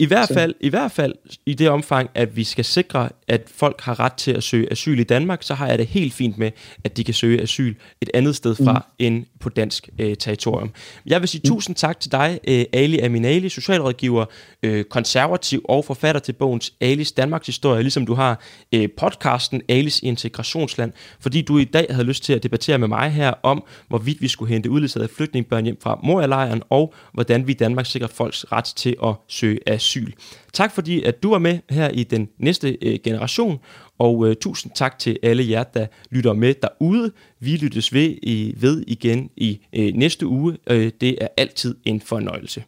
I 0.00 0.06
hvert, 0.06 0.28
fald, 0.34 0.54
I 0.60 0.68
hvert 0.68 0.92
fald 0.92 1.14
i 1.46 1.54
det 1.54 1.68
omfang, 1.68 2.10
at 2.14 2.36
vi 2.36 2.44
skal 2.44 2.64
sikre, 2.64 3.08
at 3.28 3.42
folk 3.54 3.80
har 3.80 4.00
ret 4.00 4.12
til 4.12 4.32
at 4.32 4.42
søge 4.42 4.72
asyl 4.72 4.98
i 4.98 5.04
Danmark, 5.04 5.42
så 5.42 5.54
har 5.54 5.68
jeg 5.68 5.78
det 5.78 5.86
helt 5.86 6.14
fint 6.14 6.38
med, 6.38 6.50
at 6.84 6.96
de 6.96 7.04
kan 7.04 7.14
søge 7.14 7.40
asyl 7.40 7.74
et 8.00 8.10
andet 8.14 8.36
sted 8.36 8.54
fra 8.54 8.72
mm. 8.72 9.06
end 9.06 9.24
på 9.40 9.48
dansk 9.48 9.88
øh, 9.98 10.16
territorium. 10.16 10.70
Jeg 11.06 11.20
vil 11.20 11.28
sige 11.28 11.40
mm. 11.44 11.48
tusind 11.48 11.76
tak 11.76 12.00
til 12.00 12.12
dig, 12.12 12.40
øh, 12.48 12.64
Ali 12.72 12.98
Aminali, 12.98 13.48
socialrådgiver, 13.48 14.24
øh, 14.62 14.84
konservativ 14.84 15.64
og 15.68 15.84
forfatter 15.84 16.20
til 16.20 16.32
bogens 16.32 16.72
Alis 16.80 17.12
Danmarks 17.12 17.46
Historie, 17.46 17.82
ligesom 17.82 18.06
du 18.06 18.14
har 18.14 18.42
øh, 18.74 18.88
podcasten 18.96 19.62
Alis 19.68 20.00
Integrationsland, 20.00 20.92
fordi 21.20 21.42
du 21.42 21.58
i 21.58 21.64
dag 21.64 21.86
havde 21.90 22.06
lyst 22.06 22.24
til 22.24 22.32
at 22.32 22.42
debattere 22.42 22.78
med 22.78 22.88
mig 22.88 23.10
her 23.10 23.32
om, 23.42 23.64
hvorvidt 23.88 24.22
vi 24.22 24.28
skulle 24.28 24.52
hente 24.52 24.70
udledsagede 24.70 25.08
flygtningebørn 25.16 25.64
hjem 25.64 25.78
fra 25.82 26.00
Moria-lejren, 26.02 26.62
og 26.70 26.94
hvordan 27.12 27.46
vi 27.46 27.52
i 27.52 27.54
Danmark 27.54 27.86
sikrer 27.86 28.08
folks 28.08 28.44
ret 28.52 28.64
til 28.64 28.96
at 29.04 29.14
søge 29.28 29.58
asyl. 29.74 30.12
Tak 30.52 30.74
fordi, 30.74 31.02
at 31.02 31.22
du 31.22 31.30
var 31.30 31.38
med 31.38 31.58
her 31.70 31.88
i 31.88 32.04
den 32.04 32.28
næste 32.38 32.78
øh, 32.82 32.98
generation, 33.04 33.58
og 33.98 34.28
øh, 34.28 34.36
tusind 34.36 34.72
tak 34.74 34.98
til 34.98 35.18
alle 35.22 35.50
jer, 35.50 35.62
der 35.62 35.86
lytter 36.10 36.32
med 36.32 36.54
derude. 36.62 37.12
Vi 37.40 37.56
lyttes 37.56 37.92
ved, 37.92 38.14
øh, 38.26 38.62
ved 38.62 38.84
igen 38.86 39.30
i 39.36 39.60
øh, 39.72 39.94
næste 39.94 40.26
uge. 40.26 40.56
Øh, 40.70 40.92
det 41.00 41.18
er 41.20 41.28
altid 41.36 41.76
en 41.84 42.00
fornøjelse. 42.00 42.64